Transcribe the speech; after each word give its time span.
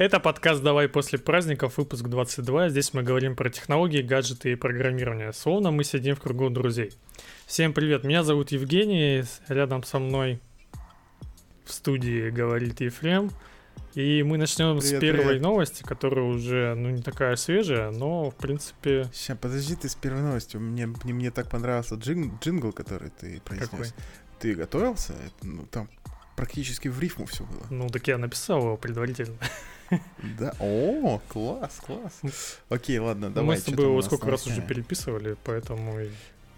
Это 0.00 0.18
подкаст 0.18 0.62
«Давай 0.62 0.88
после 0.88 1.18
праздников», 1.18 1.76
выпуск 1.76 2.06
22. 2.06 2.70
Здесь 2.70 2.94
мы 2.94 3.02
говорим 3.02 3.36
про 3.36 3.50
технологии, 3.50 4.00
гаджеты 4.00 4.52
и 4.52 4.54
программирование. 4.54 5.34
Словно 5.34 5.72
мы 5.72 5.84
сидим 5.84 6.16
в 6.16 6.20
кругу 6.22 6.48
друзей. 6.48 6.94
Всем 7.44 7.74
привет, 7.74 8.02
меня 8.02 8.22
зовут 8.22 8.50
Евгений, 8.50 9.24
рядом 9.48 9.82
со 9.84 9.98
мной 9.98 10.40
в 11.66 11.72
студии 11.74 12.30
говорит 12.30 12.80
Ефрем. 12.80 13.30
И 13.92 14.22
мы 14.22 14.38
начнем 14.38 14.78
привет, 14.78 14.96
с 14.96 15.00
первой 15.00 15.24
привет. 15.26 15.42
новости, 15.42 15.82
которая 15.82 16.24
уже, 16.24 16.74
ну, 16.76 16.88
не 16.88 17.02
такая 17.02 17.36
свежая, 17.36 17.90
но, 17.90 18.30
в 18.30 18.36
принципе... 18.36 19.04
Сейчас, 19.12 19.36
подожди, 19.36 19.76
ты 19.76 19.90
с 19.90 19.96
первой 19.96 20.22
новостью. 20.22 20.62
Мне, 20.62 20.86
мне, 20.86 21.12
мне 21.12 21.30
так 21.30 21.50
понравился 21.50 21.96
джин, 21.96 22.38
джингл, 22.42 22.72
который 22.72 23.10
ты 23.10 23.42
произнес. 23.44 23.68
Какой? 23.68 23.86
Ты 24.38 24.54
готовился? 24.54 25.12
Ну, 25.42 25.66
там 25.70 25.90
практически 26.40 26.88
в 26.88 26.98
рифму 26.98 27.26
все 27.26 27.44
было. 27.44 27.66
Ну, 27.68 27.90
так 27.90 28.08
я 28.08 28.16
написал 28.16 28.60
его 28.60 28.76
предварительно. 28.78 29.36
Да, 30.38 30.54
о, 30.58 31.20
класс, 31.28 31.80
класс. 31.84 32.58
Окей, 32.70 32.98
ладно, 32.98 33.28
давай. 33.28 33.56
Мы 33.56 33.60
с 33.60 33.64
тобой 33.64 33.84
его 33.86 34.00
сколько 34.00 34.30
раз 34.30 34.46
уже 34.46 34.62
переписывали, 34.62 35.36
поэтому 35.44 35.98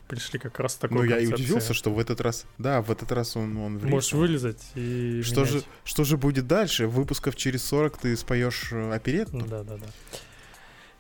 пришли 0.06 0.38
как 0.38 0.60
раз 0.60 0.76
такой 0.76 0.98
Ну, 0.98 1.04
я 1.04 1.18
и 1.18 1.26
удивился, 1.26 1.74
что 1.74 1.90
в 1.90 1.98
этот 1.98 2.20
раз, 2.20 2.44
да, 2.58 2.80
в 2.80 2.92
этот 2.92 3.10
раз 3.10 3.36
он, 3.36 3.56
он 3.56 3.78
в 3.78 3.86
Можешь 3.86 4.12
вылезать 4.12 4.62
и 4.76 5.22
что 5.22 5.44
же, 5.46 5.62
что 5.84 6.04
же 6.04 6.16
будет 6.16 6.46
дальше? 6.46 6.86
Выпусков 6.86 7.34
через 7.34 7.64
40 7.64 7.96
ты 7.96 8.16
споешь 8.16 8.68
э, 8.72 8.92
оперетту? 8.92 9.38
Да, 9.38 9.64
да, 9.64 9.78
да. 9.78 9.86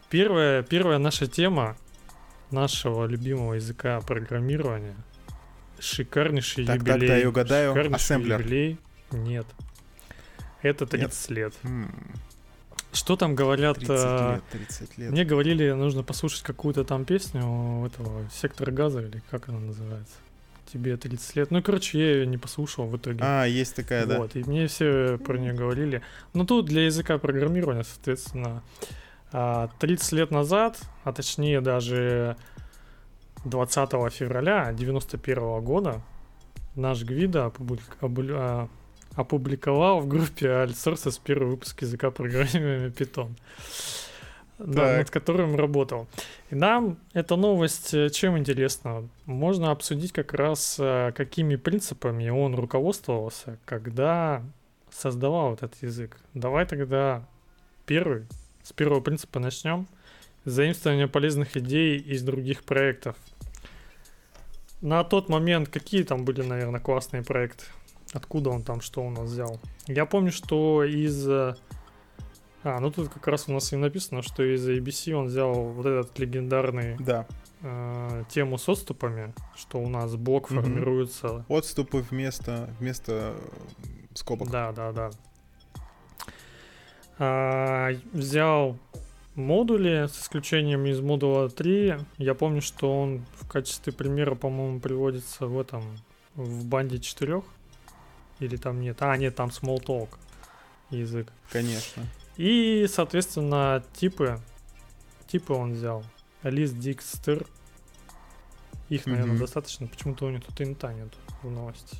Первая, 0.08 0.62
первая 0.62 0.98
наша 0.98 1.26
тема 1.26 1.76
нашего 2.50 3.06
любимого 3.06 3.54
языка 3.54 4.00
программирования. 4.00 4.96
Шикарнейший 5.82 6.64
так, 6.64 6.78
юбилей. 6.78 6.98
Так, 6.98 7.08
дай 7.08 7.26
угадаю. 7.26 7.70
Шикарнейший 7.72 7.96
Ассемблер. 7.96 8.40
юбилей. 8.40 8.78
Нет. 9.10 9.46
Это 10.62 10.86
30 10.86 11.30
Нет. 11.30 11.36
лет. 11.36 11.54
Что 12.92 13.16
там 13.16 13.34
говорят? 13.34 13.78
30 13.78 13.90
э, 13.90 14.34
лет, 14.34 14.44
30 14.68 14.98
лет. 14.98 15.10
Мне 15.10 15.24
говорили, 15.24 15.72
нужно 15.72 16.02
послушать 16.02 16.42
какую-то 16.42 16.84
там 16.84 17.04
песню 17.04 17.86
этого 17.86 18.28
сектора 18.30 18.70
газа, 18.70 19.00
или 19.00 19.22
как 19.30 19.48
она 19.48 19.58
называется. 19.58 20.14
Тебе 20.72 20.96
30 20.96 21.36
лет. 21.36 21.50
Ну, 21.50 21.62
короче, 21.62 21.98
я 21.98 22.12
ее 22.12 22.26
не 22.26 22.38
послушал 22.38 22.86
в 22.86 22.96
итоге. 22.96 23.18
А, 23.22 23.44
есть 23.44 23.74
такая, 23.74 24.06
да. 24.06 24.18
Вот, 24.18 24.36
и 24.36 24.44
мне 24.44 24.68
все 24.68 25.18
про 25.18 25.36
нее 25.36 25.52
говорили. 25.52 26.02
Ну, 26.32 26.44
тут 26.46 26.66
для 26.66 26.84
языка 26.84 27.18
программирования, 27.18 27.84
соответственно, 27.84 28.62
30 29.32 29.32
а, 30.12 30.16
лет 30.16 30.30
назад, 30.30 30.78
а 31.04 31.12
точнее 31.12 31.60
даже 31.60 32.36
20 33.44 33.90
февраля 34.12 34.72
91 34.72 35.60
года, 35.60 36.00
наш 36.74 37.02
Гвида 37.02 37.46
опублик... 37.46 37.96
А, 38.00 38.68
опубликовал 39.14 40.00
в 40.00 40.08
группе 40.08 40.50
Альтсорсес 40.50 41.18
первый 41.18 41.50
выпуск 41.50 41.82
языка 41.82 42.10
программирования 42.10 42.88
Python, 42.88 43.32
да, 44.58 44.98
над 44.98 45.10
которым 45.10 45.56
работал. 45.56 46.06
И 46.50 46.54
нам 46.54 46.98
эта 47.12 47.36
новость 47.36 47.94
э, 47.94 48.10
чем 48.10 48.38
интересна? 48.38 49.08
Можно 49.26 49.70
обсудить 49.70 50.12
как 50.12 50.32
раз, 50.34 50.76
э, 50.78 51.12
какими 51.14 51.56
принципами 51.56 52.28
он 52.28 52.54
руководствовался, 52.54 53.58
когда 53.64 54.42
создавал 54.90 55.54
этот 55.54 55.74
язык. 55.82 56.18
Давай 56.34 56.66
тогда 56.66 57.26
первый, 57.86 58.26
с 58.62 58.72
первого 58.72 59.00
принципа 59.00 59.40
начнем. 59.40 59.86
Заимствование 60.44 61.06
полезных 61.06 61.56
идей 61.56 61.98
из 61.98 62.22
других 62.22 62.64
проектов. 62.64 63.16
На 64.80 65.04
тот 65.04 65.28
момент 65.28 65.68
какие 65.68 66.02
там 66.02 66.24
были, 66.24 66.42
наверное, 66.42 66.80
классные 66.80 67.22
проекты? 67.22 67.64
Откуда 68.12 68.50
он 68.50 68.62
там, 68.62 68.80
что 68.80 69.02
у 69.02 69.10
нас 69.10 69.30
взял? 69.30 69.60
Я 69.86 70.04
помню, 70.04 70.32
что 70.32 70.82
из... 70.82 71.28
Э, 71.28 71.54
а, 72.64 72.80
ну 72.80 72.90
тут 72.90 73.08
как 73.08 73.26
раз 73.28 73.48
у 73.48 73.52
нас 73.52 73.72
и 73.72 73.76
написано, 73.76 74.22
что 74.22 74.42
из 74.42 74.68
ABC 74.68 75.12
он 75.12 75.26
взял 75.26 75.54
вот 75.54 75.86
этот 75.86 76.18
легендарный... 76.18 76.96
Да. 76.98 77.26
Э, 77.62 78.24
тему 78.28 78.58
с 78.58 78.68
отступами, 78.68 79.32
что 79.54 79.78
у 79.78 79.88
нас 79.88 80.16
блок 80.16 80.50
угу. 80.50 80.60
формируется... 80.60 81.44
Отступы 81.48 81.98
вместо, 81.98 82.68
вместо 82.80 83.36
скобок. 84.14 84.50
Да, 84.50 84.72
да, 84.72 84.90
да. 84.90 85.10
А, 87.18 87.90
взял 88.12 88.76
модули, 89.34 90.06
с 90.06 90.22
исключением 90.22 90.86
из 90.86 91.00
модуля 91.00 91.48
3. 91.48 91.94
Я 92.18 92.34
помню, 92.34 92.62
что 92.62 93.00
он 93.00 93.24
в 93.34 93.48
качестве 93.48 93.92
примера, 93.92 94.34
по-моему, 94.34 94.80
приводится 94.80 95.46
в 95.46 95.58
этом, 95.58 95.82
в 96.34 96.64
банде 96.66 96.98
4. 96.98 97.42
Или 98.40 98.56
там 98.56 98.80
нет? 98.80 98.96
А, 99.00 99.16
нет, 99.16 99.34
там 99.36 99.48
Smalltalk 99.48 100.10
язык. 100.90 101.32
Конечно. 101.50 102.04
И, 102.36 102.86
соответственно, 102.88 103.82
типы. 103.94 104.40
Типы 105.26 105.52
он 105.52 105.74
взял. 105.74 106.04
Лист 106.42 106.78
Дикстер. 106.78 107.46
Их, 108.88 109.06
наверное, 109.06 109.36
mm-hmm. 109.36 109.38
достаточно. 109.38 109.86
Почему-то 109.86 110.26
у 110.26 110.30
него 110.30 110.42
тут 110.46 110.60
инта 110.60 110.92
нет 110.92 111.12
в 111.42 111.50
новости. 111.50 111.96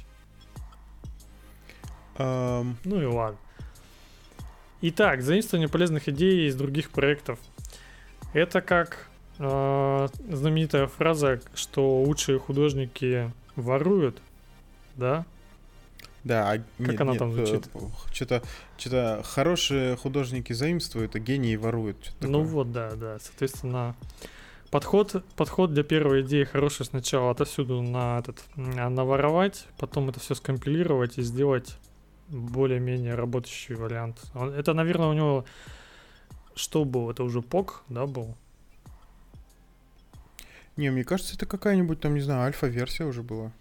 Um... 2.16 2.74
Ну 2.84 3.00
и 3.00 3.06
ладно. 3.06 3.38
Итак, 4.84 5.22
заимствование 5.22 5.68
полезных 5.68 6.08
идей 6.08 6.48
из 6.48 6.56
других 6.56 6.90
проектов. 6.90 7.38
Это 8.32 8.60
как 8.60 9.06
э, 9.38 10.08
знаменитая 10.28 10.88
фраза, 10.88 11.40
что 11.54 12.02
лучшие 12.02 12.40
художники 12.40 13.30
воруют, 13.54 14.20
да? 14.96 15.24
Да, 16.24 16.50
а 16.50 16.58
как 16.58 16.64
нет, 16.78 17.00
она 17.00 17.12
нет, 17.12 17.18
там 17.20 17.32
звучит? 17.32 17.68
Э, 17.74 17.78
что-то, 18.12 18.42
что-то 18.76 19.22
хорошие 19.24 19.94
художники 19.94 20.52
заимствуют, 20.52 21.14
а 21.14 21.20
гении 21.20 21.54
воруют. 21.54 22.12
Ну 22.18 22.42
вот, 22.42 22.72
да, 22.72 22.90
да. 22.96 23.20
Соответственно, 23.20 23.94
подход, 24.72 25.24
подход 25.36 25.72
для 25.72 25.84
первой 25.84 26.22
идеи 26.22 26.42
хороший 26.42 26.86
сначала 26.86 27.30
отовсюду 27.30 27.82
на 27.82 28.18
этот, 28.18 28.42
наворовать, 28.56 29.64
потом 29.78 30.08
это 30.08 30.18
все 30.18 30.34
скомпилировать 30.34 31.18
и 31.18 31.22
сделать 31.22 31.76
более-менее 32.32 33.14
работающий 33.14 33.74
вариант. 33.74 34.24
Это, 34.34 34.72
наверное, 34.74 35.08
у 35.08 35.12
него 35.12 35.44
что 36.54 36.84
был? 36.84 37.10
Это 37.10 37.22
уже 37.22 37.42
ПОК, 37.42 37.82
да, 37.88 38.06
был? 38.06 38.34
Не, 40.76 40.90
мне 40.90 41.04
кажется, 41.04 41.34
это 41.34 41.46
какая-нибудь 41.46 42.00
там, 42.00 42.14
не 42.14 42.20
знаю, 42.20 42.46
альфа-версия 42.46 43.04
уже 43.04 43.22
была. 43.22 43.52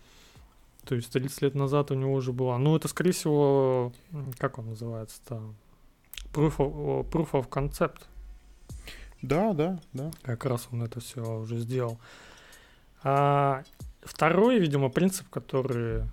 То 0.85 0.95
есть 0.95 1.11
30 1.11 1.41
лет 1.41 1.55
назад 1.55 1.91
у 1.91 1.93
него 1.93 2.13
уже 2.13 2.31
была. 2.31 2.57
Ну, 2.57 2.75
это, 2.75 2.87
скорее 2.87 3.11
всего, 3.11 3.93
как 4.37 4.57
он 4.57 4.69
называется-то? 4.69 5.41
Proof 6.33 6.57
of, 6.57 7.09
proof 7.09 7.31
of 7.31 7.49
concept. 7.49 8.01
Да, 9.21 9.53
да, 9.53 9.79
да. 9.93 10.11
Как 10.23 10.45
раз 10.45 10.67
он 10.71 10.83
это 10.83 10.99
все 11.01 11.21
уже 11.21 11.57
сделал. 11.59 11.99
А 13.03 13.63
второй, 14.01 14.59
видимо, 14.59 14.89
принцип, 14.89 15.29
который 15.29 16.03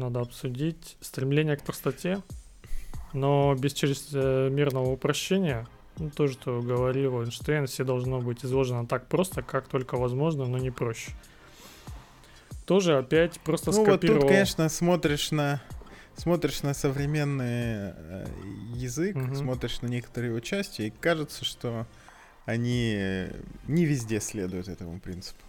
надо 0.00 0.20
обсудить, 0.20 0.96
стремление 1.00 1.56
к 1.56 1.62
простоте, 1.62 2.22
но 3.12 3.54
без 3.54 3.72
чрезмерного 3.72 4.90
упрощения. 4.90 5.66
Ну, 5.98 6.10
то, 6.10 6.28
что 6.28 6.62
говорил 6.62 7.22
Эйнштейн, 7.22 7.66
все 7.66 7.84
должно 7.84 8.20
быть 8.20 8.44
изложено 8.44 8.86
так 8.86 9.06
просто, 9.06 9.42
как 9.42 9.68
только 9.68 9.96
возможно, 9.96 10.46
но 10.46 10.58
не 10.58 10.70
проще 10.70 11.12
тоже 12.70 12.96
опять 12.96 13.40
просто 13.40 13.72
ну, 13.72 13.82
скопировал. 13.82 14.20
вот 14.20 14.28
тут, 14.28 14.30
конечно, 14.30 14.68
смотришь 14.68 15.32
на 15.32 15.60
смотришь 16.14 16.62
на 16.62 16.72
современный 16.72 17.46
э, 17.96 18.26
язык, 18.76 19.16
угу. 19.16 19.34
смотришь 19.34 19.80
на 19.80 19.88
некоторые 19.88 20.30
его 20.30 20.38
части, 20.38 20.82
и 20.82 20.90
кажется, 20.90 21.44
что 21.44 21.88
они 22.44 23.26
не 23.66 23.84
везде 23.86 24.20
следуют 24.20 24.68
этому 24.68 25.00
принципу. 25.00 25.42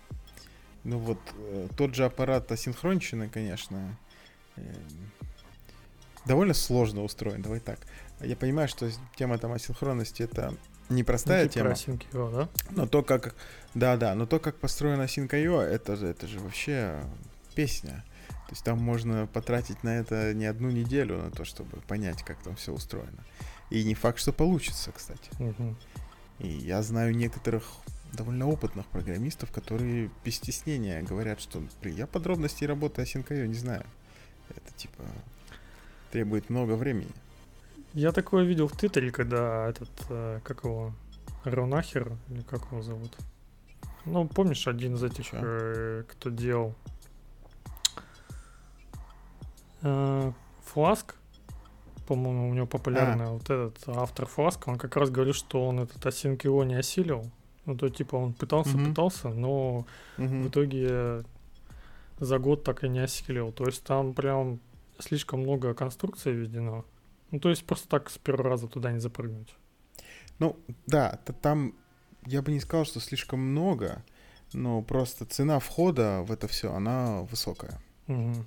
Ну 0.83 0.97
вот 0.97 1.19
э, 1.37 1.67
тот 1.77 1.93
же 1.93 2.05
аппарат 2.05 2.51
асинхронщины, 2.51 3.29
конечно, 3.29 3.77
э, 3.77 4.10
довольно 6.25 6.53
сложно 6.53 7.03
устроен. 7.03 7.41
Давай 7.41 7.59
так. 7.59 7.79
Я 8.19 8.35
понимаю, 8.35 8.67
что 8.67 8.89
тема 9.15 9.37
там 9.37 9.51
асинхронности 9.53 10.23
это 10.23 10.55
непростая 10.89 11.47
тема. 11.47 11.71
Async.io, 11.71 12.31
да? 12.31 12.49
Но 12.71 12.87
то, 12.87 13.03
как... 13.03 13.35
Да-да, 13.73 14.13
но 14.15 14.25
то, 14.25 14.39
как 14.39 14.57
построена 14.57 15.03
Async.io, 15.03 15.59
это 15.61 15.95
же, 15.95 16.07
это 16.07 16.27
же 16.27 16.39
вообще 16.39 17.03
песня. 17.55 18.03
То 18.29 18.53
есть 18.53 18.63
там 18.63 18.79
можно 18.79 19.27
потратить 19.27 19.83
на 19.83 19.97
это 19.97 20.33
не 20.33 20.45
одну 20.45 20.69
неделю, 20.69 21.17
на 21.17 21.31
то, 21.31 21.45
чтобы 21.45 21.79
понять, 21.87 22.21
как 22.23 22.37
там 22.43 22.55
все 22.55 22.73
устроено. 22.73 23.23
И 23.69 23.83
не 23.85 23.95
факт, 23.95 24.19
что 24.19 24.33
получится, 24.33 24.91
кстати. 24.91 25.31
Угу. 25.39 25.75
И 26.39 26.47
я 26.47 26.83
знаю 26.83 27.15
некоторых 27.15 27.63
довольно 28.11 28.47
опытных 28.47 28.85
программистов, 28.87 29.51
которые 29.51 30.11
без 30.25 30.35
стеснения 30.35 31.01
говорят, 31.01 31.39
что 31.39 31.63
я 31.83 32.07
подробностей 32.07 32.67
работы 32.67 33.01
Async.io 33.01 33.47
не 33.47 33.55
знаю. 33.55 33.85
Это 34.51 34.77
типа 34.77 35.03
требует 36.11 36.49
много 36.49 36.73
времени. 36.73 37.11
Я 37.93 38.11
такое 38.11 38.43
видел 38.45 38.67
в 38.67 38.73
Твиттере, 38.73 39.11
когда 39.11 39.67
этот, 39.67 39.89
э, 40.09 40.39
как 40.43 40.63
его, 40.63 40.93
Ронахер, 41.43 42.13
или 42.29 42.41
как 42.41 42.61
его 42.71 42.81
зовут? 42.81 43.17
Ну, 44.05 44.27
помнишь, 44.27 44.67
один 44.67 44.95
из 44.95 45.03
этих, 45.03 45.27
э, 45.31 46.03
кто 46.07 46.29
делал 46.29 46.73
э, 49.81 50.31
Фласк, 50.65 51.15
по-моему, 52.07 52.49
у 52.49 52.53
него 52.53 52.67
популярный 52.67 53.25
а. 53.25 53.29
вот 53.31 53.43
этот 53.43 53.77
автор 53.87 54.25
Фласка, 54.25 54.69
он 54.69 54.77
как 54.77 54.95
раз 54.95 55.09
говорил, 55.09 55.33
что 55.33 55.67
он 55.67 55.81
этот 55.81 56.05
Async 56.05 56.65
не 56.65 56.75
осилил. 56.75 57.29
Ну, 57.65 57.77
то 57.77 57.89
типа 57.89 58.15
он 58.15 58.33
пытался, 58.33 58.75
угу. 58.75 58.85
пытался, 58.85 59.29
но 59.29 59.79
угу. 59.79 59.85
в 60.17 60.47
итоге 60.49 61.23
за 62.21 62.37
год 62.39 62.63
так 62.63 62.83
и 62.83 62.89
не 62.89 62.99
осилил. 62.99 63.51
То 63.51 63.65
есть 63.65 63.83
там 63.83 64.13
прям 64.13 64.59
слишком 64.99 65.41
много 65.41 65.73
конструкций 65.73 66.31
введено. 66.31 66.85
Ну, 67.31 67.39
то 67.39 67.49
есть 67.49 67.65
просто 67.65 67.89
так 67.89 68.09
с 68.09 68.17
первого 68.17 68.49
раза 68.49 68.67
туда 68.67 68.91
не 68.91 68.99
запрыгнуть. 68.99 69.55
Ну, 70.39 70.57
да, 70.85 71.19
там 71.41 71.75
я 72.25 72.41
бы 72.41 72.51
не 72.51 72.59
сказал, 72.59 72.85
что 72.85 72.99
слишком 72.99 73.39
много, 73.39 74.03
но 74.53 74.81
просто 74.81 75.25
цена 75.25 75.59
входа 75.59 76.21
в 76.21 76.31
это 76.31 76.47
все, 76.47 76.71
она 76.73 77.21
высокая. 77.23 77.81
Угу. 78.07 78.45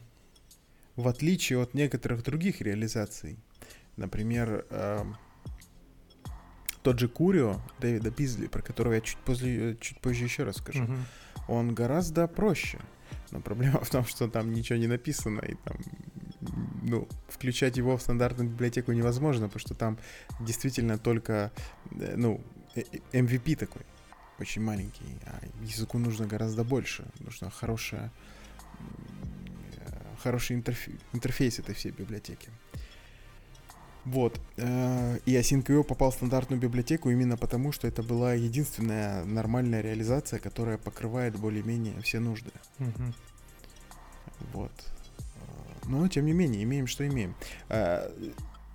В 0.97 1.09
отличие 1.09 1.61
от 1.61 1.75
некоторых 1.75 2.23
других 2.23 2.61
реализаций. 2.61 3.39
Например, 3.97 4.67
э, 4.71 5.05
тот 6.83 7.01
же 7.01 7.09
Курио 7.09 7.61
Дэвида 7.81 8.11
Бизли, 8.11 8.47
про 8.47 8.63
которого 8.63 8.93
я 8.93 9.01
чуть, 9.01 9.19
позже, 9.19 9.77
чуть 9.81 10.01
позже 10.01 10.25
еще 10.25 10.45
расскажу, 10.45 10.85
угу. 10.85 10.97
он 11.49 11.75
гораздо 11.75 12.29
проще. 12.29 12.79
Но 13.35 13.41
проблема 13.41 13.81
в 13.85 13.91
том, 13.91 14.07
что 14.07 14.29
там 14.29 14.55
ничего 14.55 14.79
не 14.79 14.87
написано, 14.87 15.41
и 15.41 15.55
там, 15.65 15.77
ну, 16.83 17.09
включать 17.29 17.77
его 17.77 17.97
в 17.97 18.03
стандартную 18.03 18.49
библиотеку 18.49 18.93
невозможно, 18.93 19.49
потому 19.49 19.61
что 19.61 19.75
там 19.75 19.99
действительно 20.41 20.99
только, 20.99 21.51
э, 21.91 22.15
ну, 22.17 22.41
MVP 23.13 23.53
э, 23.53 23.57
такой, 23.57 23.83
очень 24.39 24.63
маленький, 24.63 25.05
а 25.27 25.41
языку 25.63 25.99
нужно 25.99 26.27
гораздо 26.27 26.65
больше, 26.65 27.05
нужно 27.19 27.51
хорошая, 27.51 28.13
э, 29.77 30.17
хороший 30.23 30.57
интерфей, 30.57 30.99
интерфейс 31.13 31.59
этой 31.59 31.75
всей 31.75 31.91
библиотеки. 31.91 32.49
Вот. 34.05 34.39
Э, 34.57 35.19
и 35.25 35.35
Async.io 35.35 35.83
попал 35.83 36.11
в 36.11 36.15
стандартную 36.15 36.61
библиотеку 36.61 37.11
именно 37.11 37.37
потому, 37.37 37.73
что 37.73 37.89
это 37.89 38.03
была 38.03 38.35
единственная 38.35 39.25
нормальная 39.25 39.81
реализация, 39.81 40.39
которая 40.39 40.79
покрывает 40.79 41.37
более-менее 41.37 42.01
все 42.03 42.21
нужды. 42.21 42.51
Угу. 42.79 43.15
Вот. 44.53 44.73
Но, 45.87 46.07
тем 46.09 46.27
не 46.27 46.33
менее, 46.33 46.63
имеем, 46.65 46.87
что 46.87 47.07
имеем. 47.07 47.35
Э, 47.69 48.11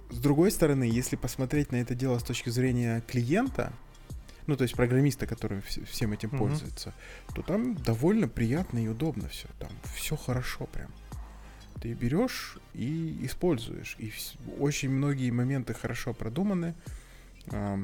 с 0.09 0.17
другой 0.17 0.51
стороны, 0.51 0.83
если 0.83 1.15
посмотреть 1.15 1.71
на 1.71 1.77
это 1.77 1.93
дело 1.93 2.17
с 2.17 2.23
точки 2.23 2.49
зрения 2.49 3.01
клиента, 3.07 3.71
ну, 4.47 4.57
то 4.57 4.63
есть 4.63 4.75
программиста, 4.75 5.27
который 5.27 5.61
всем 5.61 6.13
этим 6.13 6.29
угу. 6.29 6.37
пользуется, 6.39 6.95
то 7.35 7.43
там 7.43 7.75
довольно 7.75 8.27
приятно 8.27 8.83
и 8.83 8.87
удобно 8.87 9.29
все. 9.29 9.47
Там 9.59 9.69
все 9.95 10.15
хорошо 10.15 10.65
прям 10.65 10.89
ты 11.81 11.93
берешь 11.93 12.57
и 12.73 13.25
используешь. 13.25 13.95
И 13.99 14.11
очень 14.59 14.89
многие 14.89 15.31
моменты 15.31 15.73
хорошо 15.73 16.13
продуманы. 16.13 16.75
А, 17.51 17.79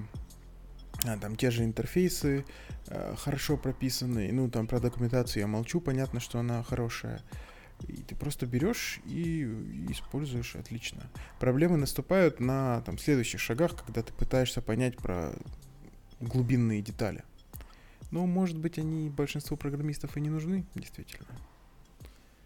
там 1.21 1.35
те 1.35 1.51
же 1.51 1.63
интерфейсы 1.63 2.45
э, 2.87 3.15
хорошо 3.17 3.57
прописаны. 3.57 4.31
Ну, 4.31 4.49
там 4.49 4.67
про 4.67 4.79
документацию 4.79 5.41
я 5.41 5.47
молчу, 5.47 5.81
понятно, 5.81 6.19
что 6.19 6.39
она 6.39 6.63
хорошая. 6.63 7.21
И 7.87 7.97
ты 7.97 8.15
просто 8.15 8.45
берешь 8.45 8.99
и, 9.05 9.43
используешь 9.89 10.55
отлично. 10.55 11.03
Проблемы 11.39 11.77
наступают 11.77 12.39
на 12.39 12.81
там, 12.81 12.97
следующих 12.97 13.41
шагах, 13.41 13.75
когда 13.85 14.01
ты 14.01 14.13
пытаешься 14.13 14.61
понять 14.61 14.95
про 14.97 15.33
глубинные 16.21 16.81
детали. 16.81 17.23
Ну, 18.11 18.25
может 18.25 18.57
быть, 18.57 18.79
они 18.79 19.09
большинству 19.09 19.57
программистов 19.57 20.15
и 20.15 20.21
не 20.21 20.29
нужны, 20.29 20.65
действительно. 20.73 21.27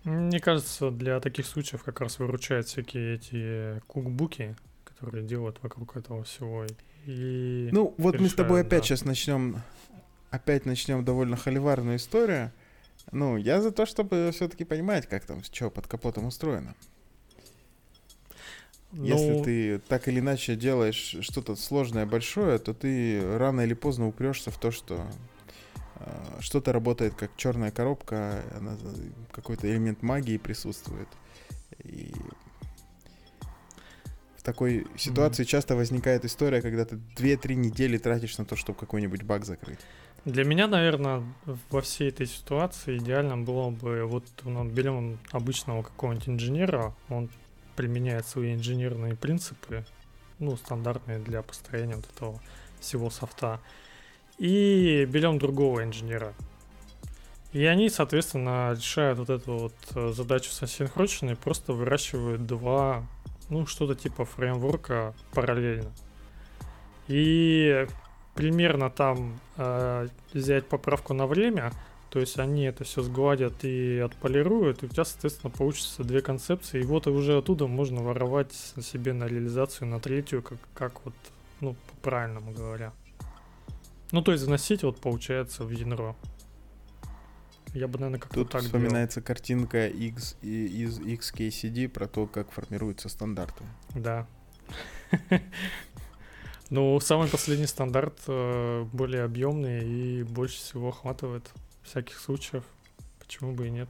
Мне 0.03 0.39
кажется, 0.39 0.91
для 0.91 1.19
таких 1.19 1.45
случаев 1.45 1.83
как 1.83 1.99
раз 2.01 2.19
выручают 2.19 2.67
всякие 2.67 3.15
эти 3.15 3.81
кукбуки, 3.87 4.55
которые 4.83 5.25
делают 5.25 5.61
вокруг 5.61 5.97
этого 5.97 6.23
всего. 6.23 6.65
И 7.05 7.69
ну, 7.71 7.93
вот 7.97 8.15
решают, 8.15 8.21
мы 8.21 8.29
с 8.29 8.33
тобой 8.33 8.61
опять 8.61 8.81
да. 8.81 8.87
сейчас 8.87 9.05
начнем, 9.05 9.61
опять 10.31 10.65
начнем 10.65 11.03
довольно 11.03 11.35
холиварную 11.35 11.97
историю. 11.97 12.51
Ну, 13.11 13.37
я 13.37 13.61
за 13.61 13.71
то, 13.71 13.85
чтобы 13.85 14.29
все-таки 14.33 14.63
понимать, 14.63 15.07
как 15.07 15.25
там, 15.25 15.43
что 15.43 15.69
под 15.69 15.87
капотом 15.87 16.25
устроено. 16.25 16.75
Ну... 18.91 19.05
Если 19.05 19.43
ты 19.43 19.79
так 19.87 20.07
или 20.07 20.19
иначе 20.19 20.55
делаешь 20.55 21.17
что-то 21.21 21.55
сложное, 21.55 22.05
большое, 22.05 22.57
то 22.57 22.73
ты 22.73 23.21
рано 23.37 23.61
или 23.61 23.73
поздно 23.73 24.07
упрешься 24.07 24.49
в 24.51 24.57
то, 24.57 24.71
что 24.71 25.05
что-то 26.39 26.71
работает 26.71 27.15
как 27.15 27.31
черная 27.35 27.71
коробка, 27.71 28.43
какой-то 29.31 29.69
элемент 29.69 30.01
магии 30.01 30.37
присутствует. 30.37 31.07
И 31.83 32.13
в 34.37 34.43
такой 34.43 34.87
ситуации 34.97 35.43
mm-hmm. 35.43 35.47
часто 35.47 35.75
возникает 35.75 36.25
история, 36.25 36.61
когда 36.61 36.85
ты 36.85 36.95
2-3 37.17 37.55
недели 37.55 37.97
тратишь 37.97 38.37
на 38.37 38.45
то, 38.45 38.55
чтобы 38.55 38.79
какой-нибудь 38.79 39.23
баг 39.23 39.45
закрыть. 39.45 39.79
Для 40.25 40.43
меня, 40.43 40.67
наверное, 40.67 41.23
во 41.69 41.81
всей 41.81 42.09
этой 42.09 42.25
ситуации 42.25 42.97
идеально 42.97 43.37
было 43.37 43.69
бы, 43.69 44.05
вот 44.05 44.25
ну, 44.43 44.65
берем 44.65 45.17
обычного 45.31 45.83
какого-нибудь 45.83 46.29
инженера, 46.29 46.93
он 47.07 47.29
применяет 47.75 48.27
свои 48.27 48.53
инженерные 48.53 49.15
принципы, 49.15 49.85
ну, 50.39 50.57
стандартные 50.57 51.19
для 51.19 51.41
построения 51.41 51.95
вот 51.95 52.09
этого 52.13 52.41
всего 52.81 53.09
софта, 53.09 53.61
и 54.39 55.05
берем 55.05 55.37
другого 55.37 55.83
инженера. 55.83 56.33
И 57.51 57.65
они, 57.65 57.89
соответственно, 57.89 58.73
решают 58.73 59.19
вот 59.19 59.29
эту 59.29 59.57
вот 59.57 59.73
э, 59.95 60.11
задачу 60.13 60.51
с 60.51 60.63
асинхроничной, 60.63 61.35
просто 61.35 61.73
выращивают 61.73 62.45
два, 62.45 63.05
ну, 63.49 63.65
что-то 63.65 63.95
типа 63.95 64.25
фреймворка 64.25 65.13
параллельно. 65.33 65.91
И 67.07 67.87
примерно 68.35 68.89
там 68.91 69.39
э, 69.57 70.07
взять 70.31 70.67
поправку 70.67 71.13
на 71.13 71.25
время, 71.25 71.73
то 72.11 72.19
есть 72.19 72.37
они 72.37 72.65
это 72.65 72.83
все 72.83 73.01
сгладят 73.01 73.63
и 73.63 73.97
отполируют, 73.97 74.83
и 74.83 74.85
у 74.85 74.89
тебя, 74.89 75.05
соответственно, 75.05 75.51
получится 75.51 76.03
две 76.03 76.21
концепции, 76.21 76.81
и 76.81 76.85
вот 76.85 77.07
уже 77.07 77.37
оттуда 77.37 77.65
можно 77.67 78.01
воровать 78.01 78.53
себе 78.53 79.13
на 79.13 79.25
реализацию 79.25 79.87
на 79.87 79.99
третью, 79.99 80.43
как, 80.43 80.59
как 80.75 81.05
вот, 81.05 81.15
ну, 81.61 81.75
по-правильному 81.89 82.51
говоря. 82.51 82.93
Ну, 84.11 84.21
то 84.21 84.31
есть 84.31 84.43
заносить 84.43 84.83
вот 84.83 84.99
получается 84.99 85.63
в 85.63 85.69
ядро. 85.69 86.15
Я 87.73 87.87
бы, 87.87 87.99
наверное, 87.99 88.19
как-то 88.19 88.35
Тут 88.35 88.51
так 88.51 88.63
вспоминается 88.63 89.19
делал. 89.19 89.27
картинка 89.27 89.87
X, 89.87 90.37
из 90.41 90.99
XKCD 90.99 91.87
про 91.87 92.07
то, 92.07 92.25
как 92.25 92.51
формируются 92.51 93.09
стандарты. 93.09 93.63
Да. 93.95 94.27
Ну, 96.71 96.99
самый 96.99 97.27
последний 97.27 97.65
стандарт 97.65 98.19
э, 98.27 98.85
более 98.93 99.23
объемный 99.23 99.89
и 99.89 100.21
больше 100.21 100.57
всего 100.57 100.89
охватывает 100.89 101.49
всяких 101.81 102.19
случаев. 102.19 102.63
Почему 103.17 103.53
бы 103.53 103.65
и 103.65 103.71
нет? 103.71 103.89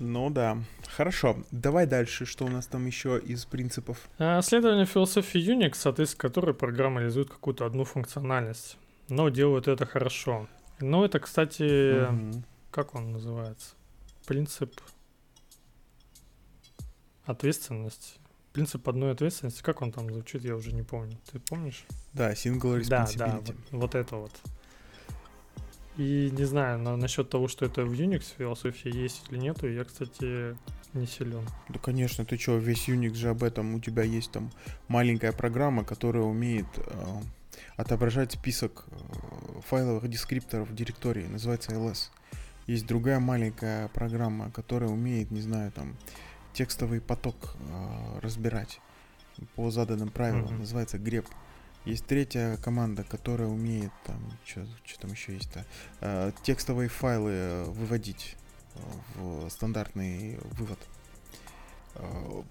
Ну 0.00 0.30
да. 0.30 0.58
Хорошо. 0.88 1.36
Давай 1.50 1.86
дальше. 1.86 2.24
Что 2.24 2.46
у 2.46 2.48
нас 2.48 2.66
там 2.66 2.86
еще 2.86 3.18
из 3.18 3.44
принципов? 3.44 4.08
А, 4.18 4.40
следование 4.40 4.86
философии 4.86 5.38
Unix, 5.38 5.74
соответственно, 5.74 6.22
которой 6.22 6.54
программа 6.54 7.00
реализует 7.00 7.28
какую-то 7.28 7.66
одну 7.66 7.84
функциональность. 7.84 8.78
Но 9.08 9.28
делают 9.28 9.68
это 9.68 9.84
хорошо. 9.84 10.48
Ну, 10.80 11.04
это, 11.04 11.20
кстати, 11.20 12.06
угу. 12.08 12.42
как 12.70 12.94
он 12.94 13.12
называется? 13.12 13.74
Принцип 14.26 14.80
ответственности. 17.24 18.18
Принцип 18.54 18.88
одной 18.88 19.12
ответственности. 19.12 19.62
Как 19.62 19.82
он 19.82 19.92
там 19.92 20.10
звучит, 20.10 20.42
я 20.44 20.56
уже 20.56 20.72
не 20.72 20.82
помню. 20.82 21.18
Ты 21.30 21.38
помнишь? 21.40 21.84
Да, 22.14 22.32
single 22.32 22.80
responsibility. 22.80 23.18
Да, 23.18 23.26
да, 23.26 23.36
вот, 23.36 23.54
вот 23.70 23.94
это 23.94 24.16
вот. 24.16 24.32
И 26.00 26.30
не 26.30 26.44
знаю, 26.44 26.78
на, 26.78 26.96
насчет 26.96 27.28
того, 27.28 27.46
что 27.46 27.66
это 27.66 27.84
в 27.84 27.92
Unix 27.92 28.34
философии 28.38 28.90
есть 28.90 29.22
или 29.28 29.38
нету, 29.38 29.68
я, 29.68 29.84
кстати, 29.84 30.56
не 30.94 31.06
силен. 31.06 31.46
Да, 31.68 31.78
конечно, 31.78 32.24
ты 32.24 32.38
что, 32.38 32.56
весь 32.56 32.88
Unix 32.88 33.12
же 33.16 33.28
об 33.28 33.42
этом. 33.42 33.74
У 33.74 33.80
тебя 33.80 34.02
есть 34.02 34.32
там 34.32 34.50
маленькая 34.88 35.32
программа, 35.32 35.84
которая 35.84 36.22
умеет 36.22 36.64
э, 36.78 36.82
отображать 37.76 38.32
список 38.32 38.86
э, 38.88 39.60
файловых 39.68 40.08
дескрипторов 40.08 40.74
директории, 40.74 41.26
называется 41.26 41.72
ls. 41.72 42.08
Есть 42.66 42.86
другая 42.86 43.20
маленькая 43.20 43.88
программа, 43.88 44.50
которая 44.52 44.88
умеет, 44.88 45.30
не 45.30 45.42
знаю, 45.42 45.70
там 45.70 45.98
текстовый 46.54 47.02
поток 47.02 47.56
э, 47.58 48.20
разбирать 48.22 48.80
по 49.54 49.70
заданным 49.70 50.08
правилам, 50.08 50.46
mm-hmm. 50.46 50.60
называется 50.60 50.96
grep. 50.96 51.26
Есть 51.84 52.06
третья 52.06 52.56
команда, 52.58 53.04
которая 53.04 53.48
умеет 53.48 53.92
там, 54.04 54.20
что 54.44 54.66
там 55.00 55.12
еще 55.12 55.34
есть-то, 55.34 55.64
э, 56.00 56.32
текстовые 56.42 56.88
файлы 56.88 57.30
э, 57.32 57.64
выводить 57.64 58.36
э, 58.74 58.80
в 59.16 59.48
стандартный 59.48 60.38
вывод. 60.58 60.78
Э, 61.94 62.42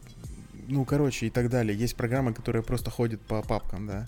ну, 0.67 0.83
короче, 0.85 1.27
и 1.27 1.29
так 1.29 1.49
далее. 1.49 1.77
Есть 1.77 1.95
программы, 1.95 2.33
которые 2.33 2.63
просто 2.63 2.89
ходят 2.89 3.21
по 3.21 3.41
папкам, 3.43 3.87
да. 3.87 4.07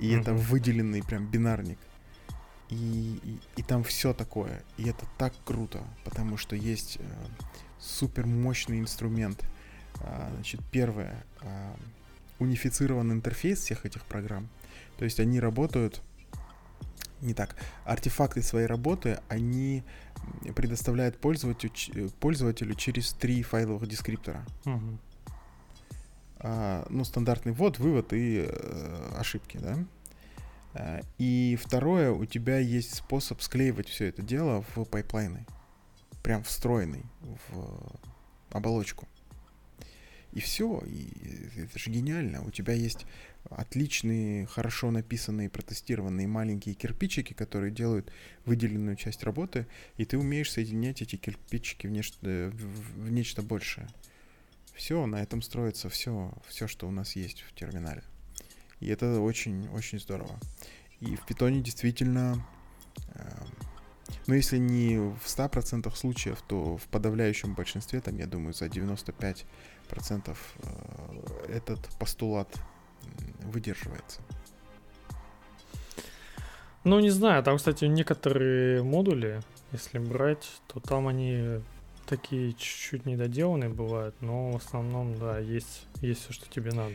И 0.00 0.10
mm-hmm. 0.12 0.20
это 0.20 0.34
выделенный 0.34 1.02
прям 1.02 1.26
бинарник. 1.30 1.78
И, 2.68 3.20
и, 3.22 3.38
и 3.56 3.62
там 3.62 3.84
все 3.84 4.14
такое. 4.14 4.62
И 4.78 4.88
это 4.88 5.06
так 5.18 5.34
круто, 5.44 5.84
потому 6.04 6.38
что 6.38 6.56
есть 6.56 6.96
э, 6.98 7.02
супер 7.78 8.26
мощный 8.26 8.78
инструмент 8.78 9.44
А, 10.00 10.30
значит, 10.34 10.60
первое. 10.70 11.24
А, 11.40 11.76
унифицирован 12.42 13.12
интерфейс 13.12 13.60
всех 13.60 13.86
этих 13.86 14.04
программ. 14.04 14.48
То 14.98 15.04
есть 15.04 15.20
они 15.20 15.40
работают 15.40 16.02
не 17.22 17.34
так. 17.34 17.56
Артефакты 17.84 18.42
своей 18.42 18.66
работы 18.66 19.20
они 19.28 19.84
предоставляют 20.54 21.18
пользователю, 21.18 22.10
пользователю 22.20 22.74
через 22.74 23.12
три 23.12 23.42
файловых 23.42 23.88
дескриптора. 23.88 24.44
Угу. 24.64 24.98
А, 26.40 26.86
ну, 26.90 27.04
стандартный 27.04 27.52
ввод, 27.52 27.78
вывод 27.78 28.12
и 28.12 28.44
э, 28.48 29.16
ошибки, 29.18 29.58
да. 29.58 29.78
А, 30.74 31.00
и 31.18 31.56
второе, 31.60 32.10
у 32.10 32.24
тебя 32.24 32.58
есть 32.58 32.96
способ 32.96 33.40
склеивать 33.40 33.88
все 33.88 34.08
это 34.08 34.22
дело 34.22 34.64
в 34.74 34.84
pipeline 34.84 35.34
ы. 35.34 35.46
Прям 36.22 36.42
встроенный 36.42 37.04
в 37.48 37.92
оболочку. 38.50 39.06
И 40.32 40.40
все, 40.40 40.82
и 40.86 41.60
это 41.60 41.78
же 41.78 41.90
гениально. 41.90 42.42
У 42.42 42.50
тебя 42.50 42.72
есть 42.72 43.06
отличные, 43.50 44.46
хорошо 44.46 44.90
написанные, 44.90 45.50
протестированные 45.50 46.26
маленькие 46.26 46.74
кирпичики, 46.74 47.34
которые 47.34 47.70
делают 47.70 48.10
выделенную 48.46 48.96
часть 48.96 49.24
работы, 49.24 49.66
и 49.96 50.04
ты 50.04 50.16
умеешь 50.16 50.50
соединять 50.50 51.02
эти 51.02 51.16
кирпичики 51.16 51.86
в 51.86 51.90
нечто, 51.90 52.52
в 52.96 53.10
нечто 53.10 53.42
большее. 53.42 53.88
Все, 54.74 55.04
на 55.06 55.22
этом 55.22 55.42
строится 55.42 55.90
все, 55.90 56.32
все, 56.48 56.66
что 56.66 56.88
у 56.88 56.90
нас 56.90 57.14
есть 57.14 57.42
в 57.42 57.54
терминале. 57.54 58.02
И 58.80 58.88
это 58.88 59.20
очень-очень 59.20 60.00
здорово. 60.00 60.40
И 61.00 61.14
в 61.14 61.26
питоне 61.26 61.60
действительно, 61.60 62.44
э, 63.14 63.44
ну 64.26 64.34
если 64.34 64.56
не 64.56 64.96
в 64.98 65.26
100% 65.26 65.94
случаев, 65.94 66.42
то 66.48 66.78
в 66.78 66.88
подавляющем 66.88 67.54
большинстве, 67.54 68.00
там, 68.00 68.16
я 68.16 68.26
думаю, 68.26 68.54
за 68.54 68.66
95% 68.66 69.44
э, 70.62 71.46
этот 71.48 71.80
постулат 71.98 72.48
выдерживается. 73.42 74.20
Ну, 76.84 76.98
не 76.98 77.10
знаю, 77.10 77.42
там, 77.42 77.58
кстати, 77.58 77.84
некоторые 77.84 78.82
модули, 78.82 79.40
если 79.70 79.98
брать, 79.98 80.48
то 80.66 80.80
там 80.80 81.06
они 81.06 81.60
такие 82.06 82.52
чуть-чуть 82.52 83.06
недоделанные 83.06 83.70
бывают, 83.70 84.14
но 84.20 84.50
в 84.50 84.56
основном, 84.56 85.16
да, 85.18 85.38
есть, 85.38 85.86
есть 86.00 86.22
все, 86.22 86.32
что 86.32 86.48
тебе 86.50 86.72
надо. 86.72 86.94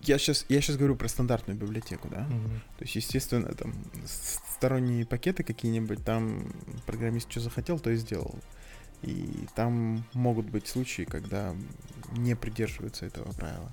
Я 0.00 0.18
сейчас, 0.18 0.46
я 0.48 0.60
сейчас 0.62 0.76
говорю 0.76 0.96
про 0.96 1.06
стандартную 1.08 1.58
библиотеку, 1.58 2.08
да. 2.08 2.20
Угу. 2.20 2.48
То 2.78 2.84
есть, 2.84 2.96
естественно, 2.96 3.52
там 3.52 3.74
сторонние 4.06 5.04
пакеты 5.04 5.42
какие-нибудь, 5.42 6.02
там 6.02 6.50
программист 6.86 7.30
что 7.30 7.40
захотел, 7.40 7.78
то 7.78 7.90
и 7.90 7.96
сделал. 7.96 8.34
И 9.06 9.46
там 9.54 10.04
могут 10.12 10.46
быть 10.46 10.66
случаи, 10.66 11.02
когда 11.02 11.54
не 12.12 12.34
придерживаются 12.34 13.06
этого 13.06 13.32
правила. 13.32 13.72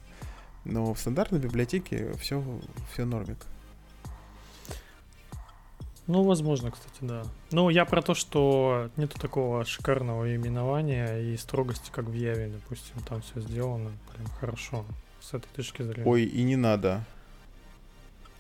Но 0.64 0.94
в 0.94 1.00
стандартной 1.00 1.40
библиотеке 1.40 2.14
все, 2.14 2.44
все 2.92 3.06
нормик. 3.06 3.46
Ну, 6.06 6.24
возможно, 6.24 6.72
кстати, 6.72 6.98
да. 7.02 7.24
Ну, 7.52 7.70
я 7.70 7.86
про 7.86 8.02
то, 8.02 8.14
что 8.14 8.90
нету 8.98 9.18
такого 9.20 9.64
шикарного 9.64 10.36
именования 10.36 11.20
и 11.20 11.38
строгости, 11.38 11.90
как 11.92 12.06
в 12.06 12.14
Яве, 12.14 12.50
допустим. 12.50 13.00
Там 13.08 13.22
все 13.22 13.40
сделано 13.40 13.92
прям 14.14 14.28
хорошо 14.40 14.86
с 15.22 15.34
этой 15.34 15.48
точки 15.56 15.82
зрения. 15.82 16.10
Ой, 16.10 16.24
и 16.26 16.44
не 16.44 16.58
надо. 16.58 17.06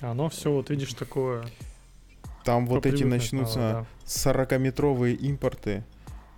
Оно 0.01 0.27
все, 0.29 0.51
вот 0.51 0.69
видишь, 0.69 0.93
такое... 0.93 1.45
Там 2.43 2.67
вот 2.67 2.85
эти 2.85 3.03
начнутся 3.03 3.57
да. 3.57 3.85
40-метровые 4.05 5.15
импорты. 5.15 5.85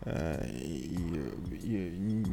Э, 0.05 0.47
и, 0.47 1.31
и, 1.63 2.25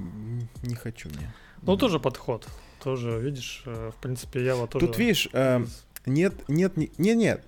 не 0.63 0.75
хочу 0.75 1.09
мне. 1.09 1.33
Ну, 1.63 1.77
тоже 1.77 1.99
подход. 1.99 2.47
Тоже, 2.83 3.19
видишь, 3.19 3.63
э, 3.67 3.91
в 3.97 4.01
принципе, 4.01 4.45
я 4.45 4.55
вот 4.57 4.71
тоже... 4.71 4.87
Тут, 4.87 4.99
видишь, 4.99 5.29
э, 5.33 5.65
нет, 6.05 6.35
нет, 6.49 6.77
нет, 6.77 6.99
нет, 6.99 7.45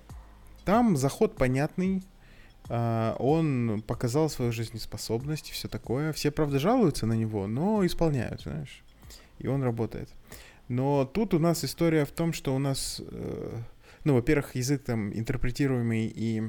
там 0.64 0.97
заход 0.97 1.37
понятный, 1.37 2.02
он 2.66 3.83
показал 3.87 4.31
свою 4.31 4.50
жизнеспособность 4.50 5.50
и 5.50 5.52
все 5.52 5.69
такое. 5.69 6.14
Все, 6.14 6.31
правда, 6.31 6.59
жалуются 6.59 7.04
на 7.04 7.12
него, 7.12 7.47
но 7.47 7.85
исполняют, 7.85 8.40
знаешь. 8.40 8.83
И 9.38 9.49
он 9.49 9.62
работает. 9.62 10.09
Но 10.69 11.04
тут 11.04 11.35
у 11.35 11.38
нас 11.38 11.62
история 11.62 12.07
в 12.07 12.12
том, 12.12 12.33
что 12.33 12.54
у 12.54 12.59
нас, 12.59 13.02
ну, 14.04 14.14
во-первых, 14.14 14.57
язык 14.57 14.83
там 14.83 15.12
интерпретируемый, 15.12 16.07
и 16.07 16.43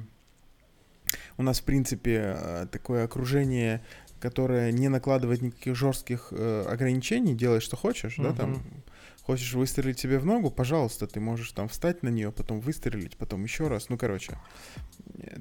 у 1.38 1.44
нас, 1.44 1.60
в 1.60 1.64
принципе, 1.64 2.36
uh, 2.38 2.68
такое 2.68 3.06
окружение, 3.06 3.84
которое 4.20 4.72
не 4.72 4.90
накладывает 4.90 5.42
никаких 5.42 5.76
жестких 5.76 6.30
э, 6.32 6.66
ограничений, 6.68 7.36
делай, 7.36 7.60
что 7.60 7.76
хочешь, 7.76 8.18
uh-huh. 8.18 8.24
да, 8.24 8.34
там 8.34 8.64
Хочешь 9.26 9.54
выстрелить 9.54 9.98
себе 9.98 10.20
в 10.20 10.26
ногу, 10.26 10.52
пожалуйста, 10.52 11.08
ты 11.08 11.20
можешь 11.20 11.52
там 11.52 11.68
встать 11.68 12.04
на 12.04 12.10
нее, 12.10 12.32
потом 12.32 12.60
выстрелить, 12.60 13.18
потом 13.18 13.44
еще 13.44 13.68
раз. 13.68 13.90
Ну, 13.90 13.98
короче, 13.98 14.38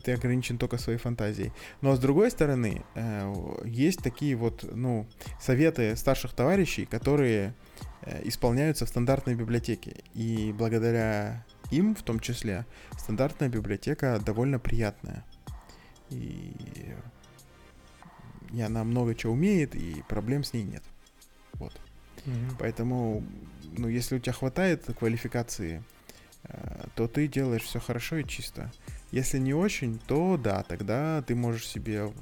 ты 0.02 0.12
ограничен 0.12 0.56
только 0.56 0.78
своей 0.78 0.98
фантазией. 0.98 1.52
Но 1.82 1.94
с 1.94 1.98
другой 1.98 2.30
стороны, 2.30 2.82
э, 2.94 3.60
есть 3.66 4.02
такие 4.02 4.36
вот, 4.36 4.64
ну, 4.74 5.06
советы 5.38 5.96
старших 5.96 6.32
товарищей, 6.32 6.86
которые 6.86 7.54
э, 8.00 8.22
исполняются 8.24 8.86
в 8.86 8.88
стандартной 8.88 9.34
библиотеке. 9.34 9.96
И 10.14 10.54
благодаря 10.56 11.44
им, 11.70 11.94
в 11.94 12.02
том 12.02 12.20
числе, 12.20 12.64
стандартная 12.96 13.50
библиотека 13.50 14.18
довольно 14.24 14.58
приятная. 14.58 15.26
И, 16.14 16.94
и 18.52 18.60
она 18.60 18.84
много 18.84 19.14
чего 19.14 19.32
умеет, 19.32 19.74
и 19.74 20.02
проблем 20.08 20.44
с 20.44 20.52
ней 20.52 20.64
нет. 20.64 20.82
Вот. 21.54 21.72
Mm-hmm. 22.24 22.56
Поэтому 22.58 23.24
ну, 23.76 23.88
если 23.88 24.16
у 24.16 24.18
тебя 24.18 24.32
хватает 24.32 24.84
квалификации, 24.98 25.82
э, 26.44 26.86
то 26.94 27.08
ты 27.08 27.26
делаешь 27.26 27.62
все 27.62 27.80
хорошо 27.80 28.16
и 28.16 28.24
чисто. 28.24 28.72
Если 29.10 29.38
не 29.38 29.54
очень, 29.54 29.98
то 29.98 30.36
да, 30.36 30.62
тогда 30.62 31.22
ты 31.22 31.34
можешь 31.34 31.68
себе 31.68 32.12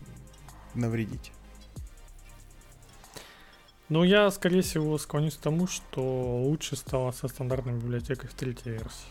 навредить. 0.75 1.33
Ну, 3.89 4.05
я, 4.05 4.31
скорее 4.31 4.63
всего, 4.63 4.97
склонюсь 4.97 5.37
к 5.37 5.41
тому, 5.41 5.67
что 5.67 6.43
лучше 6.43 6.77
стало 6.77 7.11
со 7.13 7.29
стандартной 7.29 7.75
библиотекой 7.75 8.31
в 8.31 8.35
третьей 8.35 8.73
версии. 8.73 9.09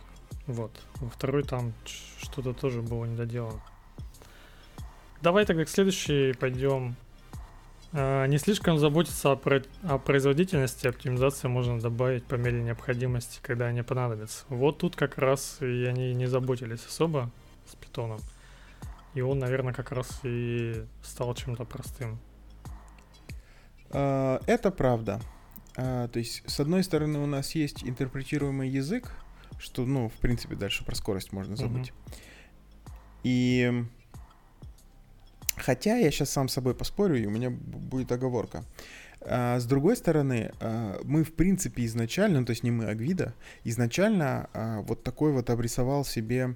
Вот. 0.47 0.71
Во 0.95 1.09
второй 1.09 1.43
там 1.43 1.73
что-то 2.19 2.53
тоже 2.53 2.81
было 2.81 3.05
недоделано. 3.05 3.61
Давай 5.21 5.45
тогда 5.45 5.65
к 5.65 5.69
следующей 5.69 6.33
пойдем 6.33 6.95
а, 7.93 8.25
не 8.25 8.37
слишком 8.37 8.77
заботиться 8.77 9.31
о, 9.31 9.35
про... 9.35 9.61
о 9.83 9.97
производительности, 9.97 10.87
оптимизации 10.87 11.47
можно 11.47 11.79
добавить 11.79 12.23
по 12.23 12.35
мере 12.35 12.61
необходимости, 12.63 13.39
когда 13.41 13.67
они 13.67 13.81
понадобятся. 13.81 14.45
Вот 14.49 14.77
тут 14.77 14.95
как 14.95 15.17
раз 15.17 15.57
и 15.61 15.85
они 15.85 16.13
не 16.13 16.25
заботились 16.25 16.85
особо 16.85 17.29
с 17.69 17.75
питоном. 17.75 18.19
И 19.13 19.21
он, 19.21 19.39
наверное, 19.39 19.73
как 19.73 19.91
раз 19.91 20.21
и 20.23 20.85
стал 21.03 21.35
чем-то 21.35 21.65
простым. 21.65 22.17
А, 23.89 24.41
это 24.47 24.71
правда. 24.71 25.19
А, 25.75 26.07
то 26.07 26.19
есть, 26.19 26.43
с 26.49 26.59
одной 26.61 26.83
стороны, 26.83 27.19
у 27.19 27.25
нас 27.25 27.55
есть 27.55 27.83
интерпретируемый 27.83 28.69
язык, 28.69 29.11
что, 29.59 29.85
ну, 29.85 30.07
в 30.07 30.13
принципе, 30.13 30.55
дальше 30.55 30.85
про 30.85 30.95
скорость 30.95 31.33
можно 31.33 31.57
забыть. 31.57 31.89
Uh-huh. 31.89 32.15
И 33.23 33.85
Хотя 35.58 35.98
я 35.98 36.12
сейчас 36.12 36.29
сам 36.29 36.48
с 36.48 36.53
собой 36.53 36.75
поспорю, 36.75 37.17
и 37.17 37.25
у 37.25 37.29
меня 37.29 37.50
будет 37.50 38.12
оговорка. 38.12 38.63
А, 39.22 39.60
с 39.60 39.65
другой 39.65 39.96
стороны, 39.96 40.51
а, 40.60 41.00
мы 41.03 41.24
в 41.24 41.34
принципе 41.34 41.86
изначально, 41.86 42.39
ну, 42.39 42.46
то 42.46 42.51
есть 42.51 42.63
не 42.63 42.72
мы, 42.72 42.86
а 42.86 42.96
Гвида, 42.96 43.34
изначально 43.63 44.50
а, 44.53 44.81
вот 44.81 45.03
такой 45.03 45.31
вот 45.31 45.50
обрисовал 45.50 46.05
себе 46.05 46.55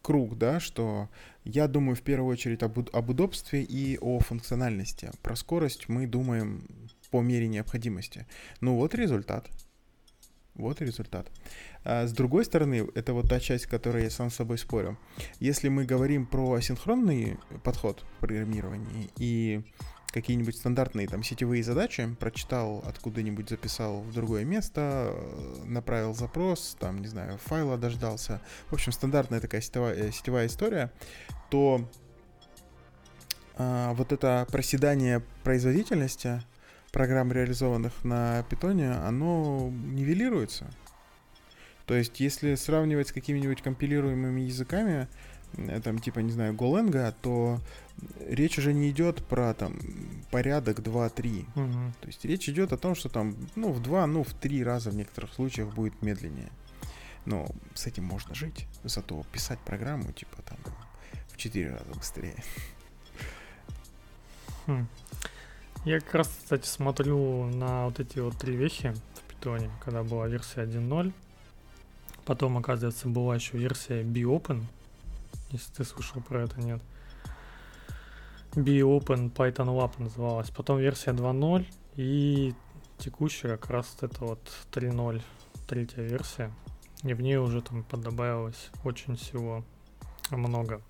круг, 0.00 0.38
да, 0.38 0.60
что 0.60 1.10
я 1.44 1.68
думаю 1.68 1.96
в 1.96 2.00
первую 2.00 2.32
очередь 2.32 2.62
об, 2.62 2.78
об 2.78 3.10
удобстве 3.10 3.62
и 3.62 3.98
о 3.98 4.20
функциональности. 4.20 5.10
Про 5.20 5.36
скорость 5.36 5.88
мы 5.88 6.06
думаем 6.06 6.66
по 7.10 7.20
мере 7.20 7.48
необходимости. 7.48 8.26
Ну 8.60 8.76
вот 8.76 8.94
результат. 8.94 9.50
Вот 10.56 10.80
результат. 10.80 11.30
А 11.84 12.06
с 12.06 12.12
другой 12.12 12.44
стороны, 12.44 12.88
это 12.94 13.12
вот 13.12 13.28
та 13.28 13.40
часть, 13.40 13.66
которой 13.66 14.04
я 14.04 14.10
сам 14.10 14.30
с 14.30 14.36
собой 14.36 14.58
спорю. 14.58 14.98
Если 15.38 15.68
мы 15.68 15.84
говорим 15.84 16.26
про 16.26 16.54
асинхронный 16.54 17.38
подход 17.62 18.04
в 18.16 18.20
программировании 18.20 19.10
и 19.18 19.62
какие-нибудь 20.12 20.56
стандартные 20.56 21.06
там 21.08 21.22
сетевые 21.22 21.62
задачи, 21.62 22.08
прочитал 22.18 22.82
откуда-нибудь, 22.86 23.50
записал 23.50 24.00
в 24.00 24.14
другое 24.14 24.44
место, 24.44 25.14
направил 25.66 26.14
запрос, 26.14 26.74
там, 26.80 27.02
не 27.02 27.08
знаю, 27.08 27.38
файла 27.44 27.76
дождался. 27.76 28.40
В 28.70 28.72
общем, 28.72 28.92
стандартная 28.92 29.40
такая 29.40 29.60
сетевая, 29.60 29.94
э, 29.94 30.12
сетевая 30.12 30.46
история, 30.46 30.90
то 31.50 31.86
а, 33.58 33.92
вот 33.94 34.12
это 34.12 34.46
проседание 34.50 35.22
производительности 35.44 36.42
программ, 36.96 37.30
реализованных 37.30 37.92
на 38.04 38.42
питоне, 38.44 38.92
оно 38.92 39.70
нивелируется. 39.70 40.64
То 41.84 41.94
есть, 41.94 42.20
если 42.20 42.54
сравнивать 42.54 43.08
с 43.08 43.12
какими-нибудь 43.12 43.60
компилируемыми 43.60 44.40
языками, 44.40 45.06
э, 45.58 45.78
там, 45.82 45.98
типа, 45.98 46.20
не 46.20 46.32
знаю, 46.32 46.54
Голенга, 46.54 47.14
то 47.20 47.60
речь 48.26 48.58
уже 48.58 48.72
не 48.72 48.88
идет 48.88 49.22
про 49.26 49.52
там 49.52 49.78
порядок 50.30 50.78
2-3. 50.78 51.44
Угу. 51.54 51.92
То 52.00 52.06
есть 52.06 52.24
речь 52.24 52.48
идет 52.48 52.72
о 52.72 52.78
том, 52.78 52.94
что 52.94 53.10
там, 53.10 53.36
ну, 53.56 53.72
в 53.72 53.82
2, 53.82 54.06
ну, 54.06 54.24
в 54.24 54.32
3 54.32 54.64
раза 54.64 54.88
в 54.90 54.94
некоторых 54.94 55.34
случаях 55.34 55.74
будет 55.74 56.00
медленнее. 56.00 56.48
Но 57.26 57.46
с 57.74 57.86
этим 57.86 58.04
можно 58.04 58.34
жить. 58.34 58.66
Зато 58.84 59.22
писать 59.32 59.58
программу, 59.58 60.12
типа, 60.12 60.40
там, 60.48 60.56
в 61.28 61.36
4 61.36 61.72
раза 61.72 61.92
быстрее. 61.94 62.42
Хм. 64.66 64.88
Я 65.86 66.00
как 66.00 66.14
раз, 66.16 66.26
кстати, 66.26 66.66
смотрю 66.66 67.44
на 67.46 67.84
вот 67.84 68.00
эти 68.00 68.18
вот 68.18 68.36
три 68.36 68.56
вехи 68.56 68.92
в 69.14 69.22
питоне, 69.32 69.70
когда 69.84 70.02
была 70.02 70.26
версия 70.26 70.62
1.0. 70.62 71.12
Потом, 72.24 72.58
оказывается, 72.58 73.06
была 73.06 73.36
еще 73.36 73.56
версия 73.56 74.02
BeOpen, 74.02 74.64
если 75.52 75.72
ты 75.72 75.84
слышал 75.84 76.20
про 76.22 76.42
это, 76.42 76.60
нет. 76.60 76.82
BeOpen 78.56 79.32
Python 79.32 79.68
Lab 79.68 79.92
называлась. 79.98 80.50
Потом 80.50 80.78
версия 80.78 81.12
2.0 81.12 81.64
и 81.94 82.52
текущая 82.98 83.56
как 83.56 83.70
раз 83.70 83.96
это 84.00 84.24
вот 84.24 84.40
3.0, 84.72 85.22
третья 85.68 86.02
версия. 86.02 86.50
И 87.04 87.14
в 87.14 87.20
ней 87.20 87.36
уже 87.36 87.62
там 87.62 87.84
подобавилось 87.84 88.70
очень 88.82 89.14
всего 89.14 89.64
много. 90.32 90.82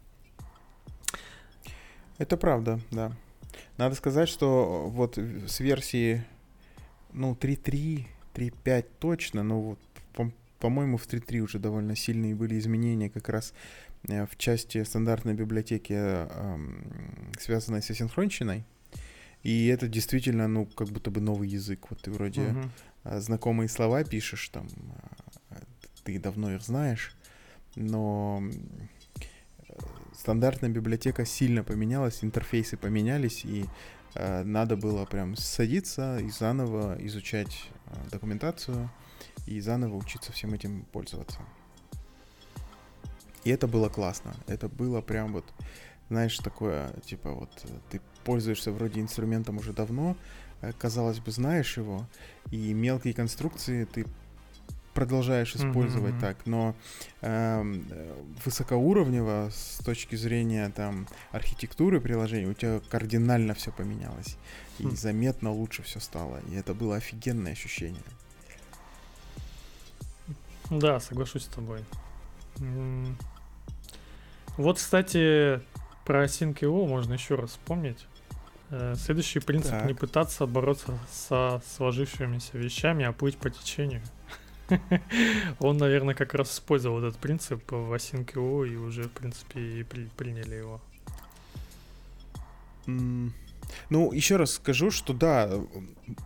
Это 2.16 2.38
правда, 2.38 2.80
да. 2.90 3.12
Надо 3.76 3.94
сказать, 3.94 4.28
что 4.28 4.88
вот 4.88 5.18
с 5.18 5.60
версии, 5.60 6.24
ну, 7.12 7.34
3.3, 7.34 8.06
3.5 8.34 8.86
точно, 8.98 9.42
но 9.42 9.60
вот, 9.60 9.78
по- 10.14 10.32
по-моему, 10.58 10.96
в 10.96 11.06
3.3 11.06 11.40
уже 11.40 11.58
довольно 11.58 11.96
сильные 11.96 12.34
были 12.34 12.58
изменения 12.58 13.10
как 13.10 13.28
раз 13.28 13.52
э, 14.08 14.26
в 14.26 14.36
части 14.36 14.82
стандартной 14.84 15.34
библиотеки, 15.34 16.26
связанной 17.38 17.82
с 17.82 17.90
асинхронщиной. 17.90 18.64
И 19.42 19.66
это 19.68 19.86
действительно, 19.86 20.48
ну, 20.48 20.66
как 20.66 20.88
будто 20.88 21.10
бы 21.10 21.20
новый 21.20 21.48
язык. 21.48 21.86
Вот 21.90 22.00
ты 22.02 22.10
вроде 22.10 22.40
uh-huh. 22.40 23.20
знакомые 23.20 23.68
слова 23.68 24.02
пишешь, 24.02 24.48
там, 24.48 24.66
э, 25.50 25.56
ты 26.02 26.18
давно 26.18 26.52
их 26.52 26.62
знаешь, 26.62 27.14
но 27.76 28.42
стандартная 30.16 30.70
библиотека 30.70 31.24
сильно 31.24 31.62
поменялась, 31.62 32.24
интерфейсы 32.24 32.76
поменялись, 32.76 33.44
и 33.44 33.66
э, 34.14 34.42
надо 34.44 34.76
было 34.76 35.04
прям 35.04 35.36
садиться 35.36 36.18
и 36.18 36.30
заново 36.30 36.96
изучать 37.06 37.68
э, 37.86 38.10
документацию 38.10 38.90
и 39.46 39.60
заново 39.60 39.96
учиться 39.96 40.32
всем 40.32 40.54
этим 40.54 40.84
пользоваться. 40.92 41.40
И 43.44 43.50
это 43.50 43.68
было 43.68 43.88
классно. 43.88 44.34
Это 44.46 44.68
было 44.68 45.00
прям 45.00 45.32
вот, 45.32 45.44
знаешь, 46.08 46.36
такое, 46.38 46.92
типа 47.04 47.30
вот 47.30 47.50
ты 47.90 48.00
пользуешься 48.24 48.72
вроде 48.72 49.00
инструментом 49.00 49.58
уже 49.58 49.72
давно, 49.72 50.16
э, 50.62 50.72
казалось 50.78 51.20
бы, 51.20 51.30
знаешь 51.30 51.76
его, 51.76 52.06
и 52.50 52.72
мелкие 52.72 53.12
конструкции 53.12 53.84
ты 53.84 54.06
продолжаешь 54.96 55.54
использовать 55.54 56.14
mm-hmm. 56.14 56.20
так, 56.20 56.46
но 56.46 56.74
эм, 57.20 57.86
э, 57.90 58.22
высокоуровнево 58.44 59.50
с 59.52 59.78
точки 59.84 60.16
зрения 60.16 60.72
там 60.74 61.06
архитектуры 61.32 62.00
приложения 62.00 62.48
у 62.48 62.54
тебя 62.54 62.80
кардинально 62.88 63.52
все 63.52 63.70
поменялось 63.70 64.38
и 64.78 64.84
хм. 64.84 64.96
заметно 64.96 65.52
лучше 65.52 65.82
все 65.82 66.00
стало, 66.00 66.40
и 66.50 66.54
это 66.56 66.72
было 66.72 66.96
офигенное 66.96 67.52
ощущение. 67.52 68.02
Да, 70.70 70.98
соглашусь 70.98 71.44
с 71.44 71.48
тобой. 71.48 71.84
Вот, 74.56 74.78
кстати, 74.78 75.60
про 76.06 76.24
Sync.io 76.24 76.86
можно 76.86 77.12
еще 77.12 77.34
раз 77.34 77.50
вспомнить. 77.50 78.06
Э, 78.70 78.94
следующий 78.96 79.40
принцип 79.40 79.72
так. 79.72 79.84
не 79.84 79.92
пытаться 79.92 80.46
бороться 80.46 80.98
со 81.10 81.62
сложившимися 81.76 82.56
вещами, 82.56 83.04
а 83.04 83.12
плыть 83.12 83.36
по 83.36 83.50
течению. 83.50 84.00
Он, 85.58 85.76
наверное, 85.76 86.14
как 86.14 86.34
раз 86.34 86.52
использовал 86.52 86.98
этот 86.98 87.16
принцип 87.18 87.70
в 87.70 87.92
Async.io 87.92 88.68
и 88.68 88.76
уже, 88.76 89.04
в 89.04 89.12
принципе, 89.12 89.60
и 89.60 89.82
при, 89.82 90.08
приняли 90.16 90.54
его. 90.56 90.80
Ну, 92.86 94.12
еще 94.12 94.36
раз 94.36 94.52
скажу, 94.52 94.90
что 94.90 95.12
да, 95.12 95.50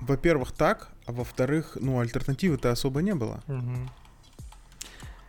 во-первых, 0.01 0.53
так, 0.53 0.91
а 1.07 1.13
во-вторых, 1.13 1.77
ну, 1.81 2.01
альтернативы-то 2.01 2.71
особо 2.71 3.03
не 3.03 3.15
было. 3.15 3.43
Угу. 3.49 3.91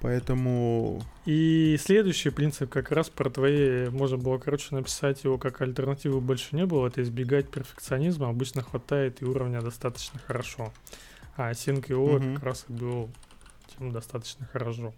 Поэтому... 0.02 1.04
И 1.26 1.78
следующий 1.80 2.32
принцип 2.32 2.70
как 2.70 2.92
раз 2.92 3.10
про 3.10 3.30
твои... 3.30 3.88
Можно 3.90 4.18
было, 4.18 4.40
короче, 4.40 4.74
написать 4.74 5.24
его 5.24 5.38
как 5.38 5.62
альтернативы 5.62 6.20
больше 6.20 6.56
не 6.56 6.66
было. 6.66 6.88
Это 6.88 7.04
избегать 7.04 7.50
перфекционизма. 7.50 8.30
Обычно 8.30 8.64
хватает 8.64 9.22
и 9.22 9.26
уровня 9.26 9.62
достаточно 9.62 10.20
хорошо. 10.26 10.74
А 11.36 11.52
Sync.io 11.52 12.16
угу. 12.16 12.36
как 12.36 12.44
раз 12.44 12.66
и 12.68 12.74
был 12.74 13.10
тем 13.78 13.92
достаточно 13.92 14.46
хорошо. 14.48 14.94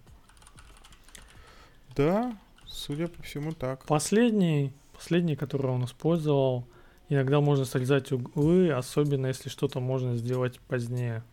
Да, 1.96 2.38
судя 2.66 3.08
по 3.08 3.22
всему 3.22 3.52
так. 3.52 3.86
Последний, 3.86 4.74
последний, 4.94 5.36
который 5.36 5.72
он 5.72 5.86
использовал, 5.86 6.68
иногда 7.10 7.40
можно 7.40 7.66
срезать 7.66 8.12
углы, 8.12 8.72
особенно 8.72 9.28
если 9.28 9.50
что-то 9.50 9.80
можно 9.80 10.18
сделать 10.18 10.60
позднее. 10.62 11.24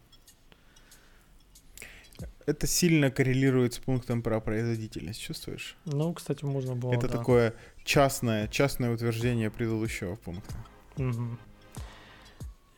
Это 2.47 2.67
сильно 2.67 3.11
коррелирует 3.11 3.75
с 3.75 3.79
пунктом 3.79 4.23
про 4.23 4.41
производительность, 4.41 5.21
чувствуешь? 5.21 5.77
Ну, 5.85 6.13
кстати, 6.13 6.45
можно 6.45 6.75
было. 6.75 6.93
Это 6.93 7.09
да. 7.09 7.19
такое 7.19 7.55
частное, 7.85 8.49
частное 8.49 8.93
утверждение 8.93 9.51
предыдущего 9.51 10.17
пункта. 10.17 10.55
Угу. 10.97 11.39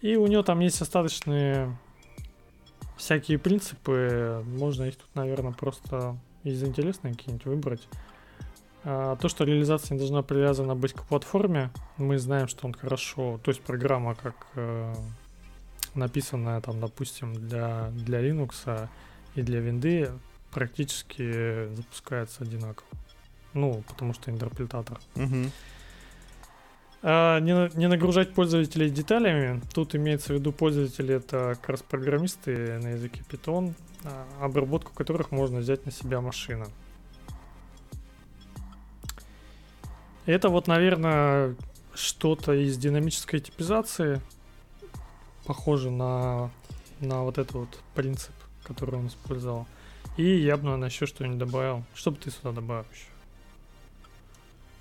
И 0.03 0.17
у 0.17 0.27
него 0.27 0.43
там 0.43 0.61
есть 0.61 0.81
остаточные 0.81 1.77
всякие 3.03 3.39
принципы, 3.39 4.45
можно 4.47 4.85
их 4.85 4.97
тут, 4.97 5.09
наверное, 5.15 5.53
просто 5.53 6.17
из 6.45 6.63
интересных 6.63 7.17
какие-нибудь 7.17 7.47
выбрать. 7.47 7.89
А, 8.85 9.17
то, 9.17 9.29
что 9.29 9.45
реализация 9.45 9.95
не 9.95 9.99
должна 9.99 10.23
привязана 10.23 10.77
быть 10.77 10.93
к 10.93 11.03
платформе, 11.03 11.71
мы 11.97 12.19
знаем, 12.19 12.47
что 12.47 12.67
он 12.67 12.75
хорошо, 12.75 13.41
то 13.43 13.51
есть 13.51 13.61
программа 13.61 14.15
как 14.15 14.35
э, 14.55 14.95
написанная 15.95 16.61
там, 16.61 16.81
допустим, 16.81 17.35
для, 17.35 17.91
для 17.91 18.21
Linux 18.21 18.89
и 19.35 19.43
для 19.43 19.59
Винды 19.59 20.13
практически 20.53 21.75
запускается 21.75 22.45
одинаково. 22.45 22.89
Ну, 23.53 23.83
потому 23.89 24.15
что 24.15 24.31
интерпретатор. 24.31 25.01
Угу. 25.17 25.51
А, 27.05 27.41
не, 27.41 27.77
не 27.77 27.89
нагружать 27.89 28.33
пользователей 28.33 28.89
деталями. 28.89 29.61
Тут 29.75 29.95
имеется 29.97 30.33
в 30.33 30.37
виду 30.37 30.53
пользователи, 30.53 31.17
это 31.17 31.57
как 31.61 31.71
раз 31.71 31.83
программисты 31.83 32.79
на 32.79 32.91
языке 32.91 33.23
Python, 33.29 33.75
а, 34.05 34.27
обработку 34.41 34.93
которых 34.95 35.33
можно 35.33 35.59
взять 35.59 35.85
на 35.85 35.91
себя 35.91 36.21
машина. 36.21 36.67
Это 40.27 40.49
вот, 40.49 40.69
наверное, 40.69 41.57
что-то 41.93 42.53
из 42.53 42.79
динамической 42.79 43.41
типизации. 43.41 44.21
Похоже 45.45 45.91
на, 45.91 46.51
на 47.01 47.25
вот 47.25 47.39
этот 47.39 47.53
вот 47.55 47.81
принцип, 47.97 48.33
который 48.63 48.95
он 48.95 49.09
использовал. 49.09 49.67
И 50.17 50.37
я 50.37 50.57
бы, 50.57 50.65
наверное, 50.65 50.89
еще 50.89 51.07
что-нибудь 51.07 51.39
добавил. 51.39 51.85
Что 51.95 52.13
бы 52.13 52.19
ты 52.19 52.31
сюда 52.31 52.53
добавил 52.53 52.87
еще? 52.93 53.12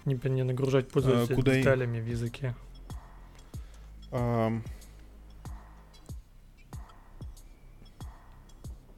Не, 0.06 0.20
не 0.30 0.44
нагружать 0.44 0.90
пользователя 0.90 1.34
а, 1.34 1.36
куда 1.36 1.56
деталями 1.56 1.98
и... 2.00 2.02
в 2.02 2.08
языке. 2.08 2.56
Um... 4.12 4.62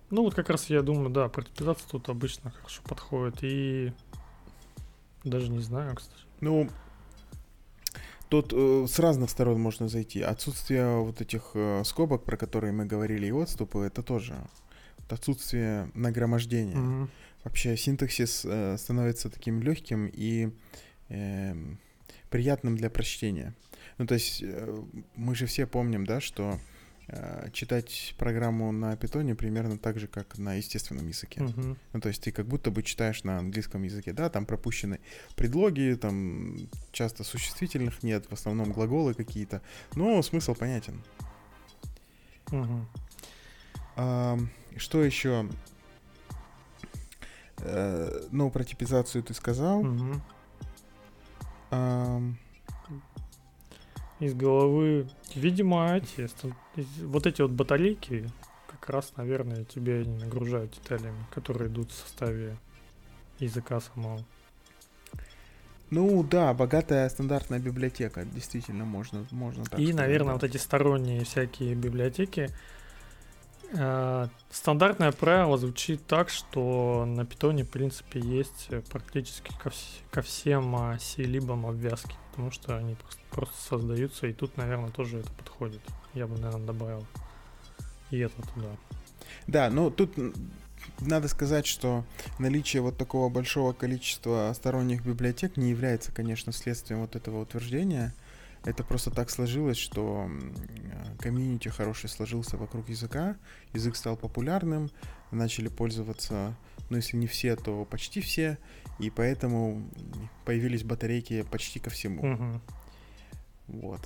Ну 0.10 0.22
вот 0.24 0.36
как 0.36 0.50
раз 0.50 0.70
я 0.70 0.84
думаю, 0.84 1.10
да, 1.10 1.28
протипизация 1.28 1.89
тут 1.89 2.08
обычно 2.08 2.52
хорошо 2.52 2.84
подходит. 2.88 3.39
И 3.42 3.92
даже 5.24 5.50
не 5.50 5.60
знаю, 5.60 5.96
кстати. 5.96 6.22
Ну, 6.39 6.70
тут 8.30 8.54
э, 8.54 8.86
с 8.88 9.00
разных 9.00 9.32
сторон 9.32 9.60
можно 9.60 9.88
зайти. 9.88 10.22
Отсутствие 10.22 11.00
вот 11.00 11.20
этих 11.22 11.52
э, 11.56 11.84
скобок, 11.84 12.26
про 12.26 12.38
которые 12.38 12.74
мы 12.74 12.86
говорили, 12.86 13.26
и 13.26 13.32
отступы, 13.32 13.80
это 13.80 14.04
тоже 14.04 14.36
вот 15.00 15.13
отсутствие 15.13 15.89
нагромождения. 15.96 16.76
Mm-hmm. 16.76 17.08
Вообще 17.44 17.76
синтаксис 17.76 18.46
э, 18.46 18.78
становится 18.78 19.30
таким 19.30 19.62
легким 19.62 20.10
и 20.13 20.52
э, 21.10 21.56
приятным 22.30 22.76
для 22.76 22.89
прочтения. 22.89 23.54
Ну, 23.98 24.08
то 24.08 24.13
есть 24.13 24.42
э, 24.44 24.84
мы 25.16 25.36
же 25.36 25.46
все 25.46 25.68
помним, 25.68 26.06
да, 26.06 26.22
что 26.22 26.60
э, 27.08 27.50
читать 27.52 28.16
программу 28.18 28.72
на 28.72 28.96
питоне 28.96 29.36
примерно 29.36 29.78
так 29.78 30.00
же, 30.00 30.08
как 30.08 30.38
на 30.38 30.56
естественном 30.56 31.08
языке. 31.08 31.42
Uh-huh. 31.42 31.78
Ну, 31.94 32.00
то 32.00 32.10
есть 32.10 32.24
ты 32.24 32.32
как 32.32 32.48
будто 32.48 32.72
бы 32.72 32.84
читаешь 32.84 33.24
на 33.24 33.39
английском 33.39 33.84
языке, 33.84 34.13
да, 34.13 34.30
там 34.30 34.46
пропущены 34.46 35.00
предлоги, 35.36 35.98
там 36.00 36.58
часто 36.92 37.24
существительных 37.24 38.04
нет, 38.04 38.26
в 38.30 38.34
основном 38.34 38.72
глаголы 38.72 39.13
какие-то, 39.13 39.62
но 39.96 40.22
смысл 40.22 40.56
понятен. 40.56 41.04
Uh-huh. 42.48 42.86
А, 43.96 44.39
что 44.78 45.04
еще? 45.04 45.48
Э, 47.60 48.28
ну, 48.32 48.50
про 48.50 48.63
типизацию 48.63 49.24
ты 49.24 49.34
сказал. 49.34 49.80
Угу. 49.80 50.22
Из 54.19 54.33
головы, 54.33 55.09
видимо, 55.36 55.95
эти, 55.95 56.29
вот 57.03 57.27
эти 57.27 57.41
вот 57.41 57.51
батарейки 57.51 58.29
как 58.67 58.89
раз, 58.89 59.13
наверное, 59.17 59.65
тебе 59.65 60.05
не 60.05 60.17
нагружают 60.17 60.71
деталями, 60.71 61.25
которые 61.31 61.69
идут 61.69 61.91
в 61.91 61.95
составе 61.95 62.57
языка 63.39 63.79
самого. 63.79 64.23
Ну 65.89 66.23
да, 66.23 66.53
богатая 66.53 67.07
стандартная 67.09 67.59
библиотека, 67.59 68.25
действительно 68.25 68.83
можно, 68.83 69.25
можно 69.31 69.63
так. 69.63 69.79
И, 69.79 69.93
наверное, 69.93 70.29
да. 70.29 70.33
вот 70.33 70.43
эти 70.43 70.57
сторонние 70.57 71.23
всякие 71.23 71.75
библиотеки. 71.75 72.49
Э, 73.73 74.27
стандартное 74.51 75.12
правило 75.12 75.57
звучит 75.57 76.05
так, 76.05 76.29
что 76.29 77.05
на 77.05 77.25
питоне, 77.25 77.63
в 77.63 77.69
принципе, 77.69 78.19
есть 78.19 78.69
практически 78.89 79.51
ко, 79.62 79.69
вс- 79.69 80.01
ко 80.12 80.21
всем 80.21 80.75
а, 80.75 80.99
C-либам 80.99 81.65
обвязки, 81.65 82.15
потому 82.31 82.51
что 82.51 82.77
они 82.77 82.95
просто, 82.95 83.21
просто 83.31 83.55
создаются, 83.62 84.27
и 84.27 84.33
тут, 84.33 84.57
наверное, 84.57 84.91
тоже 84.91 85.19
это 85.19 85.31
подходит. 85.31 85.81
Я 86.13 86.27
бы, 86.27 86.38
наверное, 86.38 86.67
добавил 86.67 87.05
и 88.12 88.19
это 88.19 88.41
туда. 88.53 88.69
Да, 89.47 89.69
ну 89.69 89.89
тут 89.89 90.13
надо 90.99 91.27
сказать, 91.27 91.65
что 91.65 92.05
наличие 92.39 92.81
вот 92.81 92.97
такого 92.97 93.29
большого 93.29 93.73
количества 93.73 94.51
сторонних 94.55 95.03
библиотек 95.03 95.57
не 95.57 95.71
является, 95.71 96.12
конечно, 96.12 96.51
следствием 96.53 97.01
вот 97.01 97.15
этого 97.15 97.41
утверждения. 97.41 98.13
Это 98.65 98.84
просто 98.84 99.12
так 99.12 99.30
сложилось, 99.30 99.78
что 99.78 100.30
комьюнити 101.19 101.67
хороший 101.67 102.10
сложился 102.10 102.58
вокруг 102.58 102.88
языка, 102.89 103.36
язык 103.73 103.95
стал 103.95 104.15
популярным, 104.15 104.89
начали 105.32 105.67
пользоваться, 105.67 106.56
ну 106.89 106.97
если 106.97 107.17
не 107.17 107.28
все, 107.28 107.56
то 107.56 107.86
почти 107.86 108.21
все, 108.21 108.58
и 108.99 109.10
поэтому 109.10 109.84
появились 110.45 110.84
батарейки 110.84 111.43
почти 111.43 111.80
ко 111.80 111.89
всему. 111.89 112.34
Угу. 112.34 112.62
Вот. 113.67 114.02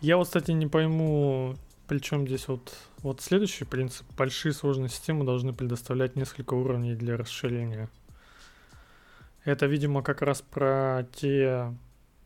Я 0.00 0.16
вот, 0.16 0.28
кстати, 0.28 0.52
не 0.52 0.68
пойму, 0.68 1.56
причем 1.88 2.26
здесь 2.26 2.46
вот, 2.46 2.72
вот 2.98 3.20
следующий 3.20 3.64
принцип. 3.64 4.06
Большие 4.16 4.52
сложные 4.52 4.90
системы 4.90 5.24
должны 5.24 5.52
предоставлять 5.52 6.14
несколько 6.14 6.54
уровней 6.54 6.94
для 6.94 7.16
расширения. 7.16 7.88
Это, 9.44 9.66
видимо, 9.66 10.02
как 10.02 10.22
раз 10.22 10.42
про 10.42 11.08
те 11.16 11.74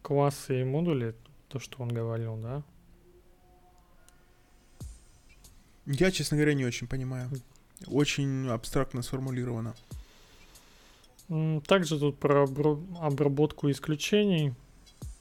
классы 0.02 0.60
и 0.60 0.64
модули, 0.64 1.14
то, 1.48 1.58
что 1.58 1.82
он 1.82 1.88
говорил, 1.88 2.36
да? 2.36 2.62
Я, 5.86 6.10
честно 6.10 6.36
говоря, 6.36 6.54
не 6.54 6.64
очень 6.64 6.86
понимаю. 6.86 7.28
Очень 7.86 8.48
абстрактно 8.48 9.02
сформулировано. 9.02 9.74
Также 11.66 11.98
тут 11.98 12.18
про 12.18 12.44
обработку 13.00 13.70
исключений. 13.70 14.54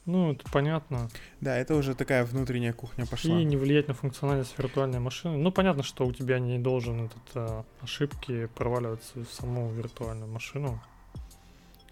Ну, 0.04 0.32
это 0.32 0.44
понятно. 0.50 1.08
Да, 1.40 1.56
это 1.56 1.76
уже 1.76 1.94
такая 1.94 2.24
внутренняя 2.24 2.72
кухня 2.72 3.06
пошла. 3.06 3.38
И 3.38 3.44
не 3.44 3.56
влиять 3.56 3.86
на 3.86 3.94
функциональность 3.94 4.56
виртуальной 4.58 4.98
машины. 4.98 5.36
Ну, 5.36 5.52
понятно, 5.52 5.84
что 5.84 6.06
у 6.06 6.12
тебя 6.12 6.40
не 6.40 6.58
должен 6.58 7.04
этот 7.04 7.22
а, 7.34 7.64
ошибки 7.80 8.46
проваливаться 8.56 9.20
в 9.20 9.32
саму 9.32 9.70
виртуальную 9.70 10.30
машину 10.30 10.82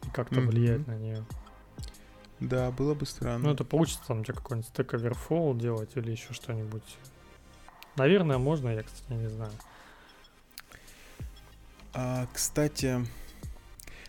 и 0.05 0.11
как-то 0.11 0.41
mm-hmm. 0.41 0.47
влиять 0.47 0.87
на 0.89 0.97
нее. 0.97 1.25
Да, 2.41 2.71
было 2.71 2.95
бы 2.95 3.05
странно. 3.05 3.49
Ну, 3.49 3.55
это 3.55 3.65
получится 3.65 4.03
там 4.07 4.21
у 4.21 4.25
тебя 4.25 4.35
какой-нибудь 4.35 4.71
Stack 4.75 4.99
Overflow 4.99 5.59
делать 5.59 5.91
или 5.95 6.11
еще 6.11 6.33
что-нибудь. 6.33 6.97
Наверное, 7.97 8.39
можно, 8.39 8.71
я, 8.71 8.83
кстати, 8.83 9.13
не 9.13 9.29
знаю. 9.29 9.53
А, 11.93 12.27
кстати, 12.33 13.07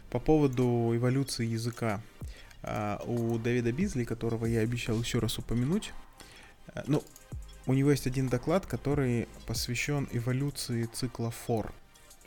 по 0.09 0.19
поводу 0.19 0.91
эволюции 0.95 1.45
языка. 1.45 2.01
А, 2.63 3.01
у 3.05 3.37
Дэвида 3.37 3.71
Бизли, 3.73 4.05
которого 4.05 4.45
я 4.45 4.61
обещал 4.61 4.97
еще 4.99 5.19
раз 5.19 5.37
упомянуть. 5.37 5.93
А, 6.73 6.83
ну, 6.87 7.03
у 7.65 7.73
него 7.73 7.91
есть 7.91 8.07
один 8.07 8.29
доклад, 8.29 8.65
который 8.65 9.27
посвящен 9.45 10.07
эволюции 10.11 10.85
цикла 10.85 11.33
for 11.47 11.71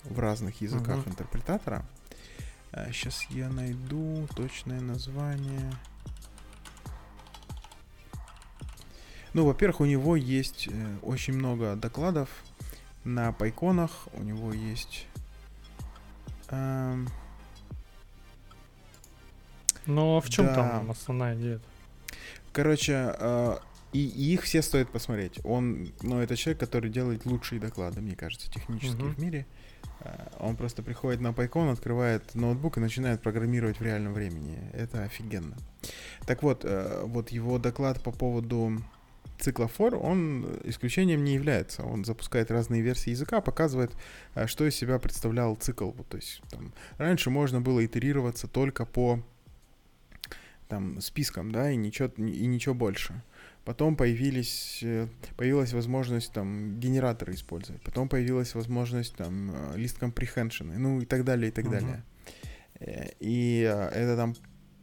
в 0.02 0.18
разных 0.18 0.60
языках 0.60 0.98
uh-huh. 0.98 1.10
интерпретатора. 1.10 1.86
Сейчас 2.92 3.26
а, 3.30 3.34
я 3.34 3.48
найду 3.48 4.28
точное 4.36 4.80
название. 4.80 5.72
Ну, 9.34 9.44
во-первых, 9.44 9.80
у 9.80 9.84
него 9.84 10.16
есть 10.16 10.68
э, 10.70 10.96
очень 11.02 11.34
много 11.34 11.74
докладов 11.74 12.28
на 13.02 13.32
пайконах. 13.32 14.08
У 14.12 14.22
него 14.22 14.52
есть... 14.52 15.06
Эм, 16.50 17.08
но 19.86 20.20
в 20.20 20.30
чем 20.30 20.46
да. 20.46 20.54
там 20.54 20.90
основная 20.90 21.34
идея? 21.36 21.60
Короче, 22.52 23.14
э, 23.18 23.56
и, 23.92 24.06
и 24.06 24.34
их 24.34 24.42
все 24.42 24.62
стоит 24.62 24.88
посмотреть. 24.90 25.40
Он, 25.44 25.88
ну, 26.02 26.20
это 26.20 26.36
человек, 26.36 26.60
который 26.60 26.88
делает 26.88 27.26
лучшие 27.26 27.60
доклады, 27.60 28.00
мне 28.00 28.14
кажется, 28.14 28.50
технические 28.50 29.06
uh-huh. 29.06 29.14
в 29.14 29.18
мире. 29.18 29.46
Э, 30.00 30.28
он 30.38 30.56
просто 30.56 30.82
приходит 30.84 31.20
на 31.20 31.28
PyCon, 31.28 31.72
открывает 31.72 32.36
ноутбук 32.36 32.78
и 32.78 32.80
начинает 32.80 33.20
программировать 33.20 33.80
в 33.80 33.82
реальном 33.82 34.14
времени. 34.14 34.58
Это 34.72 35.02
офигенно. 35.02 35.56
Так 36.24 36.44
вот, 36.44 36.64
э, 36.64 37.02
вот 37.04 37.30
его 37.30 37.58
доклад 37.58 38.00
по 38.00 38.12
поводу 38.12 38.80
цикла 39.38 39.66
for, 39.66 39.96
он 39.96 40.46
исключением 40.64 41.24
не 41.24 41.34
является. 41.34 41.82
Он 41.82 42.04
запускает 42.04 42.50
разные 42.50 42.82
версии 42.82 43.10
языка, 43.10 43.40
показывает, 43.40 43.92
э, 44.34 44.46
что 44.46 44.66
из 44.66 44.74
себя 44.74 44.98
представлял 44.98 45.54
цикл. 45.56 45.90
То 46.08 46.16
есть 46.16 46.42
там, 46.50 46.72
раньше 46.98 47.30
можно 47.30 47.60
было 47.60 47.84
итерироваться 47.84 48.48
только 48.48 48.84
по 48.84 49.22
там 50.68 51.00
списком, 51.00 51.52
да, 51.52 51.70
и 51.70 51.76
ничего, 51.76 52.08
и 52.16 52.46
ничего 52.46 52.74
больше. 52.74 53.22
Потом 53.64 53.96
появились, 53.96 54.80
э, 54.82 55.08
появилась 55.36 55.72
возможность 55.72 56.32
там 56.32 56.78
генераторы 56.78 57.34
использовать. 57.34 57.82
Потом 57.82 58.08
появилась 58.08 58.54
возможность 58.54 59.16
там 59.16 59.52
лист 59.76 60.02
э, 60.02 60.06
comprehension, 60.06 60.72
ну 60.76 61.00
и 61.00 61.06
так 61.06 61.24
далее, 61.24 61.48
и 61.48 61.52
так 61.52 61.66
uh-huh. 61.66 61.70
далее. 61.70 62.04
И 63.20 63.60
это 63.60 64.16
там 64.16 64.34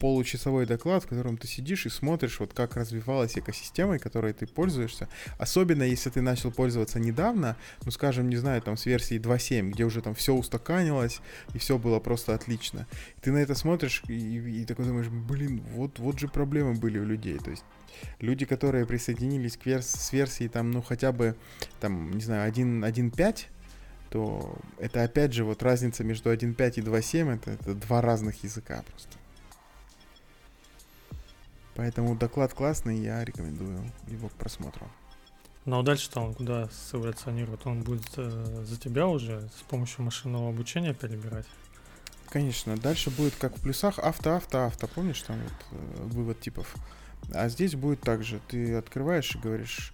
получасовой 0.02 0.66
доклад, 0.66 1.04
в 1.04 1.08
котором 1.08 1.38
ты 1.38 1.48
сидишь 1.48 1.86
и 1.86 1.90
смотришь, 1.90 2.40
вот 2.40 2.54
как 2.56 2.76
развивалась 2.76 3.38
экосистема, 3.38 4.00
которой 4.00 4.34
ты 4.34 4.48
пользуешься. 4.48 5.08
Особенно, 5.38 5.84
если 5.84 6.10
ты 6.10 6.22
начал 6.22 6.52
пользоваться 6.52 7.00
недавно, 7.00 7.56
ну, 7.86 7.92
скажем, 7.92 8.28
не 8.28 8.36
знаю, 8.38 8.64
там 8.64 8.78
с 8.78 8.88
версии 8.88 9.20
2.7, 9.20 9.70
где 9.70 9.86
уже 9.86 10.02
там 10.02 10.16
все 10.16 10.34
устаканилось, 10.34 11.22
и 11.54 11.60
все 11.60 11.78
было 11.78 12.00
просто 12.00 12.34
отлично. 12.34 12.88
Ты 13.22 13.32
на 13.32 13.38
это 13.38 13.54
смотришь 13.54 14.02
и, 14.08 14.62
и 14.62 14.66
такой 14.66 14.86
думаешь, 14.86 15.10
блин, 15.10 15.62
вот, 15.76 16.00
вот 16.00 16.20
же 16.20 16.28
проблемы 16.28 16.74
были 16.74 16.98
у 16.98 17.06
людей. 17.06 17.38
То 17.38 17.52
есть 17.52 17.64
люди, 18.20 18.46
которые 18.48 18.88
присоединились 18.88 19.56
к 19.56 19.68
верс 19.68 19.86
с 19.88 20.12
версии 20.12 20.48
там, 20.48 20.72
ну, 20.72 20.82
хотя 20.82 21.12
бы, 21.12 21.36
там, 21.80 22.10
не 22.10 22.22
знаю, 22.22 22.52
1.5, 22.52 23.46
то 24.10 24.58
это 24.80 25.04
опять 25.04 25.34
же 25.34 25.44
вот 25.44 25.62
разница 25.62 26.04
между 26.04 26.34
1.5 26.34 26.74
и 26.78 26.82
2.7, 26.82 27.36
это, 27.36 27.52
это 27.52 27.76
два 27.76 28.02
разных 28.02 28.44
языка 28.44 28.84
просто. 28.90 29.21
Поэтому 31.82 32.16
доклад 32.16 32.54
классный, 32.54 33.00
я 33.00 33.26
рекомендую 33.26 33.92
его 34.08 34.30
к 34.30 34.34
просмотру. 34.34 34.88
Ну 35.66 35.80
а 35.80 35.84
дальше-то 35.84 36.22
он 36.22 36.36
куда 36.36 36.70
эволюционирует? 36.94 37.66
Он 37.66 37.82
будет 37.82 38.06
э, 38.18 38.64
за 38.64 38.80
тебя 38.80 39.08
уже 39.08 39.50
с 39.58 39.64
помощью 39.64 40.04
машинного 40.04 40.50
обучения 40.50 40.94
перебирать? 40.94 41.48
Конечно, 42.30 42.78
дальше 42.78 43.10
будет 43.10 43.34
как 43.36 43.58
в 43.58 43.62
плюсах 43.62 43.98
авто, 43.98 44.36
авто, 44.36 44.66
авто. 44.66 44.88
Помнишь 44.90 45.24
там 45.24 45.38
вот 45.42 45.54
э, 45.72 46.04
вывод 46.04 46.40
типов? 46.40 46.76
А 47.34 47.50
здесь 47.50 47.74
будет 47.74 48.02
так 48.02 48.24
же. 48.24 48.40
Ты 48.48 48.76
открываешь 48.76 49.34
и 49.34 49.40
говоришь, 49.40 49.92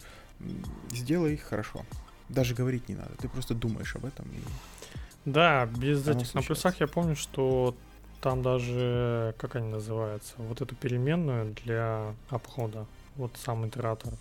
сделай 0.92 1.36
их 1.36 1.44
хорошо. 1.44 1.86
Даже 2.28 2.54
говорить 2.54 2.90
не 2.90 2.96
надо. 2.96 3.16
Ты 3.16 3.30
просто 3.30 3.54
думаешь 3.54 3.96
об 3.96 4.04
этом. 4.04 4.26
И... 4.26 4.42
Да, 5.24 5.66
без 5.68 6.06
этих 6.06 6.34
на 6.34 6.42
плюсах 6.42 6.82
я 6.82 6.88
помню, 6.88 7.16
что 7.16 7.78
там 8.22 8.42
даже, 8.42 9.36
как 9.38 9.56
они 9.56 9.70
называются, 9.70 10.34
вот 10.38 10.62
эту 10.62 10.76
переменную 10.76 11.54
для 11.64 12.14
обхода, 12.30 12.86
вот 13.16 13.32
сам 13.38 13.68
итератор. 13.68 14.14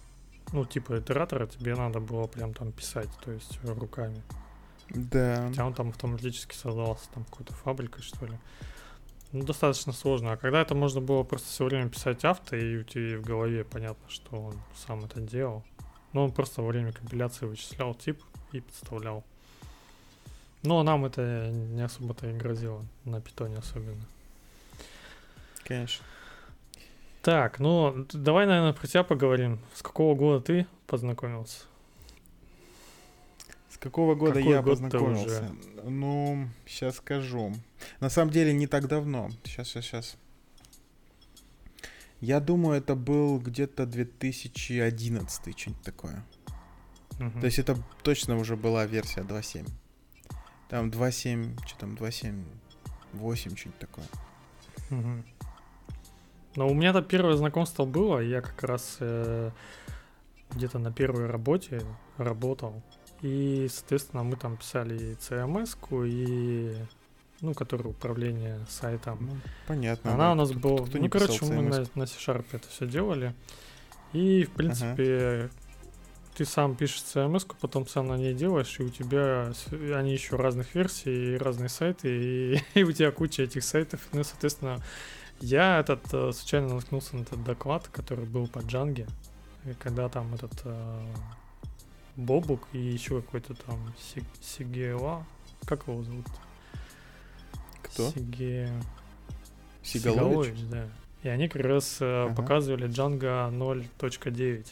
Ну, 0.53 0.65
типа 0.65 0.99
итератора 0.99 1.47
тебе 1.47 1.75
надо 1.75 2.01
было 2.01 2.27
прям 2.27 2.55
там 2.55 2.73
писать, 2.73 3.11
то 3.25 3.33
есть 3.33 3.59
руками. 3.65 4.23
Да. 4.91 5.47
Хотя 5.49 5.67
он 5.67 5.75
там 5.75 5.89
автоматически 5.89 6.55
создавался 6.55 7.09
там 7.13 7.25
какой-то 7.25 7.53
фабрикой, 7.53 8.03
что 8.03 8.27
ли. 8.27 8.39
Ну, 9.33 9.43
достаточно 9.43 9.93
сложно. 9.93 10.33
А 10.33 10.37
когда 10.37 10.63
это 10.63 10.75
можно 10.75 11.01
было 11.01 11.25
просто 11.25 11.49
все 11.49 11.65
время 11.65 11.89
писать 11.89 12.25
авто, 12.25 12.55
и 12.57 12.79
у 12.79 12.85
тебя 12.85 13.19
в 13.19 13.23
голове 13.23 13.65
понятно, 13.65 14.09
что 14.09 14.41
он 14.41 14.55
сам 14.77 15.05
это 15.05 15.21
делал. 15.21 15.65
Но 16.13 16.25
он 16.25 16.33
просто 16.33 16.63
во 16.63 16.69
время 16.69 16.93
компиляции 16.93 17.47
вычислял 17.47 17.95
тип 17.95 18.23
и 18.53 18.61
подставлял. 18.61 19.25
Но 20.63 20.83
нам 20.83 21.05
это 21.05 21.51
не 21.51 21.83
особо-то 21.83 22.29
и 22.29 22.33
грозило, 22.33 22.85
на 23.05 23.21
питоне 23.21 23.59
особенно. 23.59 24.05
Конечно. 25.65 26.05
Так, 27.23 27.59
ну 27.59 28.07
давай, 28.13 28.47
наверное, 28.47 28.73
про 28.73 28.87
тебя 28.87 29.03
поговорим. 29.03 29.59
С 29.75 29.83
какого 29.83 30.15
года 30.15 30.45
ты 30.45 30.67
познакомился? 30.87 31.65
С 33.69 33.79
какого 33.79 34.15
года 34.15 34.35
Какой 34.35 34.53
я 34.53 34.63
год 34.63 34.75
познакомился? 34.75 35.27
Уже? 35.27 35.91
Ну, 35.91 36.49
сейчас 36.67 36.97
скажу. 36.97 37.53
На 38.01 38.11
самом 38.11 38.31
деле 38.31 38.53
не 38.53 38.67
так 38.67 38.87
давно. 38.89 39.31
Сейчас, 39.45 39.69
сейчас, 39.69 39.85
сейчас. 39.85 40.17
Я 42.21 42.41
думаю, 42.41 42.79
это 42.79 42.95
был 42.95 43.39
где-то 43.39 43.87
2011, 43.87 45.59
что-нибудь 45.59 45.83
такое. 45.83 46.25
Угу. 47.21 47.41
То 47.41 47.47
есть 47.47 47.59
это 47.59 47.77
точно 48.03 48.39
уже 48.39 48.57
была 48.57 48.87
версия 48.87 49.21
2.7. 49.21 49.69
Там 50.69 50.91
2.7, 50.91 51.67
что 51.67 51.79
там, 51.79 51.95
2.7, 51.95 52.45
8, 53.13 53.57
что-нибудь 53.57 53.79
такое. 53.79 54.05
Угу. 54.91 55.25
Но 56.57 56.69
у 56.69 56.75
меня-то 56.75 57.03
первое 57.03 57.37
знакомство 57.37 57.85
было, 57.85 58.19
я 58.19 58.41
как 58.41 58.63
раз 58.63 58.97
э, 59.01 59.51
где-то 60.53 60.79
на 60.79 60.91
первой 60.91 61.27
работе 61.27 61.83
работал. 62.17 62.83
И, 63.23 63.69
соответственно, 63.71 64.23
мы 64.25 64.37
там 64.37 64.57
писали 64.57 65.13
и 65.13 65.15
CMS-ку, 65.15 66.05
и 66.05 66.75
ну, 67.41 67.55
который 67.55 67.91
управление 67.91 68.65
сайтом. 68.69 69.19
Ну, 69.21 69.37
понятно. 69.67 70.15
Она 70.15 70.25
да. 70.25 70.33
у 70.33 70.35
нас 70.35 70.53
была. 70.53 70.87
Кто 70.87 70.99
ну, 70.99 71.09
короче, 71.09 71.45
мы 71.45 71.63
на, 71.63 71.85
на 71.95 72.07
C-Sharp 72.07 72.47
это 72.53 72.69
все 72.69 72.87
делали. 72.87 73.35
И, 74.13 74.45
в 74.45 74.51
принципе, 74.51 75.45
ага. 75.45 75.51
Ты 76.37 76.45
сам 76.45 76.77
пишешь 76.77 77.03
CMS, 77.03 77.51
потом 77.61 77.87
сам 77.87 78.09
на 78.09 78.17
ней 78.19 78.35
делаешь, 78.35 78.79
и 78.79 78.83
у 78.83 78.91
тебя 78.91 79.53
они 79.95 80.13
еще 80.13 80.37
разных 80.37 80.75
версий, 80.75 81.35
и 81.35 81.39
разные 81.39 81.71
сайты, 81.71 82.09
и, 82.09 82.63
и 82.75 82.85
у 82.85 82.93
тебя 82.93 83.11
куча 83.11 83.43
этих 83.43 83.65
сайтов. 83.65 84.01
Ну, 84.13 84.23
соответственно, 84.23 84.83
я 85.41 85.81
этот 85.81 86.03
э, 86.13 86.33
случайно 86.33 86.75
наткнулся 86.75 87.17
на 87.17 87.23
этот 87.23 87.43
доклад, 87.43 87.89
который 87.89 88.27
был 88.27 88.49
по 88.49 88.59
Джанге, 88.59 89.07
когда 89.79 90.11
там 90.11 90.35
этот 90.35 90.53
э, 90.65 91.07
Бобук 92.17 92.69
и 92.73 92.79
еще 92.79 93.23
какой-то 93.23 93.55
там 93.55 93.95
Сигева, 94.43 95.27
как 95.65 95.89
его 95.89 96.03
зовут? 96.03 96.27
Кто? 97.83 98.11
Сиге... 98.11 98.71
Сигалович? 99.83 100.49
Сигалович, 100.49 100.71
да. 100.71 100.89
И 101.23 101.29
они 101.29 101.49
как 101.49 101.63
раз 101.63 101.97
э, 102.01 102.25
ага. 102.25 102.35
показывали 102.35 102.89
Django 102.89 103.51
0.9. 103.51 104.67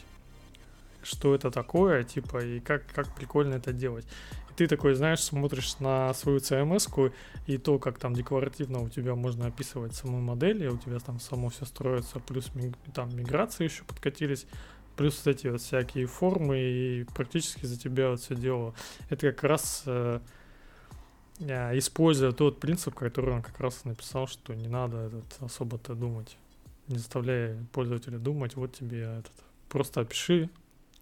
Что 1.05 1.35
это 1.35 1.51
такое, 1.51 2.03
типа, 2.03 2.43
и 2.43 2.59
как, 2.59 2.87
как 2.91 3.13
прикольно 3.13 3.55
это 3.55 3.71
делать. 3.71 4.07
Ты 4.55 4.67
такой, 4.67 4.95
знаешь, 4.95 5.21
смотришь 5.21 5.79
на 5.79 6.13
свою 6.13 6.39
CMS-ку 6.39 7.11
и 7.45 7.57
то, 7.57 7.77
как 7.77 7.99
там 7.99 8.13
декларативно 8.13 8.79
у 8.79 8.89
тебя 8.89 9.13
можно 9.13 9.47
описывать 9.47 9.93
саму 9.93 10.19
модель, 10.19 10.63
и 10.63 10.67
у 10.67 10.77
тебя 10.77 10.99
там 10.99 11.19
само 11.19 11.49
все 11.49 11.65
строится, 11.65 12.19
плюс 12.19 12.49
там 12.93 13.15
миграции 13.15 13.65
еще 13.65 13.83
подкатились, 13.83 14.47
плюс 14.95 15.21
вот 15.23 15.35
эти 15.35 15.47
вот 15.47 15.61
всякие 15.61 16.07
формы, 16.07 16.57
и 16.57 17.03
практически 17.15 17.65
за 17.65 17.77
тебя 17.77 18.09
вот 18.09 18.21
все 18.21 18.35
дело. 18.35 18.73
Это 19.09 19.31
как 19.31 19.43
раз 19.43 19.83
э, 19.85 20.19
а, 21.41 21.77
используя 21.77 22.31
тот 22.31 22.59
принцип, 22.59 22.95
который 22.95 23.35
он 23.35 23.41
как 23.41 23.59
раз 23.59 23.83
написал, 23.83 24.27
что 24.27 24.53
не 24.53 24.67
надо 24.67 24.97
этот 25.07 25.25
особо-то 25.41 25.95
думать. 25.95 26.37
Не 26.87 26.97
заставляя 26.97 27.57
пользователя 27.73 28.17
думать, 28.17 28.55
вот 28.55 28.73
тебе 28.73 29.01
этот. 29.01 29.33
Просто 29.69 30.01
опиши, 30.01 30.49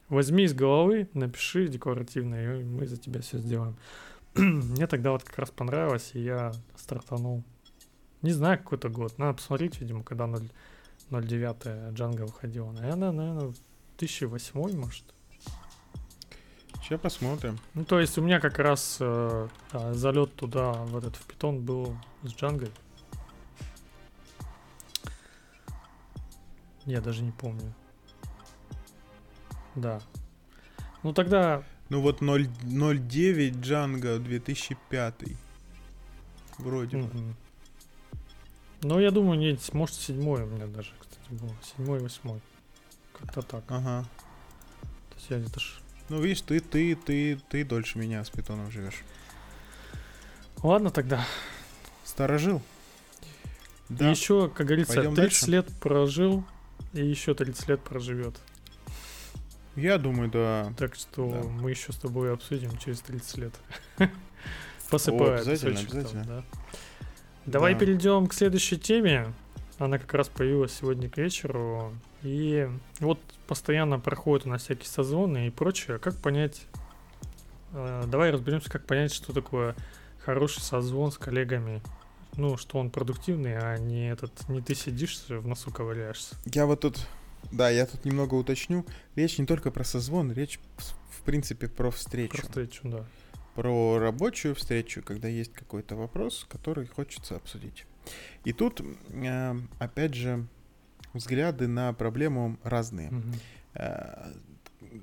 возьми 0.10 0.44
из 0.44 0.54
головы, 0.54 1.10
напиши 1.14 1.68
декларативно, 1.68 2.60
и 2.60 2.64
мы 2.64 2.86
за 2.88 2.98
тебя 2.98 3.22
все 3.22 3.38
сделаем. 3.38 3.76
Мне 4.36 4.88
тогда 4.88 5.12
вот 5.12 5.24
как 5.24 5.38
раз 5.38 5.52
понравилось, 5.52 6.12
и 6.14 6.22
я 6.22 6.54
стартанул. 6.76 7.44
Не 8.22 8.32
знаю, 8.32 8.58
какой-то 8.58 8.90
год. 8.90 9.18
Надо 9.18 9.34
посмотреть, 9.34 9.80
видимо, 9.82 10.04
когда 10.04 10.28
0, 10.28 10.42
09 11.10 11.94
Джанга 11.94 12.22
выходила. 12.22 12.72
Наверное, 12.72 13.12
наверное, 13.12 13.54
2008, 13.98 14.80
может. 14.80 15.04
Сейчас 16.82 17.00
посмотрим. 17.00 17.60
Ну, 17.76 17.86
то 17.86 18.00
есть 18.00 18.18
у 18.18 18.22
меня 18.22 18.40
как 18.42 18.60
раз 18.60 18.98
э, 19.00 19.48
да, 19.72 19.94
залет 19.94 20.36
туда, 20.36 20.74
в 20.74 20.98
этот 20.98 21.16
в 21.16 21.26
питон 21.26 21.62
был 21.64 21.96
с 22.24 22.34
Джангой. 22.34 22.72
Я 26.86 27.00
даже 27.00 27.24
не 27.24 27.32
помню. 27.32 27.74
Да. 29.76 30.02
Ну 31.04 31.14
тогда... 31.14 31.64
Ну 31.90 32.02
вот 32.02 32.22
0.9 32.22 33.62
Джанга 33.62 34.20
2005. 34.20 35.14
Вроде 36.58 36.98
бы. 36.98 37.36
Ну, 38.82 39.00
я 39.00 39.12
думаю, 39.12 39.40
нет, 39.40 39.60
может, 39.74 39.96
седьмой 39.96 40.44
у 40.44 40.46
меня 40.46 40.68
даже, 40.68 40.92
кстати, 41.00 41.30
было. 41.30 41.56
Седьмой, 41.64 42.00
восьмой. 42.00 42.42
Как-то 43.18 43.42
так. 43.42 43.64
Ага. 43.70 44.06
То 45.10 45.16
есть 45.16 45.30
я 45.30 45.40
где-то 45.40 45.60
ну, 46.10 46.22
видишь, 46.22 46.42
ты, 46.42 46.60
ты, 46.60 46.96
ты, 46.96 47.40
ты 47.50 47.64
дольше 47.64 47.98
меня 47.98 48.24
с 48.24 48.30
питоном 48.30 48.70
живешь. 48.72 49.04
Ладно 50.62 50.90
тогда. 50.92 51.26
Сторожил. 52.04 52.62
Да. 53.90 54.10
еще, 54.10 54.50
как 54.50 54.68
говорится, 54.68 54.96
Пойдем 54.96 55.16
30 55.16 55.16
дальше? 55.16 55.52
лет 55.52 55.68
прожил, 55.80 56.44
и 56.94 57.06
еще 57.06 57.34
30 57.34 57.68
лет 57.68 57.82
проживет. 57.82 58.36
Я 59.76 59.98
думаю, 59.98 60.30
да. 60.30 60.74
Так 60.78 60.96
что 60.96 61.30
да. 61.30 61.48
мы 61.48 61.72
еще 61.72 61.92
с 61.92 61.98
тобой 61.98 62.34
обсудим 62.34 62.78
через 62.78 63.02
30 63.02 63.38
лет. 63.38 63.54
Посыпает. 64.90 65.48
Обязательно, 65.48 65.80
обязательно. 65.80 66.24
Там, 66.24 66.36
да. 66.38 66.44
Давай 67.46 67.74
да. 67.74 67.80
перейдем 67.80 68.28
к 68.28 68.34
следующей 68.34 68.78
теме. 68.78 69.34
Она 69.80 69.98
как 69.98 70.14
раз 70.14 70.30
появилась 70.30 70.74
сегодня 70.74 71.10
к 71.10 71.18
вечеру. 71.18 71.94
И 72.22 72.70
вот 73.00 73.20
постоянно 73.48 74.00
проходят 74.00 74.46
у 74.46 74.50
нас 74.50 74.64
всякие 74.64 74.88
созвоны 74.88 75.48
и 75.48 75.50
прочее. 75.50 75.98
Как 75.98 76.16
понять... 76.18 76.68
Э, 77.74 78.04
давай 78.08 78.32
разберемся, 78.32 78.70
как 78.70 78.86
понять, 78.86 79.14
что 79.14 79.34
такое 79.34 79.76
хороший 80.24 80.62
созвон 80.62 81.12
с 81.12 81.18
коллегами. 81.18 81.82
Ну, 82.36 82.58
что 82.58 82.80
он 82.80 82.90
продуктивный, 82.90 83.58
а 83.58 83.78
не 83.78 84.10
этот, 84.10 84.48
не 84.50 84.62
ты 84.62 84.74
сидишь 84.74 85.24
в 85.28 85.46
носу 85.46 85.72
ковыряешься. 85.72 86.36
Я 86.46 86.66
вот 86.66 86.82
тут, 86.82 87.06
да, 87.52 87.70
я 87.70 87.86
тут 87.86 88.06
немного 88.06 88.36
уточню. 88.36 88.86
Речь 89.16 89.38
не 89.38 89.46
только 89.46 89.72
про 89.72 89.84
созвон, 89.84 90.32
речь 90.32 90.60
в 91.10 91.22
принципе 91.24 91.68
про 91.68 91.92
встречу. 91.92 92.38
Про 92.38 92.48
встречу, 92.48 92.82
да. 92.90 93.06
Про 93.56 94.00
рабочую 94.00 94.56
встречу, 94.56 95.04
когда 95.04 95.28
есть 95.28 95.54
какой-то 95.54 95.96
вопрос, 95.96 96.46
который 96.50 96.88
хочется 96.88 97.36
обсудить. 97.36 97.86
И 98.46 98.54
тут, 98.54 98.82
э, 98.82 99.56
опять 99.80 100.16
же, 100.16 100.48
взгляды 101.14 101.68
на 101.68 101.94
проблему 101.94 102.58
разные. 102.64 103.12
Mm-hmm. 103.12 104.42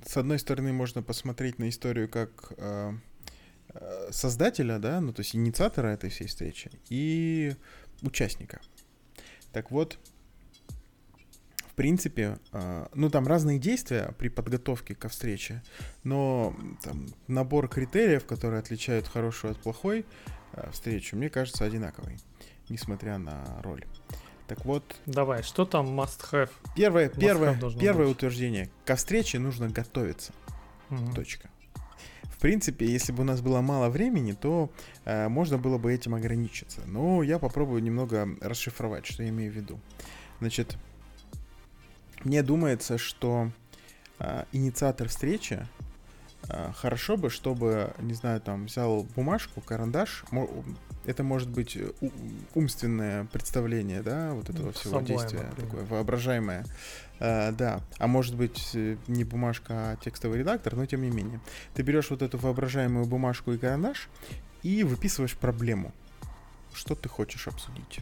С 0.04 0.16
одной 0.16 0.38
стороны, 0.38 0.72
можно 0.72 1.02
посмотреть 1.02 1.58
на 1.58 1.68
историю 1.68 2.08
как 2.08 2.52
э, 2.56 2.92
создателя, 4.10 4.78
да, 4.78 5.00
ну 5.00 5.12
то 5.12 5.20
есть 5.20 5.34
инициатора 5.34 5.88
этой 5.88 6.10
всей 6.10 6.26
встречи 6.26 6.70
и 6.88 7.54
участника. 8.02 8.60
Так 9.52 9.70
вот, 9.70 9.98
в 11.70 11.74
принципе, 11.74 12.38
ну 12.94 13.10
там 13.10 13.26
разные 13.26 13.58
действия 13.58 14.12
при 14.18 14.28
подготовке 14.28 14.94
ко 14.94 15.08
встрече, 15.08 15.62
но 16.02 16.54
там, 16.82 17.06
набор 17.28 17.68
критериев, 17.68 18.26
которые 18.26 18.58
отличают 18.58 19.06
хорошую 19.06 19.52
от 19.52 19.58
плохой 19.58 20.04
встречу, 20.72 21.16
мне 21.16 21.30
кажется 21.30 21.64
одинаковый, 21.64 22.18
несмотря 22.68 23.18
на 23.18 23.62
роль. 23.62 23.84
Так 24.48 24.64
вот. 24.64 24.96
Давай, 25.06 25.44
что 25.44 25.64
там 25.64 25.86
must 25.98 26.28
have? 26.32 26.50
Первое, 26.74 27.08
must 27.08 27.20
первое, 27.20 27.54
have 27.54 27.78
первое 27.78 28.06
быть. 28.06 28.16
утверждение. 28.16 28.68
Ко 28.84 28.96
встрече 28.96 29.38
нужно 29.38 29.68
готовиться. 29.68 30.32
Угу. 30.90 31.12
Точка. 31.14 31.48
В 32.24 32.38
принципе, 32.40 32.86
если 32.86 33.12
бы 33.12 33.20
у 33.22 33.24
нас 33.24 33.42
было 33.42 33.60
мало 33.60 33.90
времени, 33.90 34.32
то 34.32 34.72
э, 35.04 35.28
можно 35.28 35.56
было 35.56 35.78
бы 35.78 35.94
этим 35.94 36.16
ограничиться. 36.16 36.80
Но 36.86 37.22
я 37.22 37.38
попробую 37.38 37.80
немного 37.80 38.28
расшифровать, 38.40 39.06
что 39.06 39.22
я 39.22 39.28
имею 39.28 39.52
в 39.52 39.54
виду. 39.54 39.78
Значит, 40.40 40.76
мне 42.24 42.42
думается, 42.42 42.98
что 42.98 43.50
э, 44.18 44.44
инициатор 44.52 45.08
встречи 45.08 45.66
э, 46.48 46.72
хорошо 46.74 47.16
бы, 47.16 47.30
чтобы, 47.30 47.94
не 47.98 48.14
знаю, 48.14 48.40
там 48.40 48.66
взял 48.66 49.04
бумажку, 49.16 49.60
карандаш, 49.60 50.24
это 51.04 51.22
может 51.22 51.48
быть 51.48 51.76
э, 51.76 51.92
умственное 52.54 53.24
представление, 53.26 54.02
да, 54.02 54.32
вот 54.32 54.50
этого 54.50 54.72
всего 54.72 55.00
Собой, 55.00 55.06
действия, 55.06 55.42
например. 55.42 55.70
такое 55.70 55.84
воображаемое. 55.84 56.64
А, 57.18 57.52
да, 57.52 57.80
а 57.98 58.06
может 58.06 58.34
быть 58.34 58.70
э, 58.74 58.96
не 59.06 59.24
бумажка, 59.24 59.92
а 59.92 59.96
текстовый 59.96 60.38
редактор, 60.38 60.76
но 60.76 60.86
тем 60.86 61.02
не 61.02 61.10
менее. 61.10 61.40
Ты 61.74 61.82
берешь 61.82 62.10
вот 62.10 62.22
эту 62.22 62.38
воображаемую 62.38 63.06
бумажку 63.06 63.52
и 63.52 63.58
карандаш 63.58 64.08
и 64.62 64.82
выписываешь 64.84 65.36
проблему, 65.36 65.92
что 66.72 66.94
ты 66.94 67.08
хочешь 67.08 67.48
обсудить. 67.48 68.00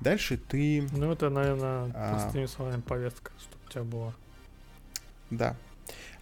Дальше 0.00 0.38
ты... 0.38 0.86
Ну, 0.92 1.12
это, 1.12 1.28
наверное, 1.30 1.90
а, 1.94 2.12
простыми 2.12 2.46
словами 2.46 2.80
повестка, 2.80 3.32
чтобы 3.38 3.62
у 3.66 3.70
тебя 3.70 3.82
было. 3.84 4.14
Да. 5.30 5.56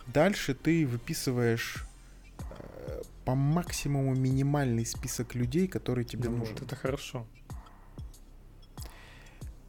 Дальше 0.06 0.54
ты 0.54 0.86
выписываешь 0.86 1.84
по 3.28 3.34
максимуму 3.34 4.14
минимальный 4.14 4.86
список 4.86 5.34
людей, 5.34 5.68
которые 5.68 6.06
тебе 6.06 6.30
ну, 6.30 6.38
нужен. 6.38 6.54
Вот 6.54 6.62
это 6.62 6.76
хорошо. 6.76 7.26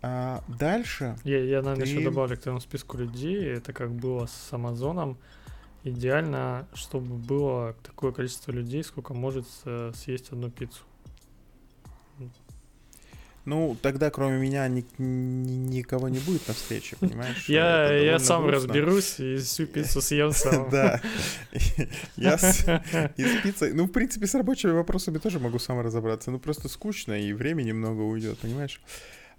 А 0.01 0.41
дальше. 0.47 1.17
Я, 1.25 1.43
я 1.43 1.61
наверное, 1.61 1.85
ты... 1.85 1.91
еще 1.91 2.01
добавлю 2.01 2.37
к 2.37 2.39
твоему 2.39 2.61
списку 2.61 2.97
людей. 2.97 3.45
Это 3.45 3.73
как 3.73 3.91
было 3.91 4.27
с 4.27 4.53
Амазоном. 4.53 5.17
Идеально, 5.83 6.69
чтобы 6.73 7.15
было 7.15 7.75
такое 7.83 8.13
количество 8.13 8.51
людей, 8.51 8.81
сколько 8.81 9.13
может 9.13 9.45
съесть 9.93 10.31
одну 10.31 10.49
пиццу. 10.49 10.83
Ну, 13.49 13.75
тогда 13.81 14.11
кроме 14.11 14.37
меня 14.37 14.67
ни, 14.67 14.85
ни, 14.99 15.53
никого 15.53 16.07
не 16.07 16.19
будет 16.19 16.47
на 16.47 16.53
встрече, 16.53 16.97
понимаешь? 16.97 17.49
Я, 17.49 17.91
я 17.91 18.19
сам 18.19 18.43
грустно. 18.43 18.67
разберусь 18.67 19.19
и 19.19 19.37
всю 19.37 19.65
пиццу 19.65 20.01
съем 20.01 20.33
сам. 20.33 20.69
Да. 20.71 21.01
Я 22.15 22.37
с, 22.37 22.63
пиццей... 23.41 23.73
Ну, 23.73 23.85
в 23.85 23.91
принципе, 23.91 24.27
с 24.27 24.35
рабочими 24.35 24.69
вопросами 24.69 25.17
тоже 25.17 25.39
могу 25.39 25.57
сам 25.57 25.79
разобраться. 25.79 26.29
Ну, 26.29 26.37
просто 26.37 26.69
скучно, 26.69 27.19
и 27.19 27.33
времени 27.33 27.71
много 27.71 28.01
уйдет, 28.01 28.37
понимаешь? 28.37 28.79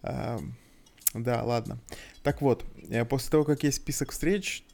Да, 0.03 1.43
ладно. 1.45 1.79
Так 2.25 2.43
вот, 2.43 2.65
э, 2.89 3.05
после 3.05 3.31
того, 3.31 3.45
как 3.45 3.63
есть 3.63 3.77
список 3.77 4.11
встреч, 4.11 4.65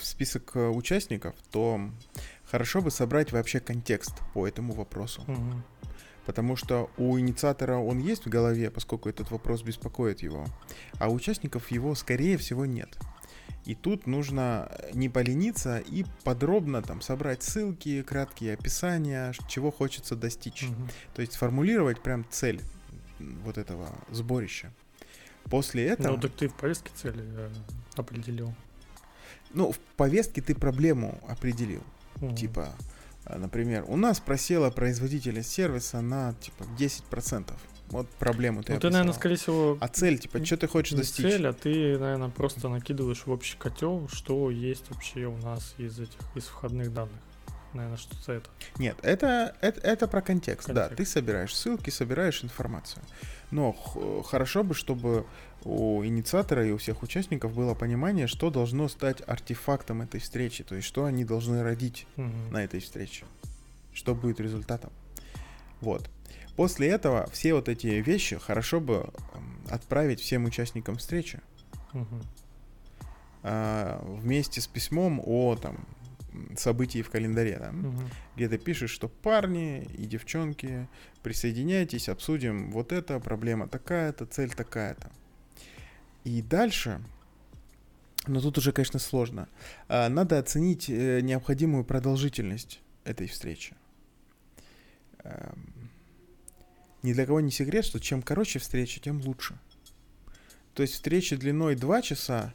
список 0.00 0.52
э, 0.54 0.68
участников, 0.68 1.34
то 1.50 1.80
хорошо 2.50 2.80
бы 2.82 2.90
собрать 2.90 3.32
вообще 3.32 3.60
контекст 3.60 4.14
по 4.34 4.46
этому 4.46 4.72
вопросу. 4.72 5.22
Угу. 5.22 5.62
Потому 6.26 6.56
что 6.56 6.90
у 6.96 7.18
инициатора 7.18 7.76
он 7.76 7.98
есть 7.98 8.26
в 8.26 8.28
голове, 8.28 8.70
поскольку 8.70 9.08
этот 9.08 9.30
вопрос 9.30 9.62
беспокоит 9.62 10.22
его, 10.22 10.46
а 10.98 11.08
у 11.08 11.14
участников 11.14 11.70
его, 11.70 11.94
скорее 11.94 12.36
всего, 12.36 12.66
нет. 12.66 12.98
И 13.64 13.74
тут 13.74 14.06
нужно 14.06 14.70
не 14.92 15.08
полениться 15.08 15.78
и 15.78 16.04
подробно 16.24 16.82
там 16.82 17.00
собрать 17.00 17.42
ссылки, 17.42 18.02
краткие 18.02 18.54
описания, 18.54 19.32
чего 19.48 19.70
хочется 19.70 20.14
достичь. 20.16 20.64
Угу. 20.64 20.88
То 21.14 21.22
есть 21.22 21.34
сформулировать 21.34 22.00
прям 22.00 22.24
цель 22.30 22.60
вот 23.18 23.58
этого 23.58 23.88
сборища. 24.10 24.72
После 25.44 25.86
этого... 25.86 26.14
Ну, 26.14 26.20
так 26.20 26.32
ты 26.32 26.48
в 26.48 26.54
повестке 26.54 26.90
цели 26.94 27.22
э, 27.24 27.50
определил. 27.94 28.52
Ну, 29.54 29.72
в 29.72 29.78
повестке 29.96 30.42
ты 30.42 30.54
проблему 30.54 31.20
определил. 31.28 31.82
Угу. 32.20 32.34
Типа, 32.34 32.74
а, 33.24 33.38
например, 33.38 33.84
у 33.88 33.96
нас 33.96 34.20
просела 34.20 34.70
производительность 34.70 35.50
сервиса 35.50 36.00
на 36.00 36.34
типа 36.34 36.64
10%. 36.78 37.52
Вот 37.88 38.08
проблему 38.10 38.62
ты 38.62 38.74
Ну, 38.74 38.80
ты, 38.80 38.90
наверное, 38.90 39.14
скорее 39.14 39.36
всего... 39.36 39.78
А 39.80 39.88
цель, 39.88 40.18
типа, 40.18 40.44
что 40.44 40.56
ты 40.56 40.66
хочешь 40.66 40.96
достичь? 40.96 41.24
цель, 41.24 41.46
а 41.46 41.52
ты, 41.52 41.98
наверное, 41.98 42.30
просто 42.30 42.68
накидываешь 42.68 43.26
в 43.26 43.30
общий 43.30 43.56
котел, 43.56 44.08
что 44.12 44.50
есть 44.50 44.90
вообще 44.90 45.26
у 45.26 45.36
нас 45.36 45.74
из 45.78 45.98
этих, 46.00 46.18
из 46.34 46.44
входных 46.44 46.92
данных. 46.92 47.18
Наверное, 47.74 47.98
что-то 47.98 48.32
это. 48.32 48.48
Нет, 48.78 48.96
это, 49.02 49.54
это, 49.60 49.80
это 49.80 50.08
про 50.08 50.22
контекст, 50.22 50.66
контекст. 50.66 50.90
да. 50.90 50.96
Ты 50.96 51.04
собираешь 51.04 51.54
ссылки, 51.54 51.90
собираешь 51.90 52.42
информацию. 52.42 53.02
Но 53.50 53.72
хорошо 53.72 54.64
бы, 54.64 54.74
чтобы 54.74 55.26
у 55.66 56.04
инициатора 56.04 56.64
и 56.66 56.70
у 56.70 56.78
всех 56.78 57.02
участников 57.02 57.54
было 57.54 57.74
понимание, 57.74 58.28
что 58.28 58.50
должно 58.50 58.88
стать 58.88 59.22
артефактом 59.26 60.02
этой 60.02 60.20
встречи, 60.20 60.62
то 60.62 60.76
есть 60.76 60.86
что 60.86 61.04
они 61.04 61.24
должны 61.24 61.62
родить 61.62 62.06
угу. 62.16 62.30
на 62.50 62.62
этой 62.62 62.80
встрече, 62.80 63.24
что 63.92 64.14
будет 64.14 64.38
результатом. 64.38 64.92
Вот. 65.80 66.08
После 66.54 66.88
этого 66.88 67.28
все 67.32 67.52
вот 67.52 67.68
эти 67.68 67.88
вещи 67.88 68.38
хорошо 68.38 68.80
бы 68.80 69.10
отправить 69.68 70.20
всем 70.20 70.44
участникам 70.44 70.98
встречи. 70.98 71.40
Угу. 71.92 72.20
А, 73.42 74.02
вместе 74.06 74.60
с 74.60 74.68
письмом 74.68 75.20
о 75.24 75.56
там 75.56 75.84
событий 76.56 77.02
в 77.02 77.10
календаре, 77.10 77.58
да, 77.58 77.70
угу. 77.70 77.98
где 78.36 78.48
ты 78.48 78.58
пишешь, 78.58 78.90
что 78.90 79.08
парни 79.08 79.82
и 79.98 80.06
девчонки, 80.06 80.86
присоединяйтесь, 81.22 82.08
обсудим 82.08 82.70
вот 82.70 82.92
это, 82.92 83.18
проблема 83.18 83.66
такая-то, 83.66 84.26
цель 84.26 84.52
такая-то. 84.54 85.10
И 86.26 86.42
дальше, 86.42 87.00
но 88.26 88.40
тут 88.40 88.58
уже, 88.58 88.72
конечно, 88.72 88.98
сложно, 88.98 89.48
а, 89.86 90.08
надо 90.08 90.40
оценить 90.40 90.90
э, 90.90 91.20
необходимую 91.20 91.84
продолжительность 91.84 92.80
этой 93.04 93.28
встречи. 93.28 93.76
Эм, 95.22 95.88
ни 97.04 97.12
для 97.12 97.26
кого 97.26 97.40
не 97.40 97.52
секрет, 97.52 97.84
что 97.84 98.00
чем 98.00 98.22
короче 98.22 98.58
встреча, 98.58 98.98
тем 98.98 99.20
лучше. 99.20 99.56
То 100.74 100.82
есть 100.82 100.94
встреча 100.94 101.36
длиной 101.36 101.76
2 101.76 102.02
часа, 102.02 102.52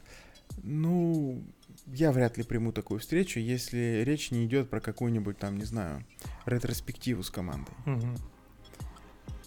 ну, 0.63 1.41
я 1.87 2.11
вряд 2.11 2.37
ли 2.37 2.43
приму 2.43 2.73
такую 2.73 2.99
встречу, 2.99 3.39
если 3.39 4.03
речь 4.05 4.31
не 4.31 4.45
идет 4.45 4.69
про 4.69 4.81
какую-нибудь 4.81 5.37
там, 5.37 5.55
не 5.55 5.63
знаю, 5.63 6.05
ретроспективу 6.45 7.23
с 7.23 7.29
командой. 7.29 7.73
Угу. 7.85 8.15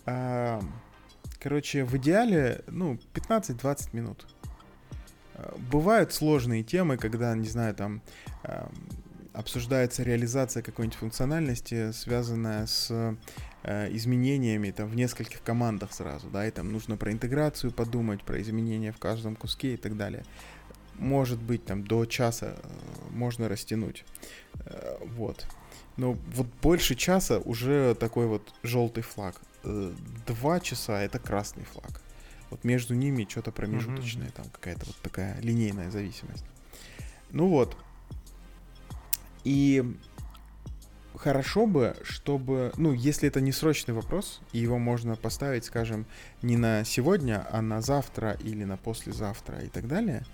А, 0.06 0.62
короче, 1.44 1.84
в 1.84 1.94
идеале, 1.98 2.62
ну, 2.68 2.98
15-20 3.12 3.90
минут. 3.92 4.26
А, 5.34 5.54
бывают 5.70 6.14
сложные 6.14 6.62
темы, 6.62 6.96
когда, 6.96 7.34
не 7.36 7.46
знаю, 7.46 7.74
там 7.74 8.00
а, 8.44 8.72
обсуждается 9.34 10.02
реализация 10.04 10.62
какой-нибудь 10.62 10.98
функциональности, 10.98 11.92
связанная 11.92 12.64
с 12.66 12.88
э, 13.64 13.88
изменениями 13.94 14.70
там 14.70 14.88
в 14.88 14.96
нескольких 14.96 15.42
командах 15.42 15.92
сразу, 15.92 16.30
да, 16.30 16.46
и 16.46 16.50
там 16.50 16.72
нужно 16.72 16.96
про 16.96 17.12
интеграцию 17.12 17.72
подумать, 17.72 18.22
про 18.22 18.40
изменения 18.40 18.92
в 18.92 18.98
каждом 18.98 19.36
куске 19.36 19.74
и 19.74 19.76
так 19.76 19.96
далее 19.96 20.24
может 20.98 21.40
быть, 21.40 21.64
там 21.64 21.84
до 21.84 22.06
часа 22.06 22.54
э, 22.56 22.68
можно 23.10 23.48
растянуть. 23.48 24.04
Э, 24.66 24.96
вот. 25.16 25.46
Но 25.96 26.16
вот 26.34 26.46
больше 26.62 26.94
часа 26.94 27.38
уже 27.38 27.94
такой 27.94 28.26
вот 28.26 28.54
желтый 28.62 29.02
флаг. 29.02 29.40
Э, 29.64 29.92
два 30.26 30.60
часа 30.60 31.00
это 31.00 31.18
красный 31.18 31.64
флаг. 31.64 32.00
Вот 32.50 32.64
между 32.64 32.94
ними 32.94 33.26
что-то 33.28 33.50
промежуточное, 33.50 34.28
mm-hmm. 34.28 34.32
там 34.32 34.46
какая-то 34.50 34.86
вот 34.86 34.96
такая 35.02 35.40
линейная 35.40 35.90
зависимость. 35.90 36.44
Ну 37.30 37.48
вот. 37.48 37.76
И 39.44 39.82
хорошо 41.16 41.66
бы, 41.66 41.96
чтобы, 42.02 42.72
ну, 42.76 42.92
если 42.92 43.28
это 43.28 43.40
не 43.40 43.52
срочный 43.52 43.94
вопрос, 43.94 44.40
и 44.52 44.58
его 44.58 44.78
можно 44.78 45.16
поставить, 45.16 45.64
скажем, 45.64 46.06
не 46.42 46.56
на 46.56 46.84
сегодня, 46.84 47.46
а 47.50 47.62
на 47.62 47.80
завтра 47.80 48.32
или 48.40 48.64
на 48.64 48.76
послезавтра 48.76 49.60
и 49.60 49.68
так 49.68 49.88
далее, 49.88 50.24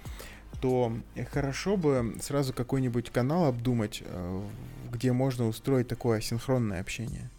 то 0.60 0.92
хорошо 1.32 1.76
бы 1.76 2.16
сразу 2.20 2.52
какой-нибудь 2.52 3.10
канал 3.10 3.46
обдумать, 3.46 4.02
э, 4.04 4.42
где 4.90 5.12
можно 5.12 5.46
устроить 5.46 5.88
такое 5.88 6.18
асинхронное 6.18 6.80
общение. 6.80 7.30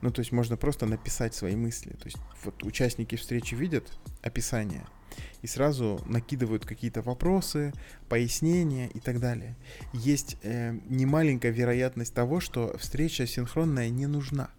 Ну, 0.00 0.10
то 0.10 0.20
есть 0.20 0.32
можно 0.32 0.56
просто 0.56 0.86
написать 0.86 1.34
свои 1.34 1.56
мысли. 1.56 1.90
То 1.90 2.04
есть 2.04 2.18
вот 2.44 2.62
участники 2.62 3.16
встречи 3.16 3.54
видят 3.54 3.90
описание 4.22 4.86
и 5.42 5.46
сразу 5.46 6.00
накидывают 6.06 6.64
какие-то 6.64 7.02
вопросы, 7.02 7.72
пояснения 8.08 8.88
и 8.88 9.00
так 9.00 9.20
далее. 9.20 9.56
Есть 9.92 10.36
э, 10.42 10.78
немаленькая 10.88 11.52
вероятность 11.52 12.14
того, 12.14 12.40
что 12.40 12.76
встреча 12.78 13.26
синхронная 13.26 13.88
не 13.88 14.06
нужна. 14.06 14.50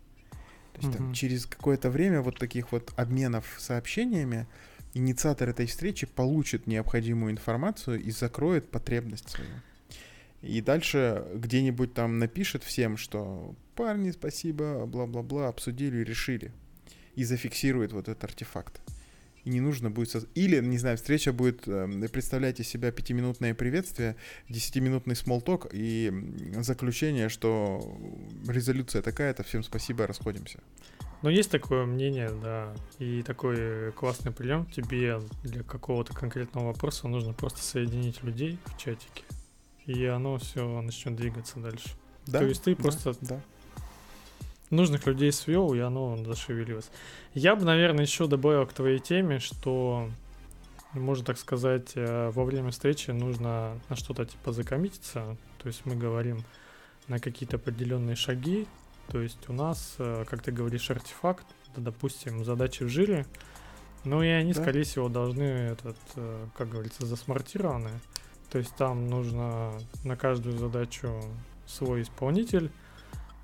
То 0.74 0.82
есть 0.82 0.94
mm-hmm. 0.94 0.98
там, 0.98 1.14
через 1.14 1.46
какое-то 1.46 1.90
время 1.90 2.22
вот 2.22 2.38
таких 2.38 2.72
вот 2.72 2.94
обменов 2.98 3.46
сообщениями 3.58 4.48
инициатор 4.94 5.50
этой 5.50 5.68
встречи 5.68 6.08
получит 6.08 6.68
необходимую 6.68 7.32
информацию 7.32 8.02
и 8.02 8.12
закроет 8.12 8.70
потребность 8.72 9.30
свою. 9.30 9.50
И 10.42 10.62
дальше 10.62 11.26
где-нибудь 11.36 11.94
там 11.94 12.18
напишет 12.18 12.64
всем, 12.64 12.98
что 12.98 13.56
парни, 13.76 14.12
спасибо, 14.12 14.86
бла-бла-бла, 14.86 15.48
обсудили, 15.50 16.04
решили. 16.04 16.52
И 17.16 17.24
зафиксирует 17.24 17.92
вот 17.92 18.08
этот 18.08 18.24
артефакт. 18.24 18.82
И 19.44 19.50
не 19.50 19.62
нужно 19.62 19.90
будет... 19.90 20.10
Соз... 20.10 20.26
Или, 20.36 20.60
не 20.60 20.78
знаю, 20.78 20.98
встреча 20.98 21.34
будет... 21.34 21.68
Э, 21.68 21.88
представлять 22.12 22.60
из 22.60 22.68
себя 22.68 22.92
пятиминутное 22.92 23.54
приветствие, 23.54 24.16
десятиминутный 24.48 25.16
смолток 25.16 25.68
и 25.72 26.12
заключение, 26.60 27.30
что 27.30 27.98
резолюция 28.48 29.02
такая-то, 29.02 29.44
всем 29.44 29.64
спасибо, 29.64 30.08
расходимся. 30.08 30.60
Ну, 31.22 31.30
есть 31.30 31.52
такое 31.52 31.86
мнение, 31.86 32.30
да, 32.42 32.74
и 32.98 33.24
такой 33.24 33.92
классный 33.92 34.32
прием. 34.32 34.66
Тебе 34.68 35.20
для 35.44 35.64
какого-то 35.64 36.14
конкретного 36.14 36.68
вопроса 36.68 37.10
нужно 37.10 37.34
просто 37.34 37.60
соединить 37.60 38.24
людей 38.24 38.58
в 38.66 38.78
чатике, 38.78 39.24
и 39.90 40.06
оно 40.06 40.38
все 40.38 40.82
начнет 40.82 41.16
двигаться 41.16 41.60
дальше. 41.60 41.90
Да, 42.28 42.40
То 42.40 42.46
есть 42.46 42.64
ты 42.64 42.76
да, 42.76 42.82
просто 42.84 43.16
да. 43.22 43.42
нужных 44.70 45.08
людей 45.08 45.32
свел, 45.32 45.74
и 45.74 45.80
оно 45.80 46.16
зашевелилось. 46.24 46.92
Я 47.34 47.56
бы, 47.56 47.66
наверное, 47.66 48.06
еще 48.06 48.28
добавил 48.28 48.68
к 48.68 48.74
твоей 48.74 49.00
теме, 49.00 49.40
что 49.40 50.12
можно 50.94 51.26
так 51.26 51.40
сказать, 51.40 51.94
э, 51.96 52.30
во 52.30 52.46
время 52.46 52.70
встречи 52.70 53.10
нужно 53.10 53.80
на 53.90 53.96
что-то 53.96 54.28
типа 54.28 54.52
закоммититься. 54.52 55.36
То 55.58 55.68
есть 55.68 55.84
мы 55.86 55.96
говорим 55.96 56.44
на 57.08 57.20
какие-то 57.20 57.56
определенные 57.56 58.16
шаги, 58.16 58.68
то 59.08 59.20
есть 59.20 59.50
у 59.50 59.54
нас, 59.54 59.96
э, 59.98 60.24
как 60.30 60.44
ты 60.44 60.52
говоришь, 60.52 60.92
артефакт, 60.92 61.48
да, 61.76 61.82
допустим, 61.82 62.46
задачи 62.46 62.84
в 62.84 62.90
жире, 62.90 63.26
ну 64.04 64.22
и 64.22 64.28
они, 64.28 64.54
да. 64.54 64.62
скорее 64.62 64.84
всего, 64.84 65.10
должны, 65.10 65.44
этот, 65.44 65.98
э, 66.16 66.46
как 66.56 66.70
говорится, 66.70 67.08
засмартированы. 67.08 68.00
То 68.50 68.58
есть 68.58 68.76
там 68.76 69.08
нужно 69.08 69.74
на 70.04 70.16
каждую 70.16 70.58
задачу 70.58 71.22
свой 71.68 72.02
исполнитель, 72.02 72.72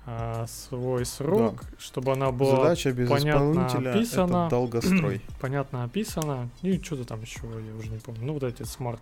а, 0.04 0.46
свой 0.46 1.04
срок, 1.04 1.62
да. 1.62 1.68
чтобы 1.78 2.12
она 2.12 2.30
была 2.30 2.56
Задача 2.56 2.92
без 2.92 3.08
понятно 3.08 3.66
описана. 3.66 4.46
Это 4.46 4.50
долгострой. 4.50 5.20
понятно 5.40 5.84
описана. 5.84 6.48
И 6.62 6.80
что-то 6.80 7.04
там 7.04 7.22
еще, 7.22 7.40
я 7.42 7.74
уже 7.76 7.88
не 7.88 7.98
помню. 7.98 8.24
Ну, 8.24 8.32
вот 8.34 8.42
эти 8.42 8.62
смарт 8.62 9.00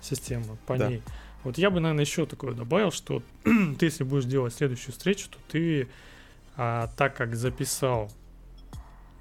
системы 0.00 0.56
по 0.66 0.76
да. 0.76 0.88
ней. 0.88 1.02
Вот 1.44 1.58
я 1.58 1.70
бы, 1.70 1.80
наверное, 1.80 2.04
еще 2.04 2.26
такое 2.26 2.54
добавил, 2.54 2.90
что 2.90 3.22
ты, 3.44 3.86
если 3.86 4.04
будешь 4.04 4.24
делать 4.24 4.54
следующую 4.54 4.92
встречу, 4.92 5.28
то 5.28 5.38
ты, 5.48 5.88
а, 6.56 6.88
так 6.96 7.16
как 7.16 7.36
записал 7.36 8.10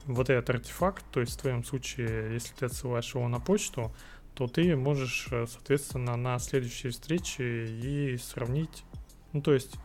вот 0.05 0.29
этот 0.29 0.49
артефакт, 0.49 1.03
то 1.11 1.19
есть 1.19 1.33
в 1.33 1.41
твоем 1.41 1.63
случае, 1.63 2.33
если 2.33 2.53
ты 2.53 2.65
отсылаешь 2.65 3.13
его 3.13 3.27
на 3.27 3.39
почту, 3.39 3.91
то 4.35 4.47
ты 4.47 4.75
можешь, 4.75 5.27
э, 5.31 5.45
соответственно, 5.47 6.15
на 6.15 6.39
следующей 6.39 6.89
встрече 6.89 7.65
и 7.67 8.17
сравнить, 8.17 8.83
ну, 9.31 9.41
то 9.41 9.53
есть 9.53 9.75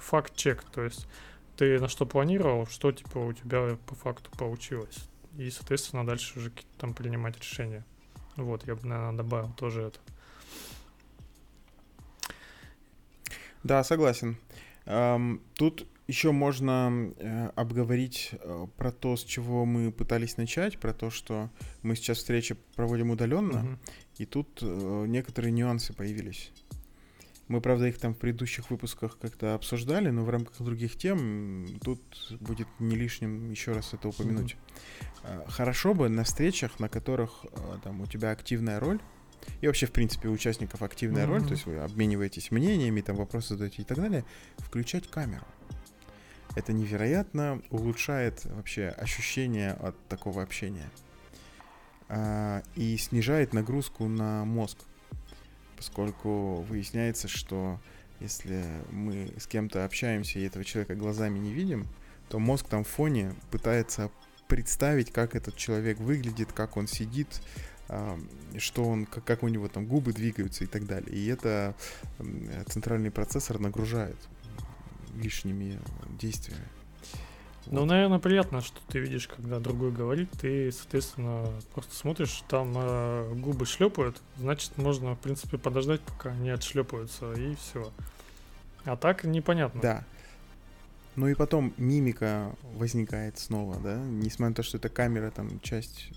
факт-чек, 0.00 0.62
то 0.64 0.82
есть 0.82 1.06
ты 1.56 1.78
на 1.80 1.88
что 1.88 2.06
планировал, 2.06 2.66
что, 2.66 2.92
типа, 2.92 3.18
у 3.18 3.32
тебя 3.32 3.76
по 3.86 3.94
факту 3.94 4.30
получилось. 4.30 5.08
И, 5.36 5.50
соответственно, 5.50 6.06
дальше 6.06 6.38
уже 6.38 6.52
там 6.78 6.94
принимать 6.94 7.38
решения. 7.38 7.84
Вот, 8.36 8.66
я 8.66 8.74
бы, 8.74 8.86
наверное, 8.86 9.16
добавил 9.16 9.52
тоже 9.52 9.82
это. 9.82 10.00
Да, 13.62 13.84
согласен. 13.84 14.36
Тут 15.54 15.86
еще 16.06 16.32
можно 16.32 17.12
э, 17.16 17.50
обговорить 17.54 18.30
э, 18.32 18.66
про 18.76 18.90
то, 18.90 19.16
с 19.16 19.24
чего 19.24 19.64
мы 19.64 19.92
пытались 19.92 20.36
начать, 20.36 20.78
про 20.78 20.92
то, 20.92 21.10
что 21.10 21.50
мы 21.82 21.94
сейчас 21.96 22.18
встречи 22.18 22.56
проводим 22.74 23.10
удаленно, 23.10 23.60
угу. 23.60 23.78
и 24.18 24.26
тут 24.26 24.58
э, 24.62 25.04
некоторые 25.08 25.52
нюансы 25.52 25.92
появились. 25.92 26.50
Мы, 27.48 27.60
правда, 27.60 27.86
их 27.88 27.98
там 27.98 28.14
в 28.14 28.18
предыдущих 28.18 28.70
выпусках 28.70 29.18
как-то 29.18 29.54
обсуждали, 29.54 30.10
но 30.10 30.24
в 30.24 30.30
рамках 30.30 30.60
других 30.62 30.96
тем 30.96 31.66
тут 31.82 32.00
будет 32.40 32.68
не 32.78 32.96
лишним 32.96 33.50
еще 33.50 33.72
раз 33.72 33.92
это 33.92 34.08
упомянуть. 34.08 34.56
Mm-hmm. 35.22 35.50
Хорошо 35.50 35.92
бы 35.92 36.08
на 36.08 36.24
встречах, 36.24 36.80
на 36.80 36.88
которых 36.88 37.44
э, 37.44 37.78
там 37.84 38.00
у 38.00 38.06
тебя 38.06 38.30
активная 38.30 38.80
роль, 38.80 39.00
и 39.60 39.66
вообще, 39.66 39.86
в 39.86 39.92
принципе, 39.92 40.28
у 40.28 40.32
участников 40.32 40.82
активная 40.82 41.24
mm-hmm. 41.24 41.28
роль, 41.28 41.42
то 41.42 41.50
есть 41.52 41.66
вы 41.66 41.78
обмениваетесь 41.78 42.50
мнениями, 42.50 43.00
там 43.00 43.16
вопросы 43.16 43.50
задаете 43.50 43.82
и 43.82 43.84
так 43.84 43.98
далее, 43.98 44.24
включать 44.58 45.08
камеру. 45.08 45.44
Это 46.54 46.72
невероятно 46.72 47.62
улучшает 47.70 48.44
вообще 48.44 48.88
ощущение 48.88 49.72
от 49.72 49.96
такого 50.08 50.42
общения 50.42 50.90
а, 52.08 52.62
и 52.76 52.96
снижает 52.98 53.54
нагрузку 53.54 54.06
на 54.06 54.44
мозг, 54.44 54.78
поскольку 55.76 56.60
выясняется, 56.68 57.26
что 57.26 57.80
если 58.20 58.62
мы 58.90 59.32
с 59.38 59.46
кем-то 59.46 59.84
общаемся 59.84 60.38
и 60.38 60.44
этого 60.44 60.64
человека 60.64 60.94
глазами 60.94 61.38
не 61.38 61.52
видим, 61.52 61.86
то 62.28 62.38
мозг 62.38 62.68
там 62.68 62.84
в 62.84 62.88
фоне 62.88 63.34
пытается 63.50 64.10
представить, 64.46 65.10
как 65.10 65.34
этот 65.34 65.56
человек 65.56 65.98
выглядит, 65.98 66.52
как 66.52 66.76
он 66.76 66.86
сидит, 66.86 67.40
что 68.58 68.84
он, 68.84 69.06
как, 69.06 69.42
у 69.42 69.48
него 69.48 69.68
там 69.68 69.86
губы 69.86 70.12
двигаются 70.12 70.64
и 70.64 70.66
так 70.66 70.86
далее. 70.86 71.10
И 71.10 71.26
это 71.26 71.74
центральный 72.66 73.10
процессор 73.10 73.58
нагружает 73.58 74.16
лишними 75.14 75.78
действиями. 76.18 76.68
Ну, 77.66 77.80
вот. 77.80 77.86
наверное, 77.86 78.18
приятно, 78.18 78.60
что 78.60 78.80
ты 78.88 78.98
видишь, 78.98 79.28
когда 79.28 79.60
другой 79.60 79.92
говорит, 79.92 80.30
ты, 80.40 80.72
соответственно, 80.72 81.46
просто 81.74 81.94
смотришь, 81.94 82.42
там 82.48 82.72
э, 82.74 83.32
губы 83.34 83.66
шлепают, 83.66 84.20
значит, 84.36 84.76
можно, 84.78 85.14
в 85.14 85.20
принципе, 85.20 85.58
подождать, 85.58 86.00
пока 86.00 86.30
они 86.30 86.50
отшлепаются, 86.50 87.32
и 87.34 87.54
все. 87.54 87.92
А 88.84 88.96
так 88.96 89.24
непонятно. 89.24 89.80
Да. 89.80 90.04
Ну 91.14 91.28
и 91.28 91.34
потом 91.34 91.72
мимика 91.76 92.56
возникает 92.74 93.38
снова, 93.38 93.76
да, 93.78 93.96
несмотря 93.96 94.48
на 94.48 94.54
то, 94.54 94.62
что 94.62 94.78
эта 94.78 94.88
камера, 94.88 95.30
там, 95.30 95.60
часть 95.60 96.10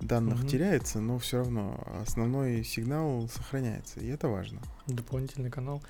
данных 0.00 0.40
угу. 0.40 0.46
теряется, 0.46 1.00
но 1.00 1.18
все 1.18 1.38
равно 1.38 1.82
основной 2.02 2.62
сигнал 2.62 3.28
сохраняется, 3.28 4.00
и 4.00 4.08
это 4.08 4.28
важно. 4.28 4.60
Дополнительный 4.86 5.50
канал. 5.50 5.82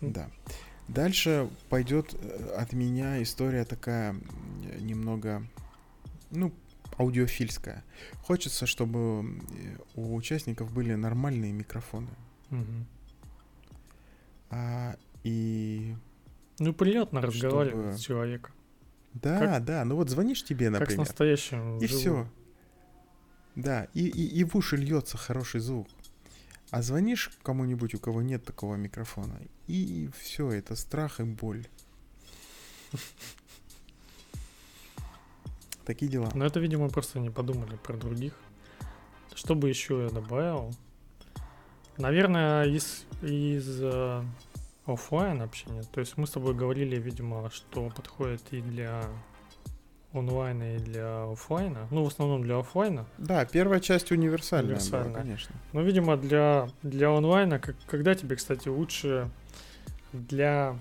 Да. 0.00 0.28
Дальше 0.88 1.48
пойдет 1.70 2.14
э, 2.14 2.54
от 2.56 2.72
меня 2.72 3.22
история 3.22 3.64
такая 3.64 4.14
немного, 4.80 5.46
ну, 6.30 6.52
аудиофильская. 6.98 7.84
Хочется, 8.22 8.66
чтобы 8.66 9.40
у 9.94 10.14
участников 10.14 10.72
были 10.72 10.94
нормальные 10.94 11.52
микрофоны. 11.52 12.10
Угу. 12.50 12.86
А, 14.50 14.96
и... 15.22 15.94
Ну, 16.58 16.72
приятно 16.72 17.20
чтобы... 17.20 17.34
разговаривать 17.34 17.98
с 17.98 18.00
человеком. 18.00 18.52
Да, 19.14 19.38
как, 19.38 19.64
да. 19.64 19.84
Ну 19.84 19.96
вот 19.96 20.10
звонишь 20.10 20.44
тебе, 20.44 20.70
например. 20.70 20.86
Как 20.86 21.06
с 21.06 21.08
настоящим. 21.08 21.78
И 21.78 21.86
все. 21.86 22.28
Да, 23.54 23.86
и, 23.94 24.06
и, 24.06 24.40
и 24.40 24.44
в 24.44 24.54
уши 24.56 24.76
льется 24.76 25.16
хороший 25.16 25.60
звук. 25.60 25.88
А 26.70 26.82
звонишь 26.82 27.30
кому-нибудь, 27.42 27.94
у 27.94 27.98
кого 27.98 28.22
нет 28.22 28.44
такого 28.44 28.74
микрофона, 28.76 29.38
и 29.66 30.10
все, 30.18 30.50
это 30.50 30.76
страх 30.76 31.20
и 31.20 31.24
боль. 31.24 31.66
Такие 35.84 36.10
дела. 36.10 36.30
Но 36.34 36.44
это, 36.44 36.60
видимо, 36.60 36.88
просто 36.88 37.20
не 37.20 37.30
подумали 37.30 37.76
про 37.76 37.96
других. 37.96 38.34
Что 39.34 39.54
бы 39.54 39.68
еще 39.68 40.04
я 40.04 40.08
добавил? 40.10 40.74
Наверное, 41.98 42.64
из, 42.64 43.04
из 43.22 43.82
uh, 43.82 44.24
офлайн 44.86 45.42
общения. 45.42 45.82
То 45.82 46.00
есть 46.00 46.16
мы 46.16 46.26
с 46.26 46.30
тобой 46.30 46.54
говорили, 46.54 46.96
видимо, 46.96 47.50
что 47.50 47.90
подходит 47.90 48.42
и 48.52 48.60
для 48.60 49.04
онлайна 50.14 50.76
и 50.76 50.78
для 50.78 51.24
офлайна. 51.32 51.88
Ну, 51.90 52.04
в 52.04 52.08
основном 52.08 52.42
для 52.42 52.58
офлайна. 52.58 53.06
Да, 53.18 53.44
первая 53.44 53.80
часть 53.80 54.12
универсальная, 54.12 54.76
универсальная. 54.76 55.12
Была, 55.12 55.22
конечно. 55.22 55.54
Но, 55.72 55.82
видимо, 55.82 56.16
для, 56.16 56.68
для 56.82 57.10
онлайна, 57.10 57.58
как, 57.58 57.76
когда 57.86 58.14
тебе, 58.14 58.36
кстати, 58.36 58.68
лучше 58.68 59.28
для, 60.12 60.78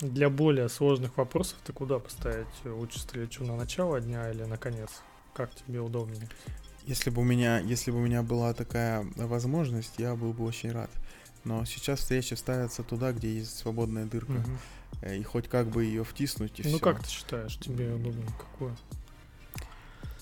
для 0.00 0.30
более 0.30 0.68
сложных 0.68 1.16
вопросов 1.16 1.58
ты 1.64 1.72
куда 1.72 1.98
поставить? 1.98 2.46
Лучше 2.64 2.98
встречу 2.98 3.44
на 3.44 3.56
начало 3.56 4.00
дня 4.00 4.30
или 4.30 4.44
на 4.44 4.58
конец? 4.58 5.02
Как 5.34 5.54
тебе 5.54 5.80
удобнее? 5.80 6.28
Если 6.84 7.10
бы 7.10 7.22
у 7.22 7.24
меня, 7.24 7.58
если 7.58 7.90
бы 7.90 7.98
у 7.98 8.02
меня 8.02 8.22
была 8.22 8.54
такая 8.54 9.04
возможность, 9.16 9.94
я 9.98 10.14
был 10.14 10.32
бы 10.32 10.44
очень 10.44 10.70
рад. 10.70 10.90
Но 11.44 11.64
сейчас 11.64 12.00
встречи 12.00 12.34
ставятся 12.34 12.82
туда, 12.82 13.12
где 13.12 13.32
есть 13.32 13.56
свободная 13.56 14.04
дырка. 14.04 14.32
Угу. 14.32 14.50
Э, 15.02 15.16
и 15.16 15.22
хоть 15.22 15.48
как 15.48 15.68
бы 15.68 15.84
ее 15.84 16.04
втиснуть 16.04 16.60
и 16.60 16.62
ну, 16.62 16.68
все. 16.68 16.72
Ну 16.72 16.78
как 16.78 17.02
ты 17.02 17.08
считаешь, 17.08 17.56
тебе 17.58 17.92
удобнее 17.94 18.26
какую? 18.38 18.76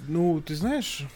Ну, 0.06 0.42
ты 0.42 0.54
знаешь, 0.54 1.06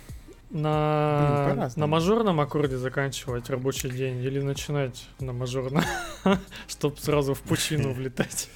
на, 0.51 1.53
Блин, 1.53 1.71
на 1.77 1.87
мажорном 1.87 2.41
аккорде 2.41 2.79
заканчивать 2.79 3.51
рабочий 3.51 3.91
день 3.91 4.19
или 4.23 4.41
начинать 4.41 5.07
на 5.21 5.33
мажорном, 5.33 5.85
чтобы 6.69 6.97
сразу 6.99 7.35
в 7.35 7.41
пучину 7.43 7.93
влетать. 7.95 8.49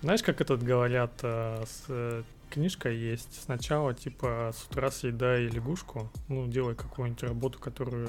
Знаешь, 0.00 0.22
как 0.22 0.40
этот 0.40 0.64
говорят, 0.64 1.12
э, 1.22 1.64
с, 1.64 1.84
э, 1.88 2.22
книжка 2.50 2.90
есть. 2.90 3.40
Сначала, 3.44 3.94
типа, 3.94 4.52
с 4.52 4.64
утра 4.68 4.90
съедай 4.90 5.46
лягушку, 5.46 6.10
ну, 6.28 6.48
делай 6.48 6.74
какую-нибудь 6.74 7.22
работу, 7.22 7.58
которую 7.60 8.08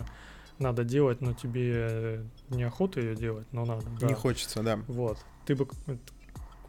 надо 0.57 0.83
делать, 0.83 1.21
но 1.21 1.33
тебе 1.33 2.23
неохота 2.49 2.99
ее 2.99 3.15
делать, 3.15 3.47
но 3.51 3.65
надо. 3.65 3.85
Да. 3.99 4.07
Не 4.07 4.15
хочется, 4.15 4.63
да. 4.63 4.79
Вот. 4.87 5.19
Ты 5.45 5.55
бы 5.55 5.67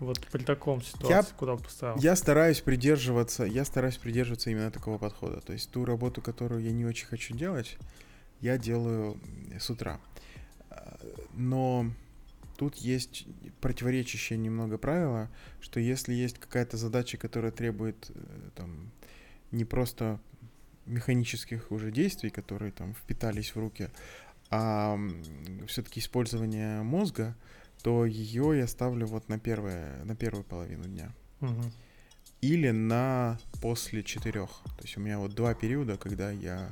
вот 0.01 0.21
при 0.33 0.43
таком 0.43 0.83
ситуации 0.83 1.31
я, 1.31 1.37
куда 1.37 1.57
поставил? 1.57 1.97
Я 2.01 2.17
стараюсь 2.17 2.61
придерживаться, 2.61 3.45
я 3.45 3.65
стараюсь 3.65 3.97
придерживаться 3.97 4.51
именно 4.51 4.71
такого 4.71 4.99
подхода. 4.99 5.41
То 5.41 5.53
есть 5.53 5.71
ту 5.71 5.85
работу, 5.85 6.21
которую 6.21 6.63
я 6.63 6.73
не 6.73 6.85
очень 6.85 7.07
хочу 7.07 7.35
делать, 7.35 7.79
я 8.41 8.59
делаю 8.59 9.19
с 9.59 9.71
утра. 9.71 10.01
Но 11.35 11.91
тут 12.57 12.77
есть 12.77 13.27
противоречащее 13.61 14.39
немного 14.39 14.79
правило, 14.79 15.31
что 15.61 15.81
если 15.81 16.13
есть 16.13 16.39
какая-то 16.39 16.77
задача, 16.77 17.17
которая 17.17 17.51
требует 17.53 18.11
э, 18.11 18.51
там 18.55 18.91
не 19.51 19.65
просто 19.65 20.21
механических 20.87 21.71
уже 21.73 21.91
действий, 21.91 22.31
которые 22.31 22.73
там 22.73 22.95
впитались 22.95 23.55
в 23.55 23.59
руки, 23.59 23.89
а 24.51 24.99
все-таки 25.67 26.01
использование 26.01 26.83
мозга, 26.83 27.35
то 27.85 28.07
ее 28.07 28.57
я 28.57 28.67
ставлю 28.67 29.07
вот 29.07 29.29
на, 29.29 29.39
первое, 29.39 30.03
на 30.05 30.17
первую 30.17 30.43
половину 30.43 30.85
дня. 30.85 31.13
Угу. 31.43 31.63
Или 32.41 32.71
на 32.71 33.39
после 33.61 34.03
четырех. 34.03 34.49
То 34.49 34.83
есть 34.83 34.97
у 34.97 35.01
меня 35.01 35.19
вот 35.19 35.35
два 35.35 35.53
периода, 35.53 35.99
когда 35.99 36.31
я 36.31 36.71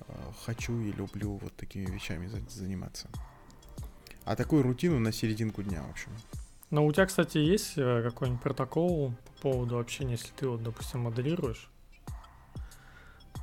э, 0.00 0.12
хочу 0.44 0.80
и 0.80 0.90
люблю 0.90 1.36
вот 1.36 1.54
такими 1.54 1.86
вещами 1.86 2.28
заниматься. 2.48 3.08
А 4.24 4.34
такую 4.34 4.64
рутину 4.64 4.98
на 4.98 5.12
серединку 5.12 5.62
дня, 5.62 5.84
в 5.84 5.90
общем. 5.90 6.10
Но 6.70 6.84
у 6.86 6.92
тебя, 6.92 7.06
кстати, 7.06 7.38
есть 7.38 7.74
э, 7.76 8.02
какой-нибудь 8.02 8.42
протокол 8.42 9.14
по 9.36 9.42
поводу 9.42 9.78
общения, 9.78 10.12
если 10.12 10.32
ты 10.34 10.48
вот, 10.48 10.64
допустим, 10.64 11.02
моделируешь? 11.02 11.70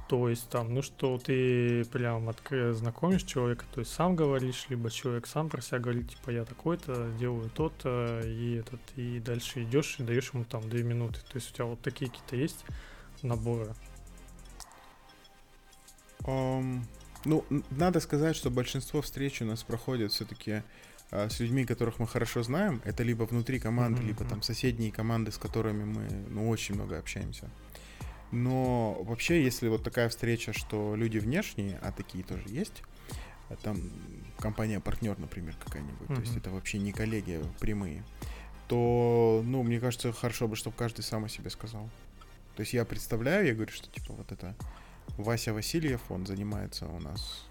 То 0.10 0.28
есть 0.28 0.49
там, 0.49 0.74
ну 0.74 0.82
что 0.82 1.18
ты 1.20 1.86
прям 1.86 2.30
открыто 2.30 2.74
знакомишь 2.74 3.24
человека, 3.24 3.64
то 3.72 3.80
есть 3.80 3.93
сам 3.93 4.16
говоришь, 4.16 4.66
либо 4.70 4.89
человек 4.89 5.28
сам 5.28 5.49
про 5.49 5.62
себя 5.62 5.80
говорит, 5.80 6.10
типа 6.10 6.32
я 6.32 6.45
такой-то, 6.45 7.12
делаю 7.20 7.49
то-то, 7.51 8.22
и 8.26 8.55
этот, 8.55 8.82
и 8.95 9.20
дальше 9.20 9.64
идешь 9.64 9.97
и 9.99 10.03
даешь 10.03 10.32
ему 10.34 10.45
там 10.45 10.68
две 10.68 10.84
минуты. 10.84 11.20
То 11.20 11.36
есть 11.36 11.51
у 11.51 11.53
тебя 11.53 11.66
вот 11.66 11.80
такие 11.82 12.10
какие-то 12.10 12.36
есть 12.36 12.66
наборы? 13.22 13.74
Um, 16.26 16.82
Ну, 17.26 17.45
надо 17.70 17.99
сказать, 17.99 18.36
что 18.36 18.49
большинство 18.49 19.01
встреч 19.01 19.41
у 19.41 19.45
нас 19.45 19.64
проходят 19.64 20.12
все-таки 20.12 20.64
а, 21.12 21.30
с 21.30 21.39
людьми, 21.39 21.66
которых 21.66 21.99
мы 21.99 22.07
хорошо 22.07 22.43
знаем. 22.43 22.82
Это 22.86 23.03
либо 23.03 23.24
внутри 23.24 23.60
команды, 23.60 24.01
mm-hmm. 24.01 24.07
либо 24.07 24.26
там 24.26 24.41
соседние 24.41 24.91
команды, 24.91 25.32
с 25.32 25.38
которыми 25.38 25.84
мы, 25.84 26.07
ну, 26.30 26.49
очень 26.49 26.76
много 26.76 26.97
общаемся. 26.97 27.49
Но 28.32 29.01
вообще, 29.03 29.43
если 29.43 29.67
вот 29.69 29.84
такая 29.84 30.09
встреча, 30.09 30.53
что 30.53 30.95
люди 30.95 31.17
внешние, 31.17 31.80
а 31.82 31.91
такие 31.91 32.23
тоже 32.23 32.43
есть, 32.47 32.84
а 33.49 33.55
там 33.55 33.77
компания-партнер, 34.38 35.17
например, 35.17 35.55
какая-нибудь, 35.63 36.07
mm-hmm. 36.07 36.15
то 36.15 36.21
есть 36.21 36.38
это 36.38 36.51
вообще 36.51 36.77
не 36.77 36.91
коллеги 36.91 37.41
прямые, 37.59 38.03
то, 38.67 39.41
ну, 39.43 39.63
мне 39.63 39.80
кажется, 39.80 40.13
хорошо 40.13 40.47
бы, 40.47 40.55
чтобы 40.55 40.75
каждый 40.75 41.01
сам 41.01 41.25
о 41.25 41.30
себе 41.30 41.49
сказал. 41.49 41.89
То 42.55 42.61
есть 42.61 42.73
я 42.73 42.86
представляю, 42.86 43.47
я 43.47 43.55
говорю, 43.55 43.71
что 43.71 43.89
типа 43.89 44.13
вот 44.13 44.32
это 44.32 44.55
Вася 45.17 45.53
Васильев, 45.53 46.01
он 46.09 46.25
занимается 46.27 46.86
у 46.86 46.99
нас 46.99 47.45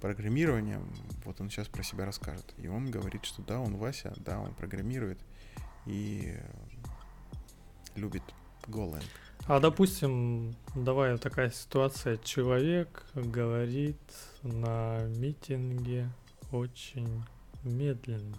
программированием, 0.00 0.88
вот 1.24 1.40
он 1.40 1.50
сейчас 1.50 1.68
про 1.68 1.82
себя 1.82 2.06
расскажет. 2.06 2.54
И 2.58 2.68
он 2.68 2.90
говорит, 2.90 3.24
что 3.24 3.42
да, 3.42 3.60
он 3.60 3.76
Вася, 3.76 4.14
да, 4.16 4.40
он 4.40 4.54
программирует 4.54 5.18
и 5.86 6.34
любит 7.94 8.22
Golang. 8.66 9.04
А 9.46 9.58
допустим, 9.58 10.54
давай 10.74 11.18
такая 11.18 11.50
ситуация, 11.50 12.16
человек 12.18 13.04
говорит 13.14 13.98
на 14.42 15.00
митинге 15.16 16.08
очень 16.52 17.22
медленно. 17.64 18.38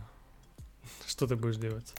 Что 1.05 1.27
ты 1.27 1.35
будешь 1.35 1.57
делать? 1.57 1.93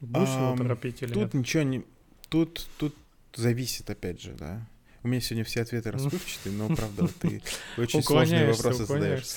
Будешь 0.00 0.28
um, 0.28 0.48
его 0.48 0.56
торопить 0.56 1.02
или 1.02 1.12
тут 1.12 1.22
нет? 1.22 1.34
ничего 1.34 1.62
не... 1.64 1.84
Тут, 2.28 2.68
тут 2.78 2.94
зависит, 3.34 3.90
опять 3.90 4.20
же, 4.20 4.32
да. 4.32 4.66
У 5.06 5.08
меня 5.08 5.20
сегодня 5.20 5.44
все 5.44 5.62
ответы 5.62 5.92
расплывчатые, 5.92 6.52
но 6.56 6.66
правда, 6.74 7.06
ты 7.20 7.40
очень 7.76 8.02
сложные 8.02 8.50
вопросы 8.50 8.86
задаешь. 8.86 9.36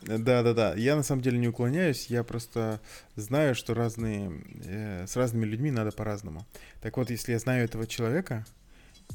Да-да-да. 0.00 0.72
Я 0.76 0.96
на 0.96 1.02
самом 1.02 1.20
деле 1.20 1.36
не 1.36 1.48
уклоняюсь, 1.48 2.06
я 2.06 2.24
просто 2.24 2.80
знаю, 3.16 3.54
что 3.54 3.74
разные, 3.74 4.32
э, 4.64 5.04
с 5.06 5.16
разными 5.16 5.44
людьми 5.44 5.70
надо 5.70 5.92
по-разному. 5.92 6.46
Так 6.80 6.96
вот, 6.96 7.10
если 7.10 7.32
я 7.32 7.38
знаю 7.38 7.66
этого 7.66 7.86
человека, 7.86 8.46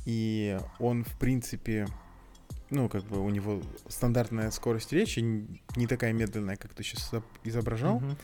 и 0.06 0.60
он, 0.78 1.06
в 1.06 1.18
принципе, 1.18 1.88
ну, 2.70 2.88
как 2.88 3.04
бы 3.06 3.20
у 3.20 3.30
него 3.32 3.64
стандартная 3.88 4.52
скорость 4.52 4.94
речи 4.94 5.22
не 5.76 5.88
такая 5.88 6.14
медленная, 6.14 6.56
как 6.56 6.76
ты 6.76 6.84
сейчас 6.84 7.10
изображал, 7.44 7.98
uh-huh 7.98 8.16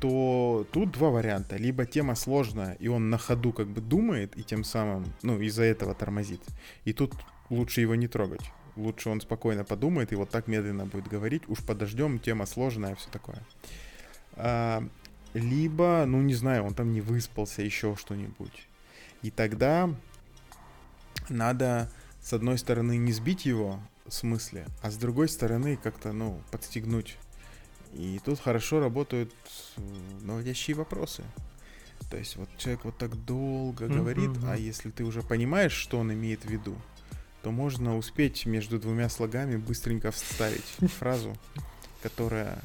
то 0.00 0.66
тут 0.72 0.92
два 0.92 1.10
варианта. 1.10 1.56
Либо 1.56 1.86
тема 1.86 2.14
сложная, 2.14 2.74
и 2.74 2.88
он 2.88 3.10
на 3.10 3.18
ходу 3.18 3.52
как 3.52 3.68
бы 3.68 3.80
думает, 3.80 4.36
и 4.36 4.42
тем 4.42 4.64
самым, 4.64 5.12
ну, 5.22 5.40
из-за 5.40 5.64
этого 5.64 5.94
тормозит. 5.94 6.42
И 6.84 6.92
тут 6.92 7.14
лучше 7.50 7.80
его 7.80 7.94
не 7.94 8.08
трогать. 8.08 8.50
Лучше 8.76 9.08
он 9.08 9.20
спокойно 9.20 9.64
подумает 9.64 10.12
и 10.12 10.16
вот 10.16 10.30
так 10.30 10.48
медленно 10.48 10.86
будет 10.86 11.08
говорить. 11.08 11.42
Уж 11.48 11.64
подождем, 11.64 12.18
тема 12.18 12.46
сложная, 12.46 12.94
все 12.94 13.08
такое. 13.10 13.42
А, 14.34 14.86
либо, 15.32 16.04
ну, 16.06 16.20
не 16.20 16.34
знаю, 16.34 16.64
он 16.64 16.74
там 16.74 16.92
не 16.92 17.00
выспался, 17.00 17.62
еще 17.62 17.96
что-нибудь. 17.96 18.68
И 19.22 19.30
тогда 19.30 19.88
надо, 21.28 21.90
с 22.20 22.32
одной 22.32 22.58
стороны, 22.58 22.96
не 22.96 23.12
сбить 23.12 23.46
его 23.46 23.80
с 24.08 24.22
мысли, 24.22 24.66
а 24.82 24.90
с 24.90 24.96
другой 24.96 25.28
стороны, 25.28 25.78
как-то, 25.82 26.12
ну, 26.12 26.40
подстегнуть 26.50 27.16
и 27.96 28.18
тут 28.24 28.40
хорошо 28.40 28.80
работают 28.80 29.32
э, 29.76 29.80
наводящие 30.22 30.76
вопросы. 30.76 31.24
То 32.10 32.16
есть 32.16 32.36
вот 32.36 32.48
человек 32.58 32.84
вот 32.84 32.98
так 32.98 33.16
долго 33.24 33.86
mm-hmm. 33.86 33.96
говорит, 33.96 34.30
а 34.44 34.56
если 34.56 34.90
ты 34.90 35.02
уже 35.04 35.22
понимаешь, 35.22 35.72
что 35.72 35.98
он 35.98 36.12
имеет 36.12 36.44
в 36.44 36.48
виду, 36.48 36.76
то 37.42 37.50
можно 37.50 37.96
успеть 37.96 38.46
между 38.46 38.78
двумя 38.78 39.08
слогами 39.08 39.56
быстренько 39.56 40.10
вставить 40.10 40.64
фразу, 40.98 41.36
которая 42.02 42.58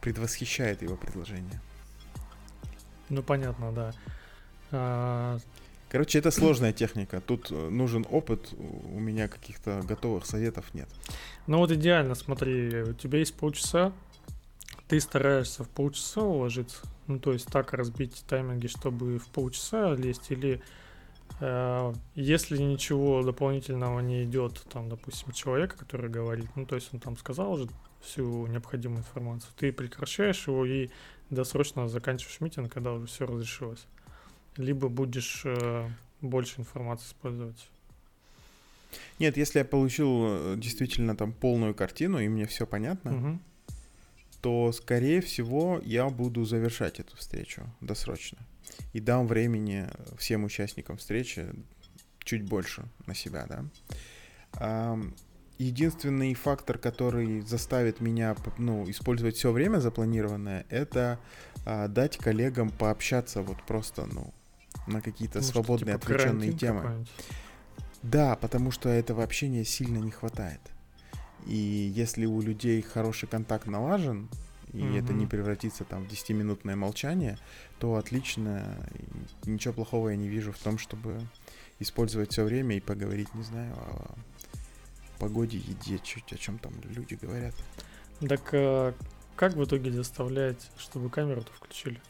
предвосхищает 0.00 0.82
его 0.82 0.96
предложение. 0.96 1.60
Ну 3.08 3.22
понятно, 3.22 3.72
да. 3.72 3.92
А... 4.70 5.38
Короче, 5.90 6.18
это 6.18 6.30
сложная 6.30 6.72
техника. 6.72 7.20
Тут 7.20 7.50
э, 7.50 7.68
нужен 7.68 8.06
опыт. 8.10 8.52
У 8.58 9.00
меня 9.00 9.28
каких-то 9.28 9.82
готовых 9.86 10.24
советов 10.24 10.72
нет. 10.74 10.88
Ну 11.46 11.58
вот 11.58 11.72
идеально, 11.72 12.14
смотри, 12.14 12.82
у 12.82 12.92
тебя 12.94 13.18
есть 13.18 13.34
полчаса, 13.34 13.92
ты 14.90 14.98
стараешься 14.98 15.62
в 15.62 15.68
полчаса 15.68 16.20
уложиться, 16.20 16.82
ну 17.06 17.20
то 17.20 17.32
есть 17.32 17.46
так 17.46 17.72
разбить 17.74 18.24
тайминги, 18.28 18.66
чтобы 18.66 19.20
в 19.20 19.28
полчаса 19.28 19.94
лезть, 19.94 20.32
или 20.32 20.60
э, 21.38 21.94
если 22.16 22.56
ничего 22.58 23.22
дополнительного 23.22 24.00
не 24.00 24.24
идет, 24.24 24.66
там, 24.72 24.88
допустим, 24.88 25.30
человека, 25.30 25.76
который 25.78 26.10
говорит, 26.10 26.48
ну 26.56 26.66
то 26.66 26.74
есть 26.74 26.92
он 26.92 26.98
там 26.98 27.16
сказал 27.16 27.52
уже 27.52 27.68
всю 28.00 28.48
необходимую 28.48 28.98
информацию, 28.98 29.52
ты 29.56 29.72
прекращаешь 29.72 30.48
его 30.48 30.66
и 30.66 30.90
досрочно 31.30 31.88
заканчиваешь 31.88 32.40
митинг, 32.40 32.72
когда 32.72 32.92
уже 32.92 33.06
все 33.06 33.26
разрешилось. 33.26 33.86
Либо 34.56 34.88
будешь 34.88 35.42
э, 35.44 35.88
больше 36.20 36.62
информации 36.62 37.06
использовать. 37.06 37.68
Нет, 39.20 39.36
если 39.36 39.60
я 39.60 39.64
получил 39.64 40.08
э, 40.24 40.54
действительно 40.56 41.14
там 41.14 41.32
полную 41.32 41.76
картину 41.76 42.18
и 42.18 42.26
мне 42.26 42.46
все 42.46 42.66
понятно, 42.66 43.16
угу 43.16 43.38
то, 44.40 44.72
скорее 44.72 45.20
всего, 45.20 45.80
я 45.84 46.08
буду 46.08 46.44
завершать 46.44 47.00
эту 47.00 47.16
встречу 47.16 47.62
досрочно. 47.80 48.38
И 48.92 49.00
дам 49.00 49.26
времени 49.26 49.88
всем 50.18 50.44
участникам 50.44 50.96
встречи 50.96 51.46
чуть 52.24 52.42
больше 52.42 52.84
на 53.06 53.14
себя, 53.14 53.46
да. 53.48 54.98
Единственный 55.58 56.32
фактор, 56.32 56.78
который 56.78 57.42
заставит 57.42 58.00
меня 58.00 58.34
ну, 58.56 58.88
использовать 58.88 59.36
все 59.36 59.52
время 59.52 59.78
запланированное, 59.78 60.64
это 60.70 61.20
а, 61.66 61.86
дать 61.86 62.16
коллегам 62.16 62.70
пообщаться 62.70 63.42
вот 63.42 63.62
просто, 63.66 64.06
ну, 64.06 64.32
на 64.86 65.02
какие-то 65.02 65.40
Может, 65.40 65.52
свободные, 65.52 65.98
типа 65.98 66.14
отвлеченные 66.14 66.52
темы. 66.54 67.04
Да, 68.02 68.36
потому 68.36 68.70
что 68.70 68.88
этого 68.88 69.22
общения 69.22 69.64
сильно 69.66 69.98
не 69.98 70.10
хватает. 70.10 70.60
И 71.46 71.92
если 71.94 72.26
у 72.26 72.40
людей 72.40 72.82
хороший 72.82 73.28
контакт 73.28 73.66
налажен, 73.66 74.28
и 74.72 74.78
mm-hmm. 74.78 74.98
это 75.02 75.12
не 75.12 75.26
превратится 75.26 75.84
там 75.84 76.04
в 76.04 76.12
10-минутное 76.12 76.76
молчание, 76.76 77.38
то 77.78 77.96
отлично. 77.96 78.64
Ничего 79.44 79.74
плохого 79.74 80.10
я 80.10 80.16
не 80.16 80.28
вижу 80.28 80.52
в 80.52 80.58
том, 80.58 80.78
чтобы 80.78 81.20
использовать 81.80 82.32
все 82.32 82.44
время 82.44 82.76
и 82.76 82.80
поговорить, 82.80 83.34
не 83.34 83.42
знаю, 83.42 83.74
о 83.74 84.14
погоде, 85.18 85.58
еде, 85.58 85.98
чуть 86.02 86.32
о 86.32 86.36
чем 86.36 86.58
там 86.58 86.72
люди 86.84 87.18
говорят. 87.20 87.54
Так 88.20 88.42
а, 88.52 88.94
как 89.34 89.54
в 89.54 89.64
итоге 89.64 89.90
заставлять, 89.90 90.70
чтобы 90.78 91.10
камеру-то 91.10 91.50
включили? 91.52 92.00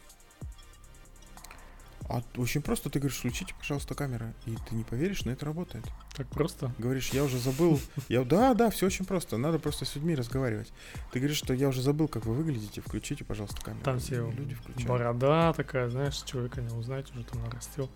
А 2.11 2.25
очень 2.37 2.61
просто, 2.61 2.91
ты 2.91 2.99
говоришь, 2.99 3.19
включите, 3.19 3.55
пожалуйста, 3.57 3.95
камеры, 3.95 4.35
и 4.45 4.57
ты 4.69 4.75
не 4.75 4.83
поверишь, 4.83 5.25
но 5.25 5.31
это 5.31 5.47
работает. 5.47 5.85
Так 6.17 6.27
просто? 6.27 6.75
Говоришь, 6.77 7.11
я 7.11 7.23
уже 7.23 7.39
забыл. 7.39 7.81
Я, 8.09 8.25
да, 8.25 8.53
да, 8.55 8.69
все 8.71 8.87
очень 8.87 9.05
просто. 9.05 9.37
Надо 9.37 9.61
просто 9.61 9.85
с 9.85 9.95
людьми 9.95 10.17
разговаривать. 10.17 10.73
Ты 11.13 11.21
говоришь, 11.21 11.37
что 11.37 11.55
я 11.55 11.69
уже 11.69 11.83
забыл, 11.83 12.09
как 12.09 12.27
вы 12.27 12.35
выглядите, 12.35 12.81
включите, 12.81 13.25
пожалуйста, 13.25 13.63
камеру. 13.63 13.85
Там 13.85 14.01
все 14.01 14.29
люди 14.29 14.57
включают. 14.57 14.89
Борода 14.89 15.53
такая, 15.53 15.89
знаешь, 15.89 16.21
человека 16.23 16.61
не 16.61 16.75
узнать, 16.77 17.09
уже 17.15 17.23
там 17.23 17.45
нарастил. 17.45 17.89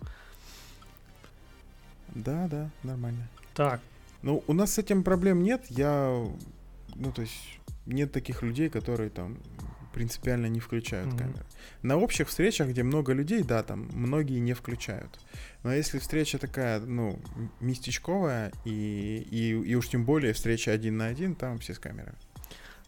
Да, 2.13 2.47
да, 2.47 2.69
нормально. 2.83 3.27
Так. 3.53 3.81
Ну, 4.21 4.45
у 4.47 4.53
нас 4.53 4.75
с 4.75 4.77
этим 4.77 5.03
проблем 5.03 5.43
нет. 5.43 5.65
Я, 5.67 6.25
ну, 6.95 7.11
то 7.11 7.21
есть, 7.21 7.59
нет 7.85 8.13
таких 8.13 8.43
людей, 8.43 8.69
которые 8.69 9.09
там 9.09 9.37
принципиально 9.95 10.47
не 10.47 10.59
включают 10.59 11.13
mm-hmm. 11.13 11.17
камеры. 11.17 11.45
На 11.81 11.95
общих 11.95 12.27
встречах, 12.27 12.67
где 12.67 12.83
много 12.83 13.13
людей, 13.13 13.43
да, 13.43 13.63
там 13.63 13.87
многие 13.93 14.39
не 14.39 14.53
включают. 14.53 15.09
Но 15.63 15.73
если 15.73 15.99
встреча 15.99 16.37
такая, 16.37 16.81
ну, 16.81 17.17
местечковая, 17.61 18.51
и, 18.65 19.25
и, 19.31 19.51
и 19.51 19.75
уж 19.75 19.87
тем 19.87 20.03
более 20.03 20.33
встреча 20.33 20.71
один 20.71 20.97
на 20.97 21.05
один, 21.05 21.33
там 21.33 21.59
все 21.59 21.73
с 21.73 21.79
камерой. 21.79 22.13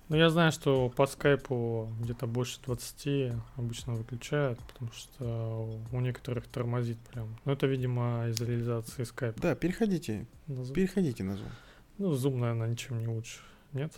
Ну, 0.10 0.18
я 0.18 0.30
знаю, 0.30 0.52
что 0.52 0.90
по 0.90 1.08
скайпу 1.08 1.90
где-то 2.02 2.28
больше 2.28 2.60
20 2.66 3.34
обычно 3.56 3.94
выключают, 3.94 4.60
потому 4.60 4.92
что 4.92 5.82
у 5.92 6.00
некоторых 6.02 6.46
тормозит 6.48 6.98
прям. 7.12 7.38
Но 7.46 7.54
это, 7.54 7.68
видимо, 7.68 8.28
из 8.28 8.42
реализации 8.42 9.06
скайпа. 9.06 9.40
Да, 9.42 9.56
переходите. 9.56 10.26
На 10.48 10.60
Zoom. 10.60 10.74
Переходите 10.74 11.24
на 11.24 11.32
Zoom. 11.32 11.52
Ну, 12.00 12.14
Zoom, 12.14 12.36
наверное, 12.36 12.68
ничем 12.68 13.00
не 13.00 13.08
лучше. 13.08 13.40
Нет? 13.72 13.94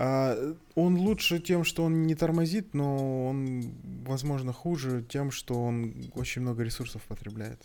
А, 0.00 0.54
он 0.76 0.96
лучше 0.96 1.40
тем, 1.40 1.64
что 1.64 1.82
он 1.82 2.06
не 2.06 2.14
тормозит, 2.14 2.72
но 2.72 3.26
он, 3.26 3.74
возможно, 4.06 4.52
хуже 4.52 5.02
тем, 5.02 5.32
что 5.32 5.60
он 5.60 5.92
очень 6.14 6.42
много 6.42 6.62
ресурсов 6.62 7.02
потребляет. 7.02 7.60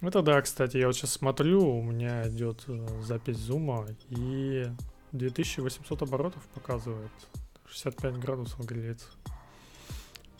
Это 0.00 0.22
да, 0.22 0.40
кстати, 0.40 0.76
я 0.76 0.86
вот 0.86 0.94
сейчас 0.94 1.10
смотрю, 1.10 1.66
у 1.66 1.82
меня 1.82 2.28
идет 2.28 2.62
э, 2.68 2.86
запись 3.02 3.38
зума, 3.38 3.88
и 4.08 4.68
2800 5.10 6.02
оборотов 6.02 6.46
показывает. 6.54 7.10
65 7.66 8.18
градусов 8.18 8.64
греется. 8.64 9.08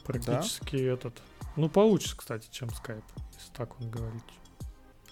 Практически 0.05 0.77
да? 0.77 0.93
этот. 0.93 1.21
Ну, 1.57 1.69
получше, 1.69 2.17
кстати, 2.17 2.47
чем 2.53 2.71
скайп, 2.71 3.05
если 3.37 3.53
так 3.53 3.81
он 3.81 3.91
говорит. 3.91 4.23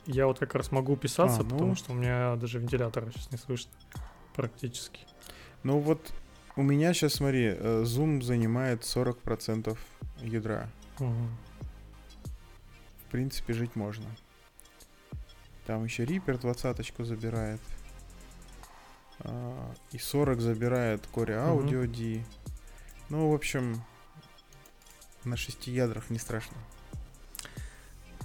я 0.07 0.29
вот 0.29 0.39
как 0.39 0.55
раз 0.55 0.71
могу 0.71 0.95
писаться, 0.95 1.41
а, 1.41 1.43
ну... 1.43 1.51
потому 1.51 1.75
что 1.75 1.91
у 1.91 1.95
меня 1.97 2.37
даже 2.37 2.61
вентилятора 2.61 3.11
сейчас 3.11 3.33
не 3.33 3.39
слышно 3.39 3.73
практически. 4.35 5.01
Ну 5.63 5.79
вот 5.79 6.13
у 6.57 6.63
меня 6.63 6.93
сейчас, 6.93 7.15
смотри, 7.15 7.47
э, 7.47 7.83
Zoom 7.85 8.23
занимает 8.23 8.83
40% 8.83 9.77
ядра. 10.21 10.69
Угу. 10.99 11.29
В 13.07 13.11
принципе, 13.11 13.53
жить 13.53 13.77
можно. 13.77 14.07
Там 15.67 15.85
еще 15.85 16.05
Reaper 16.05 16.41
двадцаточку 16.41 17.05
забирает. 17.05 17.61
А, 19.21 19.73
и 19.93 19.99
40 19.99 20.41
забирает 20.41 21.09
Core 21.13 21.37
Audio 21.37 21.85
угу. 21.85 21.93
D. 21.93 22.25
Ну, 23.09 23.31
в 23.31 23.35
общем, 23.35 23.83
на 25.25 25.37
шести 25.37 25.71
ядрах 25.71 26.11
не 26.11 26.19
страшно. 26.19 26.57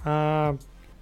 А, 0.04 0.56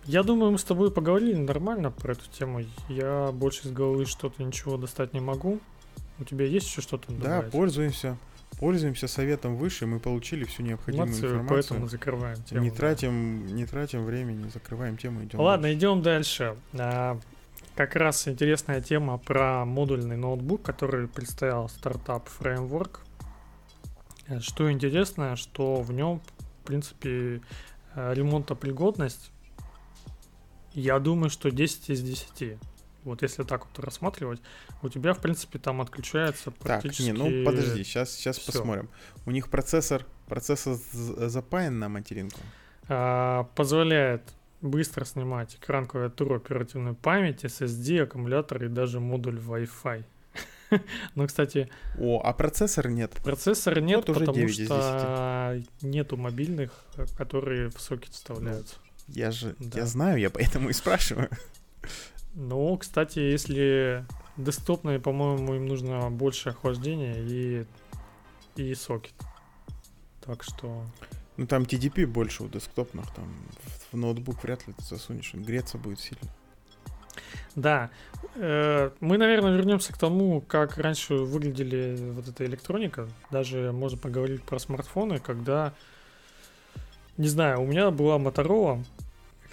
я 0.05 0.23
думаю, 0.23 0.53
мы 0.53 0.59
с 0.59 0.65
тобой 0.65 0.93
поговорили 0.93 1.35
нормально 1.35 1.91
про 1.91 2.13
эту 2.13 2.29
тему. 2.31 2.63
Я 2.89 3.31
больше 3.33 3.69
из 3.69 3.73
головы 3.73 4.07
что-то 4.07 4.43
ничего 4.43 4.77
достать 4.77 5.15
не 5.15 5.21
могу. 5.21 5.61
У 6.19 6.25
тебя 6.25 6.47
есть 6.47 6.67
еще 6.67 6.81
что-то 6.81 7.13
добавить? 7.13 7.45
Да, 7.47 7.51
пользуемся. 7.51 8.17
Пользуемся 8.59 9.07
советом 9.07 9.57
выше, 9.57 9.87
мы 9.87 10.01
получили 10.01 10.45
всю 10.45 10.63
необходимую 10.63 11.09
Молодцы, 11.09 11.27
информацию. 11.27 11.49
Поэтому 11.49 11.89
закрываем 11.89 12.43
тему. 12.43 12.63
Не 12.63 12.71
тратим, 12.71 13.47
не 13.55 13.67
тратим 13.67 14.05
времени, 14.05 14.49
закрываем 14.49 14.97
тему, 14.97 15.25
идем. 15.25 15.41
Ладно, 15.41 15.65
дальше. 15.65 15.79
идем 15.79 16.03
дальше. 16.03 16.57
А, 16.73 17.21
как 17.75 17.97
раз 17.97 18.27
интересная 18.29 18.81
тема 18.81 19.19
про 19.19 19.67
модульный 19.67 20.17
ноутбук, 20.17 20.63
который 20.63 21.07
представил 21.07 21.69
стартап 21.69 22.29
Framework. 22.41 23.01
Что 24.41 24.73
интересно, 24.73 25.37
что 25.37 25.83
в 25.83 25.93
нем, 25.93 26.23
в 26.63 26.67
принципе, 26.67 27.43
э, 27.95 28.15
ремонтопригодность, 28.15 29.31
я 30.73 30.99
думаю, 30.99 31.29
что 31.29 31.51
10 31.51 31.91
из 31.91 32.03
10. 32.03 32.59
Вот 33.07 33.23
если 33.23 33.45
так 33.45 33.67
вот 33.67 33.79
рассматривать, 33.85 34.41
у 34.83 34.89
тебя, 34.89 35.15
в 35.15 35.21
принципе, 35.21 35.61
там 35.61 35.81
отключается 35.81 36.51
практически... 36.51 37.11
Так, 37.11 37.17
не, 37.17 37.41
ну 37.41 37.45
подожди, 37.45 37.85
сейчас, 37.85 38.11
сейчас 38.11 38.41
посмотрим. 38.41 38.89
У 39.27 39.31
них 39.31 39.49
процессор, 39.49 40.05
процессор 40.27 40.75
запаян 40.75 41.79
на 41.79 41.89
материнку? 41.89 42.41
А, 42.89 43.45
позволяет 43.55 44.23
быстро 44.61 45.05
снимать 45.05 45.55
экран, 45.55 45.87
клавиатуру, 45.87 46.35
оперативную 46.35 46.97
память, 46.97 47.45
SSD, 47.45 48.03
аккумулятор 48.03 48.65
и 48.65 48.69
даже 48.69 48.99
модуль 48.99 49.39
Wi-Fi. 49.39 50.05
Ну, 51.15 51.27
кстати... 51.29 51.71
О, 51.97 52.21
а 52.25 52.33
процессор 52.33 52.89
нет? 52.89 53.13
Процессор 53.23 53.81
нет, 53.81 54.09
вот 54.09 54.19
потому 54.19 54.49
что 54.49 55.63
нету 55.81 56.17
мобильных, 56.17 56.73
которые 57.17 57.71
в 57.71 57.81
сокет 57.81 58.13
вставляются. 58.13 58.75
Ну, 59.07 59.15
я 59.15 59.31
же, 59.31 59.55
да. 59.61 59.79
я 59.79 59.87
знаю, 59.87 60.19
я 60.19 60.29
поэтому 60.29 60.71
и 60.71 60.73
спрашиваю. 60.73 61.31
Ну, 62.39 62.77
кстати, 62.77 63.19
если 63.19 64.05
десктопные, 64.37 65.01
по-моему, 65.01 65.55
им 65.55 65.67
нужно 65.67 66.11
больше 66.11 66.51
охлаждения 66.51 67.17
и, 67.17 67.65
и 68.57 68.75
сокет. 68.75 69.15
Так 70.21 70.43
что... 70.43 70.85
Ну, 71.39 71.47
там 71.47 71.63
TDP 71.63 72.07
больше 72.07 72.45
у 72.45 72.49
десктопных, 72.49 73.11
там 73.15 73.25
в, 73.63 73.95
в 73.95 73.97
ноутбук 73.97 74.43
вряд 74.43 74.67
ли 74.67 74.75
ты 74.75 74.83
засунешь, 74.85 75.33
греться 75.35 75.79
будет 75.79 76.01
сильно. 76.01 76.29
Да. 77.55 77.91
Э, 78.35 78.91
мы, 79.01 79.17
наверное, 79.17 79.57
вернемся 79.57 79.95
к 79.95 79.99
тому, 79.99 80.43
как 80.43 80.77
раньше 80.77 81.15
выглядели 81.15 81.97
вот 82.13 82.29
эта 82.29 82.45
электроника. 82.45 83.09
Даже 83.31 83.73
можно 83.73 83.99
поговорить 83.99 84.43
про 84.43 84.59
смартфоны, 84.59 85.21
когда... 85.21 85.73
Не 87.17 87.29
знаю, 87.29 87.63
у 87.63 87.67
меня 87.67 87.91
была 87.91 88.19
Motorola, 88.19 88.85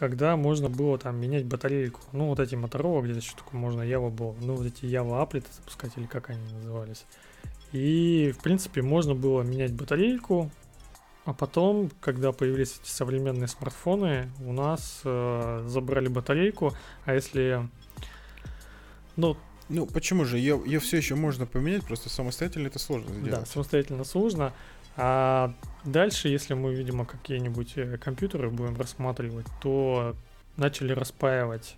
когда 0.04 0.36
можно 0.36 0.68
было 0.68 0.98
там 0.98 1.16
менять 1.16 1.46
батарейку. 1.46 2.02
Ну, 2.12 2.28
вот 2.28 2.42
эти 2.42 2.56
Motorola, 2.56 3.02
где-то 3.02 3.22
что 3.22 3.38
такое 3.38 3.58
можно, 3.62 3.84
Java 3.84 4.10
был. 4.10 4.36
Ну, 4.42 4.56
вот 4.56 4.66
эти 4.66 4.84
Java 4.84 5.26
Applet 5.26 5.46
запускать, 5.50 5.94
или 5.96 6.08
как 6.08 6.30
они 6.30 6.42
назывались. 6.52 7.06
И, 7.72 8.34
в 8.38 8.44
принципе, 8.44 8.82
можно 8.82 9.16
было 9.16 9.44
менять 9.44 9.72
батарейку, 9.72 10.52
а 11.24 11.32
потом, 11.32 11.90
когда 12.02 12.34
появились 12.34 12.82
эти 12.82 12.90
современные 12.90 13.48
смартфоны, 13.48 14.30
у 14.46 14.52
нас 14.52 15.00
э, 15.06 15.64
забрали 15.68 16.10
батарейку, 16.10 16.74
а 17.06 17.14
если... 17.14 17.70
Ну, 19.16 19.38
ну, 19.70 19.86
почему 19.86 20.26
же? 20.26 20.38
Ее, 20.38 20.62
ее 20.66 20.82
все 20.82 20.98
еще 20.98 21.16
можно 21.16 21.46
поменять, 21.46 21.86
просто 21.86 22.10
самостоятельно 22.10 22.68
это 22.68 22.78
сложно 22.78 23.10
сделать. 23.14 23.32
Да, 23.32 23.46
самостоятельно 23.46 24.04
сложно. 24.04 24.52
А 24.96 25.54
дальше, 25.84 26.30
если 26.30 26.54
мы, 26.54 26.74
видимо, 26.74 27.06
какие-нибудь 27.06 27.74
э, 27.78 27.98
компьютеры 27.98 28.50
будем 28.50 28.76
рассматривать, 28.78 29.48
то 29.62 30.16
начали 30.58 30.94
распаивать 30.94 31.76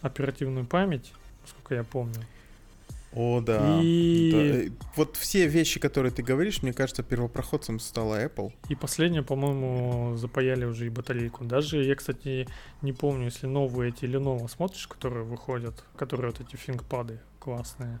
оперативную 0.00 0.66
память, 0.66 1.12
насколько 1.42 1.74
я 1.74 1.84
помню. 1.84 2.24
О, 3.14 3.40
да. 3.40 3.78
И... 3.82 4.30
да. 4.32 4.38
Э, 4.38 4.68
вот 4.96 5.16
все 5.16 5.46
вещи, 5.46 5.78
которые 5.78 6.12
ты 6.12 6.22
говоришь, 6.22 6.62
мне 6.62 6.72
кажется, 6.72 7.02
первопроходцем 7.02 7.78
стала 7.78 8.24
Apple. 8.24 8.52
И 8.68 8.74
последнее, 8.74 9.22
по-моему, 9.22 10.16
запаяли 10.16 10.64
уже 10.64 10.86
и 10.86 10.90
батарейку. 10.90 11.44
Даже 11.44 11.82
я, 11.84 11.94
кстати, 11.94 12.48
не 12.80 12.92
помню, 12.92 13.26
если 13.26 13.46
новые 13.46 13.90
эти 13.90 14.04
Lenovo 14.04 14.48
смотришь, 14.48 14.86
которые 14.86 15.24
выходят, 15.24 15.84
которые 15.96 16.30
вот 16.30 16.40
эти 16.40 16.56
фингпады 16.56 17.20
классные. 17.38 18.00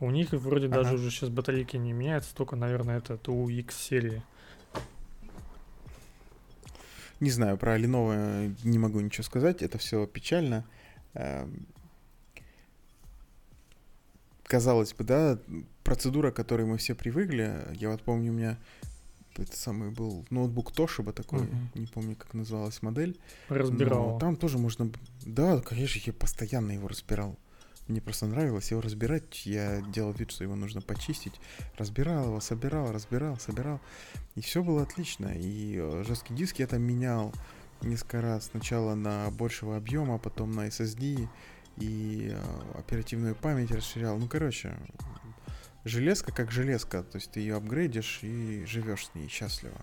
У 0.00 0.10
них 0.10 0.32
вроде 0.32 0.66
ага. 0.66 0.82
даже 0.82 0.96
уже 0.96 1.10
сейчас 1.10 1.30
батарейки 1.30 1.76
не 1.76 1.92
меняются, 1.92 2.34
только, 2.34 2.56
наверное, 2.56 2.98
это 2.98 3.30
у 3.30 3.48
X 3.48 3.76
серии. 3.76 4.22
Не 7.20 7.30
знаю, 7.30 7.56
про 7.56 7.78
Lenovo 7.78 8.54
не 8.64 8.78
могу 8.78 9.00
ничего 9.00 9.22
сказать, 9.22 9.62
это 9.62 9.78
все 9.78 10.06
печально. 10.06 10.64
Эм, 11.14 11.66
казалось 14.42 14.92
бы, 14.92 15.04
да, 15.04 15.38
процедура, 15.84 16.32
к 16.32 16.36
которой 16.36 16.66
мы 16.66 16.76
все 16.76 16.94
привыкли. 16.94 17.66
Я 17.72 17.90
вот 17.90 18.02
помню, 18.02 18.32
у 18.32 18.34
меня 18.34 18.58
это 19.36 19.56
самый 19.56 19.90
был 19.90 20.24
ноутбук 20.30 20.72
Toshiba 20.72 21.12
такой, 21.12 21.40
uh-huh. 21.40 21.78
не 21.78 21.86
помню, 21.86 22.16
как 22.16 22.34
называлась 22.34 22.82
модель. 22.82 23.18
Разбирал. 23.48 24.12
Но 24.12 24.18
там 24.18 24.36
тоже 24.36 24.58
можно... 24.58 24.90
Да, 25.24 25.60
конечно, 25.60 26.00
я 26.04 26.12
постоянно 26.12 26.72
его 26.72 26.88
разбирал. 26.88 27.36
Мне 27.86 28.00
просто 28.00 28.26
нравилось 28.26 28.70
его 28.70 28.80
разбирать. 28.80 29.44
Я 29.44 29.82
делал 29.82 30.12
вид, 30.12 30.30
что 30.30 30.42
его 30.42 30.56
нужно 30.56 30.80
почистить. 30.80 31.34
Разбирал 31.76 32.26
его, 32.26 32.40
собирал, 32.40 32.90
разбирал, 32.92 33.38
собирал. 33.38 33.78
И 34.36 34.40
все 34.40 34.62
было 34.62 34.82
отлично. 34.82 35.32
И 35.34 35.76
э, 35.78 36.02
жесткий 36.06 36.34
диск 36.34 36.60
я 36.60 36.66
там 36.66 36.80
менял 36.80 37.34
несколько 37.82 38.22
раз. 38.22 38.46
Сначала 38.46 38.94
на 38.94 39.30
большего 39.30 39.76
объема, 39.76 40.18
потом 40.18 40.52
на 40.52 40.68
SSD. 40.68 41.28
И 41.76 42.30
э, 42.32 42.78
оперативную 42.78 43.34
память 43.34 43.70
расширял. 43.70 44.16
Ну, 44.16 44.28
короче, 44.28 44.78
железка 45.84 46.32
как 46.32 46.50
железка. 46.50 47.02
То 47.02 47.18
есть 47.18 47.32
ты 47.32 47.40
ее 47.40 47.56
апгрейдишь 47.56 48.20
и 48.22 48.64
живешь 48.64 49.08
с 49.08 49.14
ней 49.14 49.28
счастливо. 49.28 49.76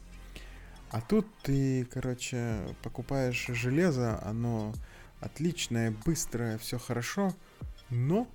А 0.89 1.01
тут 1.01 1.27
ты, 1.43 1.85
короче, 1.85 2.75
покупаешь 2.81 3.45
железо, 3.49 4.19
оно 4.23 4.73
отличное, 5.19 5.91
быстрое, 6.03 6.57
все 6.57 6.79
хорошо– 6.79 7.31
но 7.91 8.27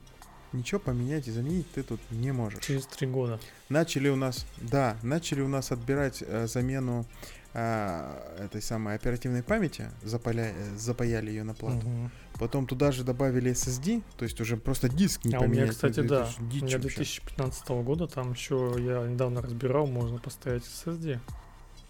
ничего 0.53 0.81
поменять 0.81 1.27
и 1.29 1.33
заменить 1.33 1.71
ты 1.73 1.83
тут 1.83 2.01
не 2.11 2.33
можешь. 2.33 2.65
Через 2.65 2.87
три 2.87 3.07
года. 3.07 3.41
Начали 3.69 4.09
у 4.09 4.17
нас, 4.17 4.47
да, 4.59 4.97
начали 5.03 5.41
у 5.41 5.49
нас 5.49 5.73
отбирать 5.73 6.23
э, 6.27 6.47
замену 6.47 7.05
э, 7.53 8.45
этой 8.45 8.63
самой 8.63 8.95
оперативной 8.95 9.43
памяти, 9.43 9.91
запаля, 10.03 10.53
э, 10.57 10.77
запаяли 10.77 11.31
ее 11.31 11.43
на 11.43 11.55
плату. 11.55 11.87
Угу. 11.87 12.11
Потом 12.39 12.67
туда 12.67 12.93
же 12.93 13.03
добавили 13.03 13.51
SSD, 13.53 14.03
то 14.17 14.25
есть 14.25 14.41
уже 14.41 14.57
просто 14.57 14.89
диск 14.89 15.25
не 15.25 15.35
а 15.35 15.41
поменять. 15.41 15.59
у 15.59 15.63
меня, 15.63 15.73
кстати, 15.73 16.01
да, 16.01 16.29
у 16.39 16.43
меня 16.43 16.79
2015 16.79 17.69
года 17.69 18.07
там 18.07 18.33
еще, 18.33 18.75
я 18.79 19.07
недавно 19.07 19.43
разбирал, 19.43 19.87
можно 19.87 20.19
поставить 20.19 20.65
SSD. 20.65 21.19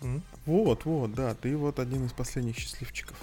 М? 0.02 0.22
Вот, 0.44 0.84
вот, 0.84 1.14
да, 1.14 1.34
ты 1.34 1.56
вот 1.56 1.78
один 1.78 2.06
из 2.06 2.12
последних 2.12 2.56
счастливчиков. 2.56 3.16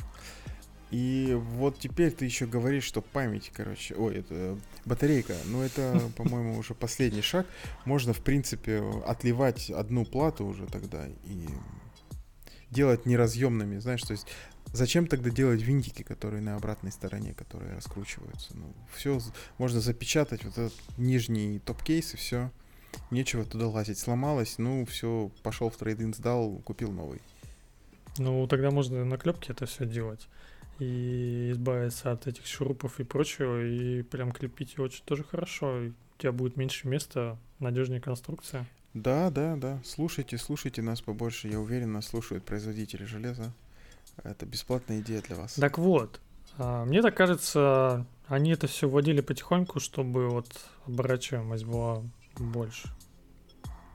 И 0.93 1.33
вот 1.33 1.79
теперь 1.79 2.11
ты 2.11 2.25
еще 2.25 2.45
говоришь, 2.45 2.83
что 2.83 3.01
память, 3.01 3.51
короче, 3.51 3.95
ой, 3.95 4.17
это 4.17 4.59
батарейка. 4.85 5.35
Ну, 5.45 5.63
это, 5.63 5.99
по-моему, 6.17 6.55
уже 6.55 6.75
последний 6.75 7.23
шаг. 7.23 7.47
Можно, 7.85 8.13
в 8.13 8.19
принципе, 8.19 8.83
отливать 9.03 9.71
одну 9.71 10.05
плату 10.05 10.45
уже 10.45 10.67
тогда 10.67 11.07
и 11.07 11.47
делать 12.69 13.07
неразъемными, 13.07 13.79
знаешь, 13.79 14.03
то 14.03 14.11
есть 14.11 14.27
зачем 14.71 15.07
тогда 15.07 15.31
делать 15.31 15.63
винтики, 15.63 16.03
которые 16.03 16.43
на 16.43 16.55
обратной 16.55 16.91
стороне, 16.91 17.33
которые 17.33 17.73
раскручиваются? 17.73 18.55
Ну, 18.55 18.71
все 18.95 19.19
можно 19.57 19.81
запечатать, 19.81 20.43
вот 20.43 20.59
этот 20.59 20.73
нижний 20.97 21.57
топ-кейс 21.57 22.13
и 22.13 22.17
все. 22.17 22.51
Нечего 23.09 23.45
туда 23.45 23.67
лазить. 23.67 23.97
Сломалось, 23.97 24.59
ну, 24.59 24.85
все, 24.85 25.31
пошел 25.41 25.71
в 25.71 25.75
трейдинг, 25.75 26.15
сдал, 26.15 26.61
купил 26.63 26.91
новый. 26.91 27.19
Ну, 28.19 28.45
тогда 28.45 28.69
можно 28.69 29.03
на 29.03 29.17
клепке 29.17 29.53
это 29.53 29.65
все 29.65 29.87
делать 29.87 30.27
и 30.83 31.51
избавиться 31.51 32.11
от 32.11 32.27
этих 32.27 32.45
шурупов 32.45 32.99
и 32.99 33.03
прочего, 33.03 33.63
и 33.63 34.01
прям 34.03 34.31
крепить 34.31 34.73
его 34.75 34.85
очень 34.85 35.03
тоже 35.05 35.23
хорошо. 35.23 35.81
И 35.81 35.89
у 35.89 35.93
тебя 36.17 36.31
будет 36.31 36.57
меньше 36.57 36.87
места, 36.87 37.37
надежнее 37.59 38.01
конструкция. 38.01 38.65
Да, 38.93 39.29
да, 39.31 39.55
да. 39.55 39.79
Слушайте, 39.83 40.37
слушайте 40.37 40.81
нас 40.81 41.01
побольше. 41.01 41.47
Я 41.47 41.59
уверен, 41.59 41.93
нас 41.93 42.07
слушают 42.07 42.43
производители 42.43 43.05
железа. 43.05 43.51
Это 44.23 44.45
бесплатная 44.45 44.99
идея 44.99 45.21
для 45.21 45.35
вас. 45.35 45.53
Так 45.55 45.77
вот, 45.77 46.19
А, 46.57 46.85
мне 46.85 47.01
так 47.01 47.15
кажется, 47.17 48.05
они 48.27 48.51
это 48.51 48.67
все 48.67 48.87
вводили 48.87 49.21
потихоньку, 49.21 49.79
чтобы 49.79 50.29
вот 50.29 50.47
оборачиваемость 50.85 51.65
была 51.65 52.03
больше. 52.37 52.89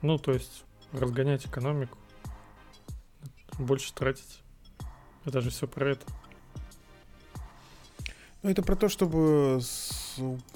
Ну, 0.02 0.18
то 0.18 0.32
есть 0.32 0.64
разгонять 0.92 1.46
экономику, 1.46 1.96
больше 3.58 3.92
тратить. 3.94 4.42
Это 5.24 5.40
же 5.40 5.50
все 5.50 5.68
про 5.68 5.90
это. 5.90 6.06
Ну, 8.42 8.50
это 8.50 8.62
про 8.62 8.76
то, 8.76 8.88
чтобы 8.88 9.60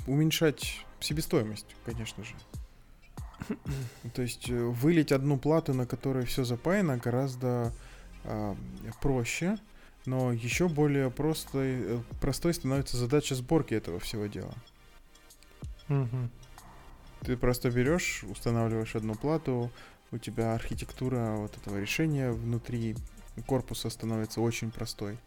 уменьшать 0.07 0.85
себестоимость, 1.01 1.67
конечно 1.85 2.25
же. 2.25 2.35
То 4.15 4.23
есть 4.23 4.49
э, 4.49 4.55
вылить 4.55 5.11
одну 5.11 5.37
плату, 5.37 5.75
на 5.75 5.85
которой 5.87 6.25
все 6.27 6.45
запаяно, 6.45 6.97
гораздо 6.97 7.73
э, 8.25 8.55
проще, 9.01 9.59
но 10.07 10.33
еще 10.33 10.69
более 10.69 11.11
простой, 11.11 11.75
э, 11.81 12.01
простой 12.21 12.55
становится 12.55 12.97
задача 12.97 13.35
сборки 13.35 13.75
этого 13.75 13.99
всего 13.99 14.27
дела. 14.27 14.55
Угу. 15.89 16.29
Ты 17.23 17.37
просто 17.37 17.71
берешь, 17.71 18.25
устанавливаешь 18.25 18.95
одну 18.95 19.15
плату, 19.15 19.71
у 20.11 20.19
тебя 20.19 20.55
архитектура 20.55 21.37
вот 21.37 21.57
этого 21.57 21.79
решения 21.79 22.31
внутри 22.31 22.97
корпуса 23.47 23.91
становится 23.91 24.41
очень 24.41 24.71
простой. 24.71 25.19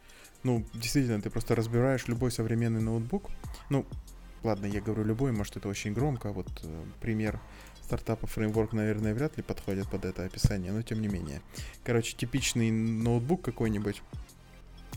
Ну, 0.45 0.63
действительно, 0.75 1.19
ты 1.19 1.31
просто 1.31 1.55
разбираешь 1.55 2.07
любой 2.07 2.29
современный 2.29 2.79
ноутбук. 2.79 3.31
Ну, 3.71 3.83
ладно, 4.43 4.67
я 4.67 4.79
говорю 4.79 5.03
любой, 5.03 5.31
может 5.31 5.57
это 5.57 5.67
очень 5.67 5.91
громко. 5.91 6.31
Вот 6.31 6.47
э, 6.63 6.83
пример 7.01 7.39
стартапа 7.83 8.27
фреймворк, 8.27 8.73
наверное, 8.73 9.15
вряд 9.15 9.37
ли 9.37 9.43
подходит 9.43 9.89
под 9.89 10.05
это 10.05 10.23
описание, 10.23 10.71
но 10.71 10.83
тем 10.83 11.01
не 11.01 11.07
менее. 11.07 11.41
Короче, 11.83 12.15
типичный 12.15 12.69
ноутбук 12.69 13.41
какой-нибудь 13.41 14.03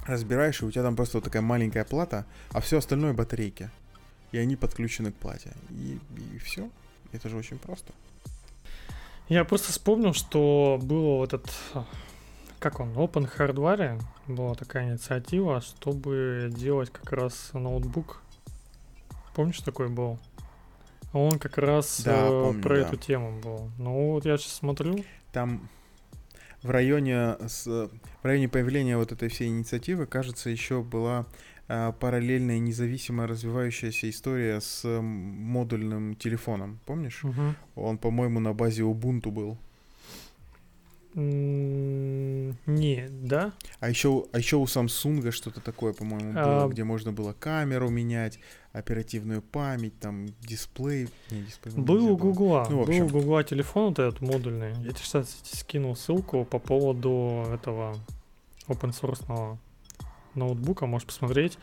разбираешь, 0.06 0.60
и 0.60 0.66
у 0.66 0.70
тебя 0.70 0.82
там 0.82 0.96
просто 0.96 1.16
вот 1.16 1.24
такая 1.24 1.40
маленькая 1.40 1.86
плата, 1.86 2.26
а 2.50 2.60
все 2.60 2.76
остальное 2.76 3.14
батарейки. 3.14 3.70
И 4.32 4.36
они 4.36 4.54
подключены 4.54 5.12
к 5.12 5.14
плате. 5.14 5.54
И, 5.70 5.98
и 6.34 6.38
все. 6.40 6.68
Это 7.12 7.30
же 7.30 7.38
очень 7.38 7.58
просто. 7.58 7.94
Я 9.30 9.46
просто 9.46 9.72
вспомнил, 9.72 10.12
что 10.12 10.78
было 10.82 11.16
вот 11.16 11.32
этот, 11.32 11.50
как 12.58 12.80
он, 12.80 12.92
Open 12.92 13.30
Hardware, 13.36 14.00
была 14.26 14.54
такая 14.54 14.90
инициатива, 14.90 15.60
чтобы 15.60 16.50
делать 16.52 16.90
как 16.90 17.12
раз 17.12 17.50
ноутбук. 17.52 18.22
Помнишь, 19.34 19.60
такой 19.60 19.88
был? 19.88 20.18
Он 21.12 21.38
как 21.38 21.58
раз 21.58 22.02
да, 22.04 22.26
э, 22.26 22.28
помню, 22.28 22.62
про 22.62 22.76
да. 22.76 22.82
эту 22.82 22.96
тему 22.96 23.40
был. 23.40 23.70
Ну 23.78 24.12
вот 24.12 24.26
я 24.26 24.36
сейчас 24.36 24.54
смотрю. 24.54 25.04
Там 25.32 25.68
в 26.62 26.70
районе, 26.70 27.36
с, 27.46 27.66
в 27.66 28.24
районе 28.24 28.48
появления 28.48 28.96
вот 28.96 29.12
этой 29.12 29.28
всей 29.28 29.48
инициативы, 29.48 30.06
кажется, 30.06 30.50
еще 30.50 30.82
была 30.82 31.26
а, 31.68 31.92
параллельная 31.92 32.58
независимо 32.58 33.26
развивающаяся 33.26 34.10
история 34.10 34.60
с 34.60 34.84
модульным 34.88 36.14
телефоном. 36.16 36.80
Помнишь? 36.84 37.24
Угу. 37.24 37.54
Он, 37.76 37.98
по-моему, 37.98 38.40
на 38.40 38.52
базе 38.54 38.82
Ubuntu 38.82 39.30
был. 39.30 39.58
Не, 41.20 43.08
да? 43.08 43.52
А 43.80 43.88
еще, 43.88 44.26
а 44.32 44.38
еще 44.38 44.56
у 44.56 44.64
Samsung 44.64 45.32
что-то 45.32 45.60
такое, 45.60 45.92
по-моему, 45.92 46.32
было, 46.32 46.64
а... 46.64 46.68
где 46.68 46.84
можно 46.84 47.12
было 47.12 47.32
камеру 47.32 47.88
менять, 47.88 48.38
оперативную 48.72 49.42
память, 49.42 49.98
там 49.98 50.28
дисплей. 50.40 51.08
Не, 51.30 51.42
дисплей 51.42 51.74
был 51.74 52.12
у 52.12 52.16
Гугла. 52.16 52.68
Ну, 52.70 52.84
был 52.84 53.02
у 53.04 53.08
Гугла 53.08 53.42
телефон 53.42 53.88
вот 53.88 53.98
этот 53.98 54.20
модульный. 54.20 54.74
Я 54.84 54.90
тебе, 54.90 55.02
кстати, 55.02 55.30
скинул 55.42 55.96
ссылку 55.96 56.44
по 56.44 56.60
поводу 56.60 57.46
этого 57.52 57.96
open 58.68 58.90
source 58.90 59.58
ноутбука, 60.34 60.86
можешь 60.86 61.06
посмотреть. 61.06 61.58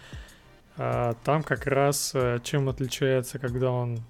А, 0.77 1.13
там 1.23 1.43
как 1.43 1.65
раз 1.65 2.11
э, 2.13 2.39
чем 2.43 2.67
отличается, 2.67 3.39
когда 3.39 3.71
он 3.71 4.01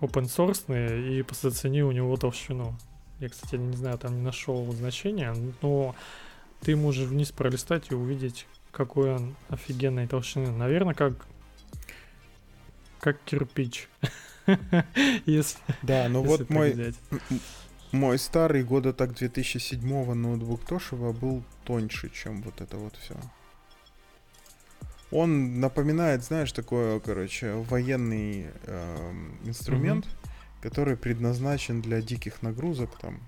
open 0.00 0.24
source 0.24 0.64
и 0.70 1.22
зацени 1.30 1.82
у 1.82 1.92
него 1.92 2.16
толщину. 2.16 2.78
Я, 3.20 3.28
кстати, 3.28 3.56
не 3.56 3.76
знаю, 3.76 3.98
там 3.98 4.16
не 4.16 4.22
нашел 4.22 4.70
значения, 4.72 5.34
но 5.62 5.94
ты 6.60 6.74
можешь 6.74 7.06
вниз 7.06 7.30
пролистать 7.30 7.90
и 7.90 7.94
увидеть, 7.94 8.46
какой 8.72 9.14
он 9.14 9.36
офигенной 9.48 10.06
толщины. 10.06 10.50
Наверное, 10.50 10.94
как 10.94 11.14
как 12.98 13.18
кирпич. 13.24 13.88
Да, 15.82 16.08
ну 16.08 16.22
вот 16.22 16.50
мой 16.50 16.94
мой 17.92 18.18
старый 18.18 18.64
года 18.64 18.92
так 18.92 19.14
2007 19.14 20.14
ноутбук 20.14 20.64
Тошева 20.64 21.12
был 21.12 21.42
тоньше, 21.64 22.10
чем 22.10 22.42
вот 22.42 22.60
это 22.60 22.76
вот 22.76 22.96
все. 22.96 23.14
Он 25.10 25.60
напоминает, 25.60 26.24
знаешь, 26.24 26.52
такой, 26.52 27.00
короче, 27.00 27.52
военный 27.52 28.46
э, 28.64 29.12
инструмент, 29.44 30.06
угу. 30.06 30.29
Который 30.60 30.96
предназначен 30.96 31.80
для 31.80 32.00
диких 32.02 32.42
нагрузок, 32.42 32.90
там 33.00 33.20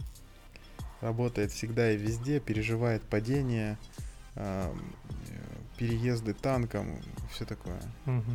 работает 1.00 1.50
всегда 1.50 1.92
и 1.92 1.96
везде, 1.96 2.40
переживает 2.40 3.02
падение, 3.02 3.78
э, 4.36 4.72
переезды 5.76 6.34
танком, 6.34 6.98
все 7.32 7.44
такое. 7.44 7.80
Угу. 8.06 8.32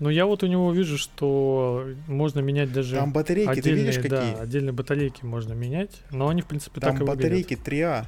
Ну, 0.00 0.10
я 0.10 0.26
вот 0.26 0.44
у 0.44 0.46
него 0.46 0.72
вижу, 0.72 0.96
что 0.96 1.88
можно 2.06 2.38
менять 2.38 2.72
даже 2.72 2.96
Там 2.96 3.12
батарейки, 3.12 3.50
отдельные, 3.50 3.62
ты 3.62 3.72
видишь, 3.72 3.96
какие? 3.96 4.34
Да, 4.34 4.42
отдельные 4.42 4.72
батарейки 4.72 5.24
можно 5.24 5.54
менять, 5.54 6.02
но 6.10 6.28
они, 6.28 6.42
в 6.42 6.46
принципе, 6.46 6.80
Там 6.80 6.92
так 6.92 7.02
и 7.02 7.04
батарейки 7.04 7.54
3А. 7.54 8.06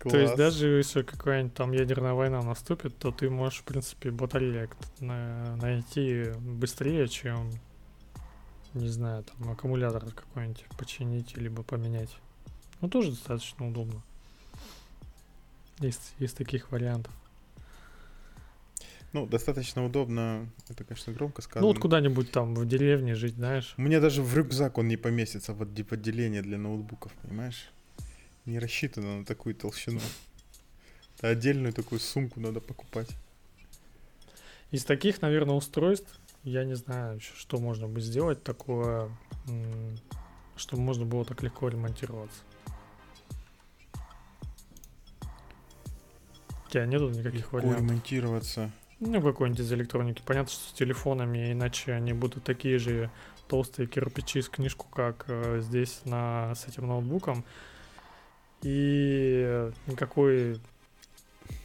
Класс. 0.00 0.12
То 0.12 0.18
есть 0.18 0.36
даже 0.36 0.66
если 0.66 1.02
какая-нибудь 1.02 1.54
там 1.54 1.72
ядерная 1.72 2.14
война 2.14 2.40
наступит, 2.40 2.96
то 2.96 3.12
ты 3.12 3.28
можешь, 3.28 3.58
в 3.60 3.64
принципе, 3.64 4.10
батареек 4.10 4.74
найти 4.98 6.32
быстрее, 6.38 7.06
чем, 7.06 7.50
не 8.72 8.88
знаю, 8.88 9.24
там 9.24 9.50
аккумулятор 9.50 10.06
какой-нибудь 10.10 10.64
починить, 10.78 11.36
либо 11.36 11.62
поменять. 11.62 12.16
Ну, 12.80 12.88
тоже 12.88 13.10
достаточно 13.10 13.68
удобно. 13.68 14.02
Есть, 15.80 16.14
есть 16.18 16.36
таких 16.38 16.72
вариантов. 16.72 17.12
Ну, 19.12 19.26
достаточно 19.26 19.84
удобно, 19.84 20.48
это, 20.70 20.84
конечно, 20.84 21.12
громко 21.12 21.42
сказано. 21.42 21.62
Ну, 21.62 21.74
вот 21.74 21.78
куда-нибудь 21.78 22.30
там 22.30 22.54
в 22.54 22.66
деревне 22.66 23.14
жить, 23.14 23.34
знаешь. 23.34 23.74
Мне 23.76 24.00
даже 24.00 24.22
в 24.22 24.34
рюкзак 24.34 24.78
он 24.78 24.88
не 24.88 24.96
поместится 24.96 25.52
в 25.52 25.60
отделение 25.60 26.40
для 26.40 26.56
ноутбуков, 26.56 27.12
понимаешь? 27.20 27.70
Не 28.46 28.58
рассчитана 28.58 29.18
на 29.18 29.24
такую 29.24 29.54
толщину. 29.54 30.00
Отдельную 31.20 31.72
такую 31.72 32.00
сумку 32.00 32.40
надо 32.40 32.60
покупать. 32.60 33.08
Из 34.70 34.84
таких, 34.84 35.20
наверное, 35.20 35.54
устройств, 35.54 36.18
я 36.44 36.64
не 36.64 36.74
знаю, 36.74 37.20
что 37.20 37.58
можно 37.58 37.88
бы 37.88 38.00
сделать 38.00 38.42
такое, 38.42 39.10
чтобы 40.56 40.82
можно 40.82 41.04
было 41.04 41.24
так 41.24 41.42
легко 41.42 41.68
ремонтироваться. 41.68 42.40
У 46.66 46.70
тебя 46.70 46.86
нету 46.86 47.08
никаких 47.10 47.40
легко 47.40 47.56
вариантов? 47.56 47.80
ремонтироваться? 47.82 48.70
Ну, 49.00 49.20
какой-нибудь 49.20 49.60
из 49.60 49.72
электроники. 49.72 50.22
Понятно, 50.24 50.52
что 50.52 50.70
с 50.70 50.72
телефонами, 50.72 51.52
иначе 51.52 51.92
они 51.92 52.12
будут 52.12 52.44
такие 52.44 52.78
же 52.78 53.10
толстые 53.48 53.88
кирпичи 53.88 54.40
с 54.40 54.48
книжку, 54.48 54.86
как 54.88 55.24
э, 55.26 55.60
здесь 55.62 56.02
на, 56.04 56.54
с 56.54 56.66
этим 56.66 56.86
ноутбуком 56.86 57.44
и 58.62 59.70
никакой 59.86 60.60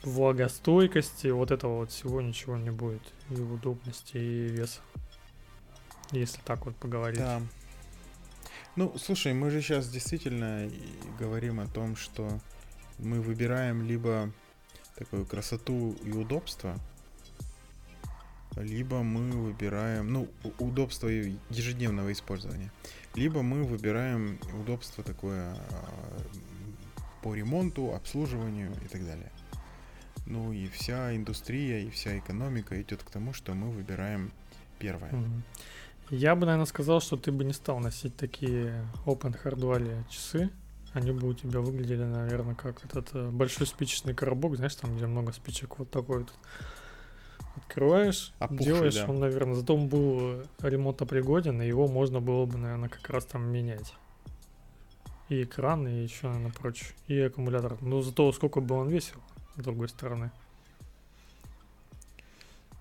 влагостойкости, 0.04 1.28
вот 1.28 1.52
этого 1.52 1.80
вот 1.80 1.92
всего 1.92 2.22
ничего 2.22 2.58
не 2.58 2.72
будет, 2.72 3.02
и 3.30 3.36
удобности, 3.36 4.18
и 4.18 4.48
веса. 4.50 4.82
Если 6.12 6.40
так 6.46 6.66
вот 6.66 6.76
поговорить. 6.76 7.20
Да. 7.20 7.42
Ну, 8.76 8.94
слушай, 8.98 9.34
мы 9.34 9.50
же 9.50 9.62
сейчас 9.62 9.90
действительно 9.90 10.70
говорим 11.20 11.60
о 11.60 11.68
том, 11.68 11.96
что 11.96 12.40
мы 13.00 13.22
выбираем 13.22 13.84
либо 13.84 14.32
такую 14.96 15.26
красоту 15.26 15.96
и 16.04 16.12
удобство, 16.12 16.78
либо 18.56 19.02
мы 19.02 19.32
выбираем, 19.32 20.12
ну, 20.12 20.30
удобство 20.60 21.08
ежедневного 21.08 22.12
использования, 22.12 22.72
либо 23.16 23.42
мы 23.42 23.64
выбираем 23.64 24.40
удобство 24.62 25.04
такое 25.04 25.54
а, 25.54 26.22
по 27.26 27.34
ремонту, 27.34 27.96
обслуживанию 27.96 28.72
и 28.86 28.88
так 28.88 29.04
далее. 29.04 29.32
Ну 30.28 30.54
и 30.54 30.68
вся 30.68 31.16
индустрия 31.16 31.80
и 31.80 31.90
вся 31.90 32.20
экономика 32.20 32.80
идет 32.80 33.02
к 33.02 33.10
тому, 33.10 33.34
что 33.34 33.56
мы 33.56 33.72
выбираем 33.72 34.32
первое. 34.78 35.12
Я 36.12 36.36
бы, 36.36 36.46
наверное, 36.46 36.68
сказал, 36.68 37.02
что 37.02 37.18
ты 37.18 37.32
бы 37.32 37.44
не 37.44 37.54
стал 37.54 37.80
носить 37.80 38.16
такие 38.16 38.86
open 39.08 39.36
hardware 39.44 40.04
часы. 40.08 40.52
Они 40.94 41.12
бы 41.12 41.28
у 41.30 41.34
тебя 41.34 41.62
выглядели, 41.62 42.04
наверное, 42.04 42.54
как 42.54 42.86
этот 42.86 43.10
э, 43.16 43.30
большой 43.32 43.66
спичечный 43.66 44.14
коробок, 44.14 44.56
знаешь, 44.56 44.76
там, 44.76 44.96
где 44.96 45.08
много 45.08 45.34
спичек, 45.34 45.80
вот 45.80 45.90
такой 45.90 46.20
вот. 46.20 46.34
Открываешь, 47.56 48.34
Опухший, 48.38 48.66
делаешь, 48.66 48.96
да. 48.96 49.08
он, 49.10 49.20
наверное, 49.20 49.56
зато 49.56 49.76
он 49.76 49.88
был 49.88 50.44
ремонтопригоден, 50.62 51.60
и 51.62 51.68
его 51.68 51.88
можно 51.88 52.22
было 52.22 52.46
бы, 52.46 52.60
наверное, 52.60 52.90
как 52.90 53.10
раз 53.10 53.26
там 53.26 53.50
менять. 53.52 53.96
И 55.30 55.44
экран, 55.44 55.88
и 55.88 56.04
еще, 56.04 56.28
наверное, 56.28 56.52
прочее. 56.52 56.90
И 57.08 57.20
аккумулятор. 57.20 57.82
Но 57.82 58.02
зато 58.02 58.32
сколько 58.32 58.62
бы 58.62 58.76
он 58.76 58.90
весил, 58.90 59.18
с 59.56 59.64
другой 59.64 59.90
стороны. 59.90 60.32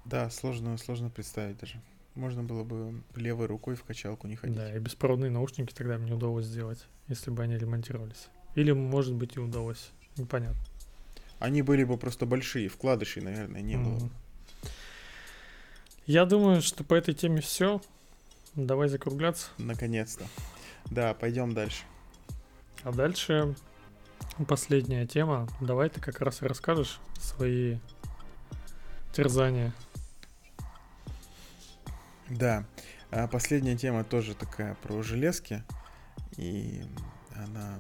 Да, 0.05 0.29
сложно, 0.31 0.77
сложно 0.77 1.09
представить 1.09 1.59
даже. 1.59 1.81
Можно 2.15 2.43
было 2.43 2.63
бы 2.63 3.03
левой 3.17 3.47
рукой 3.47 3.75
в 3.75 3.83
качалку 3.83 4.27
не 4.27 4.37
ходить. 4.37 4.57
Да, 4.57 4.75
и 4.75 4.79
беспроводные 4.79 5.31
наушники 5.31 5.73
тогда 5.73 5.97
мне 5.99 6.13
удалось 6.13 6.45
сделать, 6.45 6.87
если 7.09 7.31
бы 7.31 7.43
они 7.43 7.57
ремонтировались. 7.57 8.29
Или, 8.55 8.73
может 8.73 9.15
быть, 9.15 9.37
и 9.37 9.41
удалось. 9.41 9.91
Непонятно. 10.17 10.61
Они 11.41 11.63
были 11.63 11.83
бы 11.85 11.97
просто 11.97 12.27
большие, 12.27 12.69
вкладышей, 12.69 13.23
наверное, 13.23 13.63
не 13.63 13.75
mm-hmm. 13.75 13.99
было. 13.99 14.11
Я 16.07 16.27
думаю, 16.27 16.61
что 16.63 16.85
по 16.85 16.95
этой 16.95 17.15
теме 17.15 17.41
все. 17.41 17.81
Давай 18.55 18.89
закругляться. 18.89 19.49
Наконец-то. 19.59 20.27
Да, 20.85 21.15
пойдем 21.15 21.55
дальше. 21.55 21.83
А 22.85 22.93
дальше 22.93 23.55
последняя 24.47 25.07
тема. 25.07 25.49
Давай 25.61 25.89
ты 25.89 26.01
как 26.01 26.20
раз 26.20 26.43
и 26.43 26.47
расскажешь 26.47 27.01
свои 27.18 27.78
терзания. 29.12 29.72
Да. 32.28 32.64
А 33.11 33.26
последняя 33.26 33.76
тема 33.76 34.05
тоже 34.05 34.35
такая 34.35 34.74
про 34.82 35.03
железки. 35.03 35.62
И 36.37 36.82
она 37.35 37.78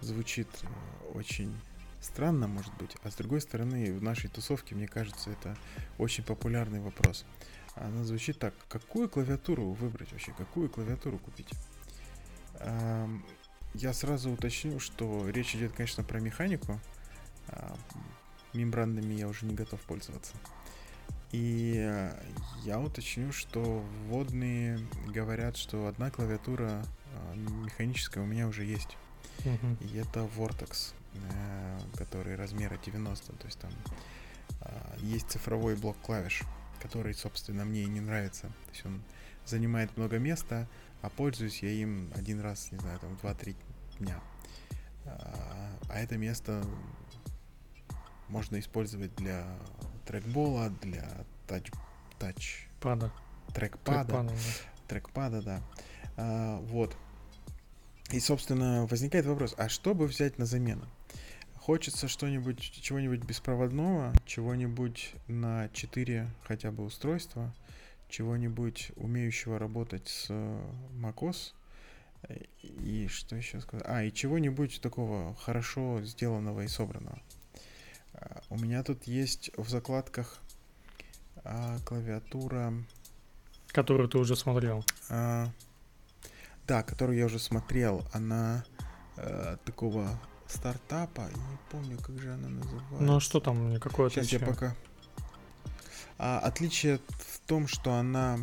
звучит 0.00 0.48
э, 0.62 1.12
очень 1.14 1.58
странно, 2.00 2.46
может 2.46 2.72
быть. 2.74 2.96
А 3.02 3.10
с 3.10 3.14
другой 3.16 3.40
стороны, 3.40 3.92
в 3.92 4.02
нашей 4.02 4.30
тусовке, 4.30 4.74
мне 4.74 4.86
кажется, 4.86 5.30
это 5.30 5.56
очень 5.98 6.22
популярный 6.22 6.80
вопрос. 6.80 7.24
Она 7.74 8.04
звучит 8.04 8.38
так. 8.38 8.54
Какую 8.68 9.08
клавиатуру 9.08 9.72
выбрать 9.72 10.12
вообще? 10.12 10.32
Какую 10.32 10.68
клавиатуру 10.68 11.18
купить? 11.18 11.50
Я 13.80 13.92
сразу 13.92 14.32
уточню, 14.32 14.80
что 14.80 15.30
речь 15.30 15.54
идет, 15.54 15.72
конечно, 15.72 16.02
про 16.02 16.18
механику. 16.18 16.80
А, 17.46 17.76
мембранными 18.52 19.14
я 19.14 19.28
уже 19.28 19.46
не 19.46 19.54
готов 19.54 19.80
пользоваться. 19.82 20.32
И 21.30 21.88
я 22.64 22.80
уточню, 22.80 23.30
что 23.30 23.86
вводные 24.08 24.80
говорят, 25.06 25.56
что 25.56 25.86
одна 25.86 26.10
клавиатура 26.10 26.84
а, 27.14 27.34
механическая 27.36 28.24
у 28.24 28.26
меня 28.26 28.48
уже 28.48 28.64
есть. 28.64 28.96
Uh-huh. 29.44 29.86
И 29.86 29.96
это 29.96 30.28
Vortex, 30.36 30.92
э, 31.14 31.78
который 31.96 32.34
размера 32.34 32.76
90. 32.84 33.32
То 33.32 33.46
есть 33.46 33.60
там 33.60 33.70
а, 34.60 34.96
есть 34.98 35.30
цифровой 35.30 35.76
блок 35.76 35.96
клавиш, 36.02 36.42
который, 36.82 37.14
собственно, 37.14 37.64
мне 37.64 37.82
и 37.82 37.86
не 37.86 38.00
нравится. 38.00 38.48
То 38.48 38.72
есть 38.72 38.84
он 38.84 39.02
занимает 39.46 39.96
много 39.96 40.18
места, 40.18 40.68
а 41.02 41.10
пользуюсь 41.10 41.62
я 41.62 41.70
им 41.70 42.12
один 42.14 42.40
раз, 42.40 42.72
не 42.72 42.78
знаю, 42.78 42.98
там 42.98 43.14
2-3 43.22 43.56
дня. 43.98 44.20
А, 45.04 45.78
а 45.88 45.98
это 45.98 46.16
место 46.16 46.64
можно 48.28 48.58
использовать 48.58 49.14
для 49.16 49.46
трекбола, 50.06 50.70
для 50.82 51.24
тач... 51.46 51.70
тач... 52.18 52.68
Пада. 52.80 53.12
Трекпада. 53.54 54.04
Трекпада, 54.04 54.28
да. 54.28 54.34
Трекпада, 54.88 55.42
да. 55.42 55.62
А, 56.16 56.60
вот. 56.60 56.96
И, 58.10 58.20
собственно, 58.20 58.86
возникает 58.86 59.26
вопрос, 59.26 59.54
а 59.58 59.68
что 59.68 59.94
бы 59.94 60.06
взять 60.06 60.38
на 60.38 60.46
замену? 60.46 60.86
Хочется 61.56 62.08
что-нибудь, 62.08 62.60
чего-нибудь 62.60 63.22
беспроводного, 63.24 64.14
чего-нибудь 64.24 65.14
на 65.26 65.68
4 65.70 66.28
хотя 66.42 66.70
бы 66.70 66.84
устройства, 66.84 67.54
чего-нибудь 68.08 68.92
умеющего 68.96 69.58
работать 69.58 70.08
с 70.08 70.30
macOS, 70.30 71.52
и 72.62 73.06
что 73.08 73.36
еще 73.36 73.60
сказать? 73.60 73.86
А, 73.86 74.02
и 74.02 74.12
чего-нибудь 74.12 74.80
такого 74.80 75.34
хорошо 75.36 76.00
сделанного 76.02 76.62
и 76.62 76.68
собранного. 76.68 77.20
А, 78.14 78.42
у 78.50 78.58
меня 78.58 78.82
тут 78.82 79.04
есть 79.04 79.50
в 79.56 79.68
закладках 79.68 80.38
а, 81.44 81.78
клавиатура. 81.84 82.74
Которую 83.68 84.08
ты 84.08 84.18
уже 84.18 84.36
смотрел. 84.36 84.84
А, 85.08 85.48
да, 86.66 86.82
которую 86.82 87.18
я 87.18 87.26
уже 87.26 87.38
смотрел. 87.38 88.04
Она 88.12 88.64
а, 89.16 89.56
такого 89.64 90.20
стартапа. 90.46 91.30
Не 91.30 91.58
помню, 91.70 91.98
как 91.98 92.18
же 92.18 92.32
она 92.32 92.48
называется. 92.48 92.96
Ну 93.00 93.16
а 93.16 93.20
что 93.20 93.40
там, 93.40 93.78
какое 93.78 94.10
Сейчас 94.10 94.28
я 94.28 94.40
пока. 94.40 94.74
А, 96.18 96.40
отличие 96.40 97.00
в 97.18 97.40
том, 97.46 97.66
что 97.68 97.94
она 97.94 98.38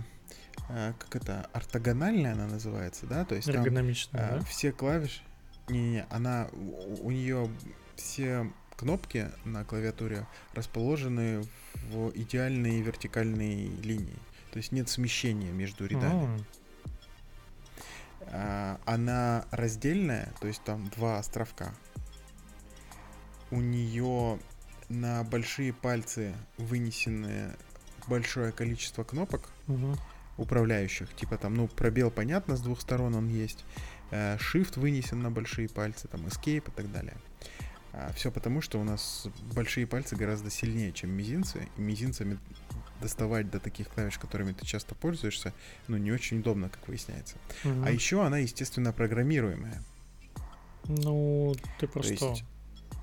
Э, 0.69 0.93
как 0.97 1.15
это, 1.15 1.49
ортогональная 1.53 2.33
она 2.33 2.47
называется, 2.47 3.05
да? 3.05 3.25
То 3.25 3.35
есть 3.35 3.47
там, 3.51 3.63
да? 4.39 4.45
все 4.45 4.71
клавиши, 4.71 5.21
не-не, 5.69 6.05
она, 6.09 6.47
у, 6.53 7.07
у 7.07 7.11
нее 7.11 7.49
все 7.95 8.51
кнопки 8.75 9.29
на 9.45 9.63
клавиатуре 9.63 10.25
расположены 10.53 11.43
в 11.89 12.11
идеальной 12.15 12.81
вертикальной 12.81 13.67
линии. 13.83 14.17
То 14.51 14.57
есть 14.57 14.71
нет 14.71 14.89
смещения 14.89 15.51
между 15.51 15.85
рядами. 15.85 16.43
А, 18.21 18.79
она 18.85 19.45
раздельная, 19.51 20.33
то 20.39 20.47
есть 20.47 20.63
там 20.63 20.89
два 20.89 21.19
островка. 21.19 21.73
У 23.51 23.61
нее 23.61 24.39
на 24.89 25.23
большие 25.23 25.73
пальцы 25.73 26.33
вынесены 26.57 27.55
большое 28.07 28.51
количество 28.51 29.03
кнопок. 29.03 29.49
Угу 29.67 29.97
управляющих. 30.37 31.13
Типа 31.15 31.37
там, 31.37 31.53
ну, 31.53 31.67
пробел 31.67 32.11
понятно, 32.11 32.57
с 32.57 32.61
двух 32.61 32.81
сторон 32.81 33.15
он 33.15 33.27
есть. 33.27 33.63
Э, 34.11 34.37
shift 34.37 34.79
вынесен 34.79 35.21
на 35.21 35.31
большие 35.31 35.69
пальцы, 35.69 36.07
там, 36.07 36.25
escape 36.25 36.67
и 36.67 36.71
так 36.71 36.91
далее. 36.91 37.15
А, 37.93 38.11
все 38.13 38.31
потому, 38.31 38.61
что 38.61 38.79
у 38.79 38.83
нас 38.83 39.27
большие 39.53 39.87
пальцы 39.87 40.15
гораздо 40.15 40.49
сильнее, 40.49 40.91
чем 40.91 41.11
мизинцы. 41.11 41.67
И 41.77 41.81
мизинцами 41.81 42.37
доставать 43.01 43.49
до 43.49 43.59
таких 43.59 43.89
клавиш, 43.89 44.17
которыми 44.17 44.53
ты 44.53 44.65
часто 44.65 44.95
пользуешься, 44.95 45.53
ну, 45.87 45.97
не 45.97 46.11
очень 46.11 46.39
удобно, 46.39 46.69
как 46.69 46.87
выясняется. 46.87 47.35
Угу. 47.63 47.83
А 47.85 47.91
еще 47.91 48.25
она, 48.25 48.39
естественно, 48.39 48.91
программируемая. 48.91 49.81
Ну, 50.87 51.55
ты 51.79 51.87
про 51.87 52.01
то? 52.01 52.09
Есть... 52.09 52.43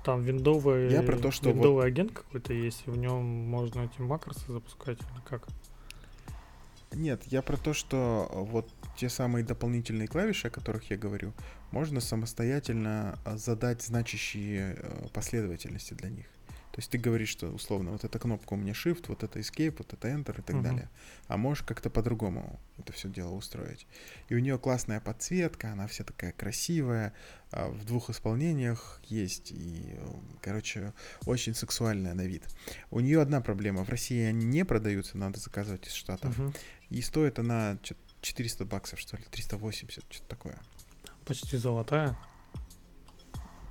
Там 0.03 0.21
виндовый, 0.21 0.91
Я 0.91 1.01
про 1.01 1.17
то, 1.17 1.31
что 1.31 1.49
виндовый 1.49 1.83
вот... 1.83 1.85
агент 1.85 2.11
какой-то 2.11 2.53
есть, 2.53 2.85
в 2.87 2.97
нем 2.97 3.23
можно 3.23 3.81
эти 3.81 4.01
макросы 4.01 4.51
запускать, 4.51 4.99
или 4.99 5.21
как? 5.27 5.47
Нет, 6.91 7.23
я 7.27 7.41
про 7.41 7.57
то, 7.57 7.73
что 7.73 8.29
вот 8.31 8.69
те 8.97 9.09
самые 9.09 9.43
дополнительные 9.43 10.07
клавиши, 10.07 10.47
о 10.47 10.51
которых 10.51 10.91
я 10.91 10.97
говорю, 10.97 11.33
можно 11.71 11.99
самостоятельно 12.01 13.17
а, 13.25 13.37
задать 13.37 13.81
значащие 13.81 14.77
э, 14.77 15.07
последовательности 15.11 15.95
для 15.95 16.09
них. 16.09 16.25
То 16.73 16.79
есть 16.79 16.89
ты 16.89 16.97
говоришь, 16.97 17.29
что 17.29 17.49
условно 17.49 17.91
вот 17.91 18.03
эта 18.03 18.17
кнопка 18.17 18.53
у 18.53 18.55
меня 18.55 18.73
Shift, 18.73 19.05
вот 19.07 19.21
это 19.21 19.37
Escape, 19.37 19.75
вот 19.77 19.93
это 19.93 20.07
Enter 20.07 20.39
и 20.39 20.41
так 20.41 20.55
uh-huh. 20.55 20.63
далее. 20.63 20.89
А 21.27 21.37
можешь 21.37 21.63
как-то 21.63 21.91
по-другому 21.91 22.59
это 22.79 22.91
все 22.93 23.09
дело 23.09 23.35
устроить. 23.35 23.85
И 24.27 24.33
у 24.33 24.39
нее 24.39 24.57
классная 24.57 24.99
подсветка, 24.99 25.71
она 25.71 25.85
вся 25.85 26.03
такая 26.03 26.31
красивая, 26.31 27.13
а, 27.51 27.69
в 27.69 27.85
двух 27.85 28.09
исполнениях 28.09 28.99
есть, 29.03 29.51
и, 29.51 29.95
короче, 30.41 30.93
очень 31.27 31.53
сексуальная 31.53 32.15
на 32.15 32.25
вид. 32.25 32.43
У 32.89 33.01
нее 33.01 33.21
одна 33.21 33.39
проблема, 33.39 33.83
в 33.83 33.89
России 33.89 34.23
они 34.23 34.43
не 34.43 34.65
продаются, 34.65 35.15
надо 35.15 35.39
заказывать 35.39 35.85
из 35.85 35.93
Штатов. 35.93 36.39
Uh-huh. 36.39 36.57
И 36.89 37.03
стоит 37.03 37.37
она 37.37 37.77
400 38.21 38.65
баксов, 38.65 38.99
что 38.99 39.15
ли, 39.15 39.23
380, 39.29 40.03
что-то 40.09 40.27
такое. 40.27 40.57
Почти 41.23 41.55
золотая. 41.57 42.17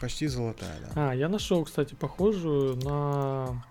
Почти 0.02 0.26
золотая, 0.26 0.80
да. 0.80 1.10
А, 1.10 1.14
я 1.14 1.28
нашел, 1.28 1.64
кстати, 1.64 1.94
похожую 1.94 2.74
на 2.78 3.64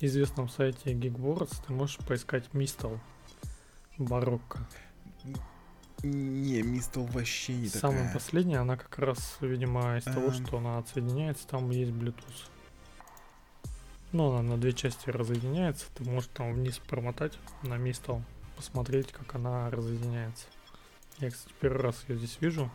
известном 0.00 0.48
сайте 0.48 0.94
Geekboards. 0.94 1.54
Ты 1.66 1.74
можешь 1.74 1.98
поискать 1.98 2.44
Mistal 2.54 2.98
Барокко. 3.98 4.66
Не, 6.02 6.62
Mistal 6.62 7.06
вообще 7.12 7.52
не 7.52 7.68
Самая 7.68 7.98
такая. 7.98 8.14
последняя, 8.14 8.58
она 8.60 8.78
как 8.78 8.98
раз, 8.98 9.36
видимо, 9.42 9.98
из 9.98 10.06
а... 10.06 10.14
того, 10.14 10.32
что 10.32 10.56
она 10.56 10.78
отсоединяется, 10.78 11.46
там 11.46 11.68
есть 11.68 11.90
Bluetooth. 11.90 12.48
Ну, 14.12 14.30
она 14.30 14.42
на 14.42 14.56
две 14.56 14.72
части 14.72 15.10
разъединяется. 15.10 15.84
Ты 15.94 16.04
можешь 16.04 16.30
там 16.32 16.54
вниз 16.54 16.78
промотать 16.78 17.34
на 17.62 17.74
Mistal, 17.74 18.22
посмотреть, 18.56 19.12
как 19.12 19.34
она 19.34 19.68
разъединяется. 19.68 20.46
Я, 21.18 21.30
кстати, 21.30 21.54
первый 21.60 21.82
раз 21.82 22.02
ее 22.08 22.16
здесь 22.16 22.38
вижу. 22.40 22.70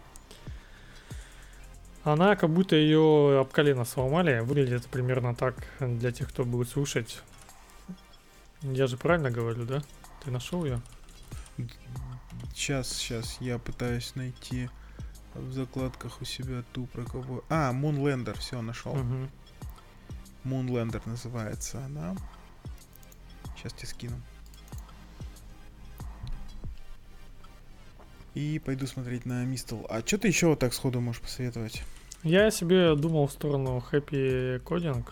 Она 2.08 2.38
как 2.38 2.50
будто 2.52 2.78
ее 2.78 3.42
об 3.42 3.52
колено 3.52 3.84
сломали. 3.84 4.40
Выглядит 4.40 4.88
примерно 4.88 5.36
так 5.36 5.56
для 5.82 6.14
тех, 6.14 6.30
кто 6.30 6.46
будет 6.46 6.70
слушать. 6.70 7.22
Я 8.62 8.88
же 8.88 8.96
правильно 8.96 9.30
говорю, 9.30 9.66
да? 9.66 9.84
Ты 10.24 10.32
нашел 10.32 10.64
ее? 10.64 10.80
Сейчас, 12.56 12.88
сейчас, 12.94 13.42
я 13.42 13.60
пытаюсь 13.60 14.16
найти 14.16 14.70
в 15.34 15.52
закладках 15.52 16.22
у 16.22 16.24
себя 16.24 16.64
ту 16.72 16.86
про 16.86 17.04
кого. 17.04 17.44
А, 17.50 17.74
Moonlander, 17.74 18.38
все, 18.40 18.62
нашел. 18.62 18.94
Угу. 18.94 19.28
Moonlander 20.46 21.02
называется 21.06 21.84
она. 21.84 22.16
Сейчас 23.58 23.74
тебе 23.74 23.88
скину. 23.88 24.22
И 28.38 28.60
пойду 28.60 28.86
смотреть 28.86 29.26
на 29.26 29.44
Мистл. 29.46 29.88
А 29.90 30.02
что 30.06 30.20
ты 30.20 30.28
еще 30.28 30.46
вот 30.46 30.60
так 30.60 30.72
сходу 30.72 31.02
можешь 31.02 31.24
посоветовать? 31.24 31.82
Я 32.22 32.52
себе 32.52 32.94
думал 32.96 33.26
в 33.26 33.32
сторону 33.32 33.84
Happy 33.92 34.62
Coding, 34.62 35.04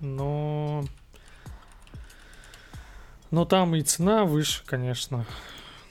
но... 0.00 0.84
Но 3.30 3.44
там 3.44 3.76
и 3.76 3.82
цена 3.82 4.24
выше, 4.24 4.64
конечно, 4.66 5.26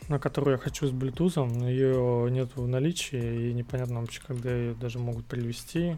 на 0.09 0.19
которую 0.19 0.55
я 0.55 0.57
хочу 0.57 0.85
с 0.85 0.91
Bluetooth. 0.91 1.65
Ее 1.65 2.29
нет 2.29 2.53
в 2.57 2.67
наличии, 2.67 3.49
и 3.49 3.53
непонятно 3.53 4.01
вообще, 4.01 4.19
когда 4.27 4.53
ее 4.53 4.73
даже 4.73 4.99
могут 4.99 5.25
привезти. 5.25 5.95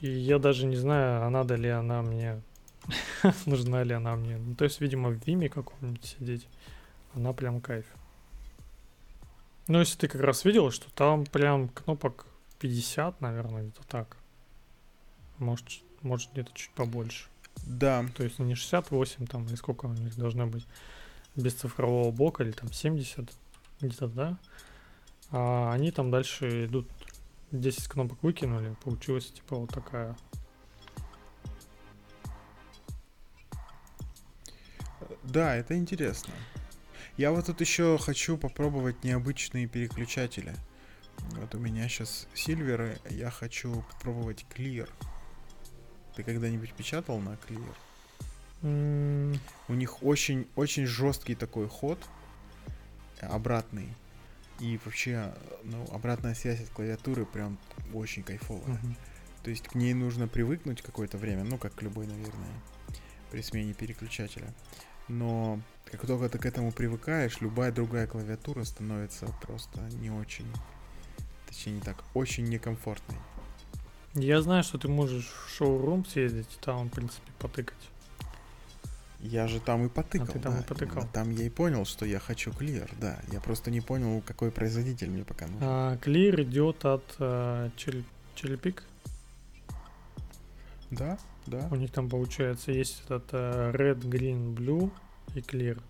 И 0.00 0.08
я 0.08 0.38
даже 0.38 0.64
не 0.64 0.76
знаю, 0.76 1.26
а 1.26 1.28
надо 1.28 1.56
ли 1.56 1.68
она 1.68 2.00
мне, 2.00 2.40
нужна 3.44 3.82
ли 3.82 3.92
она 3.92 4.16
мне. 4.16 4.38
Ну, 4.38 4.54
то 4.54 4.64
есть, 4.64 4.80
видимо, 4.80 5.10
в 5.10 5.26
Виме 5.26 5.50
каком-нибудь 5.50 6.16
сидеть, 6.18 6.48
она 7.14 7.34
прям 7.34 7.60
кайф. 7.60 7.84
Ну, 9.68 9.80
если 9.80 9.98
ты 9.98 10.08
как 10.08 10.22
раз 10.22 10.46
видел, 10.46 10.70
что 10.70 10.90
там 10.92 11.26
прям 11.26 11.68
кнопок 11.68 12.26
50, 12.58 13.20
наверное, 13.20 13.62
где-то 13.62 13.86
так. 13.86 14.16
Может, 15.36 15.82
может 16.00 16.32
где-то 16.32 16.50
чуть 16.54 16.70
побольше. 16.70 17.28
Да. 17.66 18.04
То 18.16 18.24
есть 18.24 18.38
не 18.38 18.54
68 18.54 19.26
там, 19.26 19.46
или 19.46 19.54
сколько 19.56 19.86
у 19.86 19.92
них 19.92 20.16
должно 20.16 20.46
быть 20.46 20.66
без 21.36 21.54
цифрового 21.54 22.10
блока, 22.10 22.44
или 22.44 22.52
там 22.52 22.72
70, 22.72 23.30
где-то, 23.80 24.08
да? 24.08 24.38
А 25.30 25.70
они 25.72 25.90
там 25.90 26.10
дальше 26.10 26.64
идут 26.64 26.88
10 27.50 27.88
кнопок 27.88 28.22
выкинули, 28.22 28.74
получилась 28.82 29.30
типа 29.30 29.56
вот 29.56 29.70
такая. 29.70 30.16
Да, 35.24 35.54
это 35.54 35.76
интересно. 35.76 36.32
Я 37.18 37.32
вот 37.32 37.46
тут 37.46 37.60
еще 37.60 37.98
хочу 37.98 38.38
попробовать 38.38 39.02
необычные 39.02 39.66
переключатели. 39.66 40.54
Вот 41.32 41.52
у 41.56 41.58
меня 41.58 41.88
сейчас 41.88 42.28
сильверы, 42.32 42.96
я 43.10 43.28
хочу 43.28 43.84
попробовать 43.92 44.46
Clear. 44.54 44.88
Ты 46.14 46.22
когда-нибудь 46.22 46.72
печатал 46.74 47.18
на 47.18 47.30
Clear? 47.30 47.74
Mm. 48.62 49.36
У 49.66 49.74
них 49.74 50.04
очень, 50.04 50.46
очень 50.54 50.86
жесткий 50.86 51.34
такой 51.34 51.68
ход, 51.68 51.98
обратный. 53.20 53.88
И 54.60 54.78
вообще, 54.84 55.34
ну, 55.64 55.88
обратная 55.90 56.36
связь 56.36 56.60
от 56.60 56.68
клавиатуры 56.68 57.26
прям 57.26 57.58
очень 57.94 58.22
кайфовая. 58.22 58.78
Мгм. 58.78 58.96
То 59.42 59.50
есть 59.50 59.66
к 59.66 59.74
ней 59.74 59.92
нужно 59.92 60.28
привыкнуть 60.28 60.82
какое-то 60.82 61.18
время, 61.18 61.42
ну, 61.42 61.58
как 61.58 61.74
к 61.74 61.82
любой, 61.82 62.06
наверное, 62.06 62.62
при 63.32 63.42
смене 63.42 63.74
переключателя. 63.74 64.54
Но 65.08 65.60
как 65.90 66.06
только 66.06 66.28
ты 66.28 66.38
к 66.38 66.46
этому 66.46 66.72
привыкаешь, 66.72 67.40
любая 67.40 67.72
другая 67.72 68.06
клавиатура 68.06 68.64
становится 68.64 69.26
просто 69.42 69.80
не 70.00 70.10
очень, 70.10 70.46
точнее 71.46 71.74
не 71.74 71.80
так, 71.80 72.04
очень 72.14 72.44
некомфортной. 72.48 73.18
Я 74.14 74.42
знаю, 74.42 74.62
что 74.64 74.78
ты 74.78 74.88
можешь 74.88 75.26
в 75.26 75.50
шоу-рум 75.50 76.04
съездить, 76.04 76.58
там, 76.60 76.88
в 76.88 76.92
принципе, 76.92 77.30
потыкать. 77.38 77.90
Я 79.20 79.48
же 79.48 79.60
там 79.60 79.86
и 79.86 79.88
потыкал. 79.88 80.28
А 80.28 80.32
ты 80.32 80.38
там 80.38 80.54
да, 80.54 80.60
и 80.60 80.62
потыкал. 80.62 81.08
Там 81.12 81.30
я 81.30 81.44
и 81.44 81.48
понял, 81.48 81.84
что 81.84 82.06
я 82.06 82.18
хочу 82.20 82.50
Clear, 82.50 82.88
да. 83.00 83.20
Я 83.32 83.40
просто 83.40 83.70
не 83.70 83.80
понял, 83.80 84.22
какой 84.24 84.50
производитель 84.50 85.10
мне 85.10 85.24
пока 85.24 85.46
нужен. 85.46 85.62
А 85.62 85.96
Clear 85.96 86.42
идет 86.42 86.84
от 86.84 87.16
Chili 87.18 88.04
Peak. 88.36 88.82
Да, 90.90 91.18
да. 91.46 91.68
У 91.70 91.76
них 91.76 91.90
там, 91.92 92.08
получается, 92.08 92.72
есть 92.72 93.02
этот 93.04 93.28
э, 93.32 93.72
Red, 93.74 94.00
Green, 94.00 94.54
Blue 94.54 94.90
и 95.34 95.40
Clear. 95.40 95.80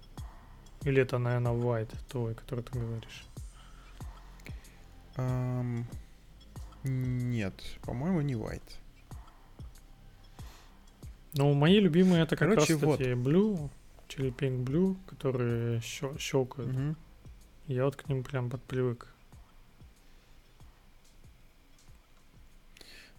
Или 0.83 1.03
это, 1.03 1.19
наверное, 1.19 1.53
White, 1.53 1.95
твой, 2.09 2.35
который 2.35 2.65
ты 2.65 2.79
говоришь. 2.79 3.25
Ам, 5.17 5.87
нет, 6.85 7.55
по-моему, 7.83 8.21
не 8.23 8.35
White. 8.35 8.77
Ну, 11.35 11.53
мои 11.55 11.79
любимые 11.79 12.23
это 12.23 12.37
как 12.37 12.49
Короче, 12.51 12.75
раз, 12.75 12.83
вот. 12.83 12.93
кстати, 12.99 13.11
Blue, 13.15 13.71
Chili 14.09 14.35
Pink 14.35 14.65
Blue, 14.65 14.97
которые 15.07 15.81
щё- 15.81 16.17
щелкают. 16.19 16.73
Мгм. 16.73 16.97
Я 17.67 17.85
вот 17.85 17.97
к 17.97 18.09
ним 18.09 18.25
прям 18.25 18.51
подпривык. 18.51 19.13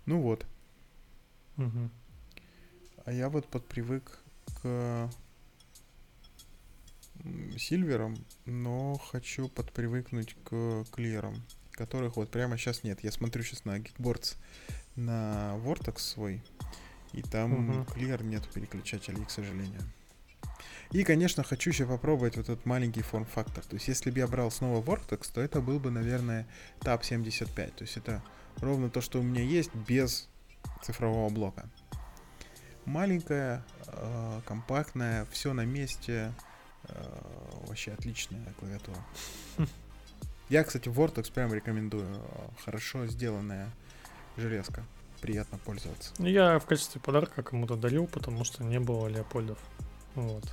Ну 0.05 0.21
вот. 0.21 0.45
А 3.05 3.11
я 3.11 3.29
вот 3.29 3.47
подпривык 3.47 4.19
к 4.61 5.09
сильверам, 7.57 8.15
но 8.45 8.97
хочу 8.97 9.49
подпривыкнуть 9.49 10.35
к 10.43 10.85
клирам, 10.91 11.35
которых 11.71 12.15
вот 12.15 12.29
прямо 12.29 12.57
сейчас 12.57 12.83
нет. 12.83 13.03
Я 13.03 13.11
смотрю 13.11 13.43
сейчас 13.43 13.65
на 13.65 13.77
Geekboards 13.79 14.37
на 14.95 15.55
Vortex 15.63 15.99
свой, 15.99 16.43
и 17.13 17.21
там 17.21 17.51
Мгм. 17.51 17.85
клир 17.85 18.23
нет 18.23 18.47
переключателей, 18.53 19.25
к 19.25 19.31
сожалению. 19.31 19.81
И, 20.91 21.03
конечно, 21.03 21.43
хочу 21.43 21.69
еще 21.69 21.85
попробовать 21.85 22.35
вот 22.35 22.49
этот 22.49 22.65
маленький 22.65 23.01
форм-фактор. 23.01 23.63
То 23.63 23.75
есть, 23.75 23.87
если 23.87 24.09
бы 24.11 24.19
я 24.19 24.27
брал 24.27 24.49
снова 24.49 24.83
Vortex, 24.83 25.31
то 25.33 25.39
это 25.39 25.61
был 25.61 25.79
бы, 25.79 25.91
наверное, 25.91 26.47
TAP 26.79 27.03
75. 27.03 27.75
То 27.75 27.83
есть, 27.83 27.97
это 27.97 28.23
ровно 28.57 28.89
то, 28.89 28.99
что 28.99 29.19
у 29.19 29.23
меня 29.23 29.43
есть, 29.43 29.73
без 29.75 30.27
цифрового 30.81 31.29
блока. 31.29 31.69
Маленькая, 32.85 33.63
э, 33.87 34.41
компактная, 34.45 35.25
все 35.31 35.53
на 35.53 35.65
месте. 35.65 36.33
э, 36.85 37.21
вообще 37.67 37.91
отличная 37.91 38.45
клавиатура. 38.59 38.97
Я, 40.49 40.63
кстати, 40.63 40.89
Vortex 40.89 41.31
прям 41.31 41.53
рекомендую. 41.53 42.07
Хорошо 42.65 43.05
сделанная 43.05 43.69
железка. 44.37 44.83
Приятно 45.21 45.57
пользоваться. 45.59 46.11
Я 46.17 46.57
в 46.57 46.65
качестве 46.65 46.99
подарка 47.01 47.43
кому-то 47.43 47.75
дарил, 47.75 48.07
потому 48.07 48.43
что 48.45 48.63
не 48.63 48.79
было 48.79 49.07
Леопольдов. 49.07 49.59
Вот. 50.15 50.43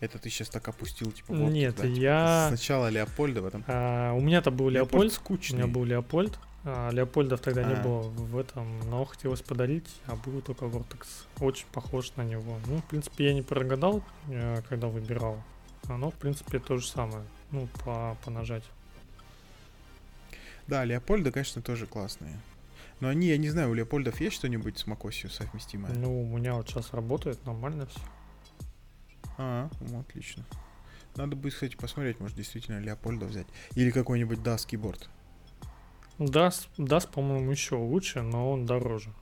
Это 0.00 0.18
ты 0.18 0.30
сейчас 0.30 0.48
так 0.48 0.66
опустил, 0.66 1.12
типа, 1.12 1.32
Vortex, 1.32 1.50
Нет, 1.52 1.76
да, 1.76 1.82
типа, 1.84 1.94
я- 1.94 2.46
Сначала 2.48 2.88
Леопольда, 2.88 3.42
потом... 3.42 3.62
А, 3.68 4.12
у 4.14 4.20
меня-то 4.20 4.50
был 4.50 4.68
Леопольд. 4.68 5.12
У 5.12 5.14
скучный. 5.14 5.58
меня 5.58 5.66
был 5.68 5.84
Леопольд. 5.84 6.36
А, 6.64 6.90
Леопольдов 6.90 7.40
тогда 7.40 7.64
не 7.64 7.74
А. 7.74 7.82
было 7.82 8.02
в 8.02 8.38
этом, 8.38 8.78
но 8.88 9.04
хотелось 9.04 9.42
подарить, 9.42 9.88
а 10.06 10.14
был 10.14 10.40
только 10.42 10.66
Vortex. 10.66 11.06
Очень 11.40 11.66
похож 11.72 12.14
на 12.16 12.22
него. 12.22 12.58
Ну, 12.66 12.78
в 12.78 12.84
принципе, 12.84 13.26
я 13.26 13.34
не 13.34 13.42
прогадал, 13.42 14.02
э, 14.28 14.62
когда 14.68 14.86
выбирал. 14.88 15.42
Оно, 15.88 16.10
в 16.10 16.14
принципе, 16.14 16.60
то 16.60 16.76
же 16.76 16.86
самое. 16.86 17.24
Ну, 17.50 17.68
по, 17.84 18.16
по 18.24 18.30
нажать. 18.30 18.64
Да, 20.68 20.84
Леопольда, 20.84 21.32
конечно, 21.32 21.60
тоже 21.60 21.86
классные. 21.86 22.38
Но 23.00 23.08
они, 23.08 23.26
я 23.26 23.36
не 23.36 23.50
знаю, 23.50 23.70
у 23.70 23.74
Леопольдов 23.74 24.20
есть 24.20 24.36
что-нибудь 24.36 24.78
с 24.78 24.86
macOS 24.86 25.28
совместимое? 25.28 25.92
Ну, 25.92 26.22
у 26.22 26.38
меня 26.38 26.54
вот 26.54 26.68
сейчас 26.68 26.92
работает 26.92 27.44
нормально 27.44 27.86
все. 27.86 28.00
А, 29.38 29.68
ну, 29.80 30.00
отлично. 30.00 30.44
Надо 31.16 31.34
будет, 31.34 31.54
кстати, 31.54 31.74
посмотреть, 31.74 32.20
может, 32.20 32.36
действительно 32.36 32.78
Леопольда 32.78 33.26
взять. 33.26 33.48
Или 33.74 33.90
какой-нибудь 33.90 34.38
DAS 34.38 34.68
keyboard. 34.68 35.08
DAS, 36.18 36.68
DAS, 36.76 37.08
по-моему, 37.10 37.50
еще 37.50 37.76
лучше, 37.76 38.22
но 38.22 38.52
он 38.52 38.66
дороже. 38.66 39.12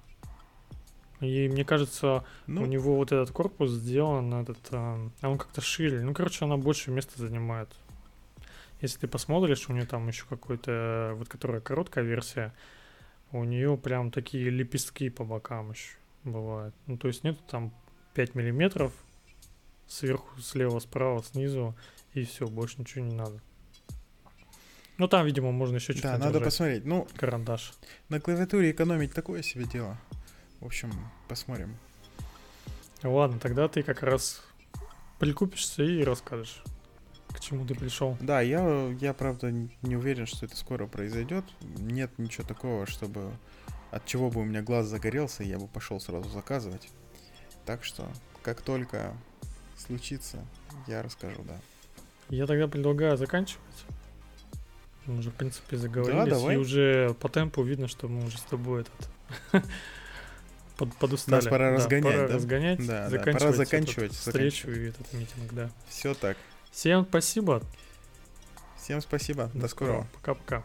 И 1.21 1.49
мне 1.49 1.65
кажется, 1.65 2.25
Ну, 2.47 2.63
у 2.63 2.67
него 2.67 2.97
вот 2.97 3.13
этот 3.13 3.31
корпус 3.31 3.71
сделан, 3.71 4.33
этот, 4.35 4.59
а, 4.71 5.11
а 5.21 5.29
он 5.29 5.39
как-то 5.39 5.61
шире. 5.61 6.01
Ну, 6.01 6.15
короче, 6.15 6.45
она 6.45 6.57
больше 6.57 6.91
места 6.91 7.21
занимает. 7.21 7.69
Если 8.81 9.01
ты 9.01 9.09
посмотришь, 9.09 9.69
у 9.69 9.75
нее 9.75 9.85
там 9.85 10.09
еще 10.09 10.25
какой-то, 10.27 11.13
вот 11.17 11.29
которая 11.29 11.61
короткая 11.61 12.05
версия, 12.05 12.55
у 13.33 13.45
нее 13.45 13.77
прям 13.77 14.11
такие 14.11 14.49
лепестки 14.49 15.11
по 15.11 15.25
бокам 15.25 15.73
еще 15.73 15.97
бывают. 16.25 16.75
Ну, 16.87 16.97
то 16.97 17.09
есть 17.09 17.23
нет 17.23 17.39
там 17.47 17.73
5 18.15 18.35
миллиметров 18.35 18.93
сверху, 19.87 20.41
слева, 20.41 20.79
справа, 20.79 21.23
снизу, 21.23 21.77
и 22.15 22.25
все, 22.25 22.47
больше 22.47 22.77
ничего 22.79 23.05
не 23.05 23.15
надо. 23.15 23.41
Ну, 25.01 25.09
там, 25.09 25.25
видимо, 25.25 25.51
можно 25.51 25.77
еще 25.77 25.95
что-то 25.95 26.09
да, 26.09 26.19
надо 26.19 26.25
держать. 26.33 26.45
посмотреть. 26.45 26.85
Ну, 26.85 27.09
Карандаш. 27.17 27.73
на 28.11 28.21
клавиатуре 28.21 28.71
экономить 28.71 29.15
такое 29.15 29.41
себе 29.41 29.65
дело. 29.65 29.97
В 30.61 30.67
общем, 30.67 30.93
посмотрим. 31.27 31.75
Ладно, 33.03 33.39
тогда 33.41 33.67
ты 33.69 33.83
как 33.83 34.03
раз 34.03 34.43
прикупишься 35.19 35.83
и 35.85 36.05
расскажешь, 36.05 36.63
к 37.29 37.41
чему 37.41 37.65
ты 37.65 37.75
пришел. 37.75 38.19
Да, 38.21 38.43
я, 38.43 38.91
я 39.01 39.15
правда 39.15 39.51
не 39.51 39.97
уверен, 39.97 40.27
что 40.27 40.45
это 40.45 40.55
скоро 40.55 40.87
произойдет. 40.87 41.47
Нет 41.79 42.11
ничего 42.19 42.47
такого, 42.47 42.85
чтобы 42.85 43.33
от 43.93 44.05
чего 44.05 44.29
бы 44.29 44.43
у 44.43 44.45
меня 44.45 44.61
глаз 44.61 44.85
загорелся, 44.85 45.45
я 45.45 45.59
бы 45.59 45.67
пошел 45.67 45.99
сразу 45.99 46.29
заказывать. 46.29 46.91
Так 47.65 47.85
что, 47.85 48.07
как 48.43 48.61
только 48.61 49.17
случится, 49.79 50.45
я 50.87 51.03
расскажу, 51.03 51.43
да. 51.45 51.59
Я 52.29 52.47
тогда 52.47 52.69
предлагаю 52.69 53.17
заканчивать. 53.17 53.65
Мы 55.11 55.19
уже, 55.19 55.31
в 55.31 55.35
принципе, 55.35 55.77
заговорились, 55.77 56.29
давай. 56.31 56.55
и 56.55 56.59
уже 56.59 57.15
по 57.21 57.29
темпу 57.29 57.63
видно, 57.65 57.89
что 57.89 58.07
мы 58.07 58.25
уже 58.25 58.39
с 58.39 58.43
тобой 58.43 58.83
этот 58.83 59.65
под, 60.77 60.95
подустали. 60.97 61.35
Нас 61.35 61.47
пора 61.47 61.73
разгонять, 61.73 62.15
пора 62.15 62.29
да? 62.29 62.35
разгонять, 62.35 62.87
Да, 62.87 62.87
да, 62.87 63.11
заканчивать, 63.11 63.39
пора 63.39 63.51
этот 63.51 63.57
заканчивать, 63.57 64.13
встречу 64.13 64.67
заканчивать. 64.69 64.79
и 64.79 65.01
этот 65.01 65.13
митинг, 65.13 65.53
да. 65.53 65.71
Все 65.89 66.15
так. 66.15 66.37
Всем 66.71 67.05
спасибо. 67.05 67.63
Всем 68.77 69.01
спасибо. 69.01 69.51
До, 69.53 69.63
До 69.63 69.69
скорого. 69.69 70.07
Пока-пока. 70.15 70.65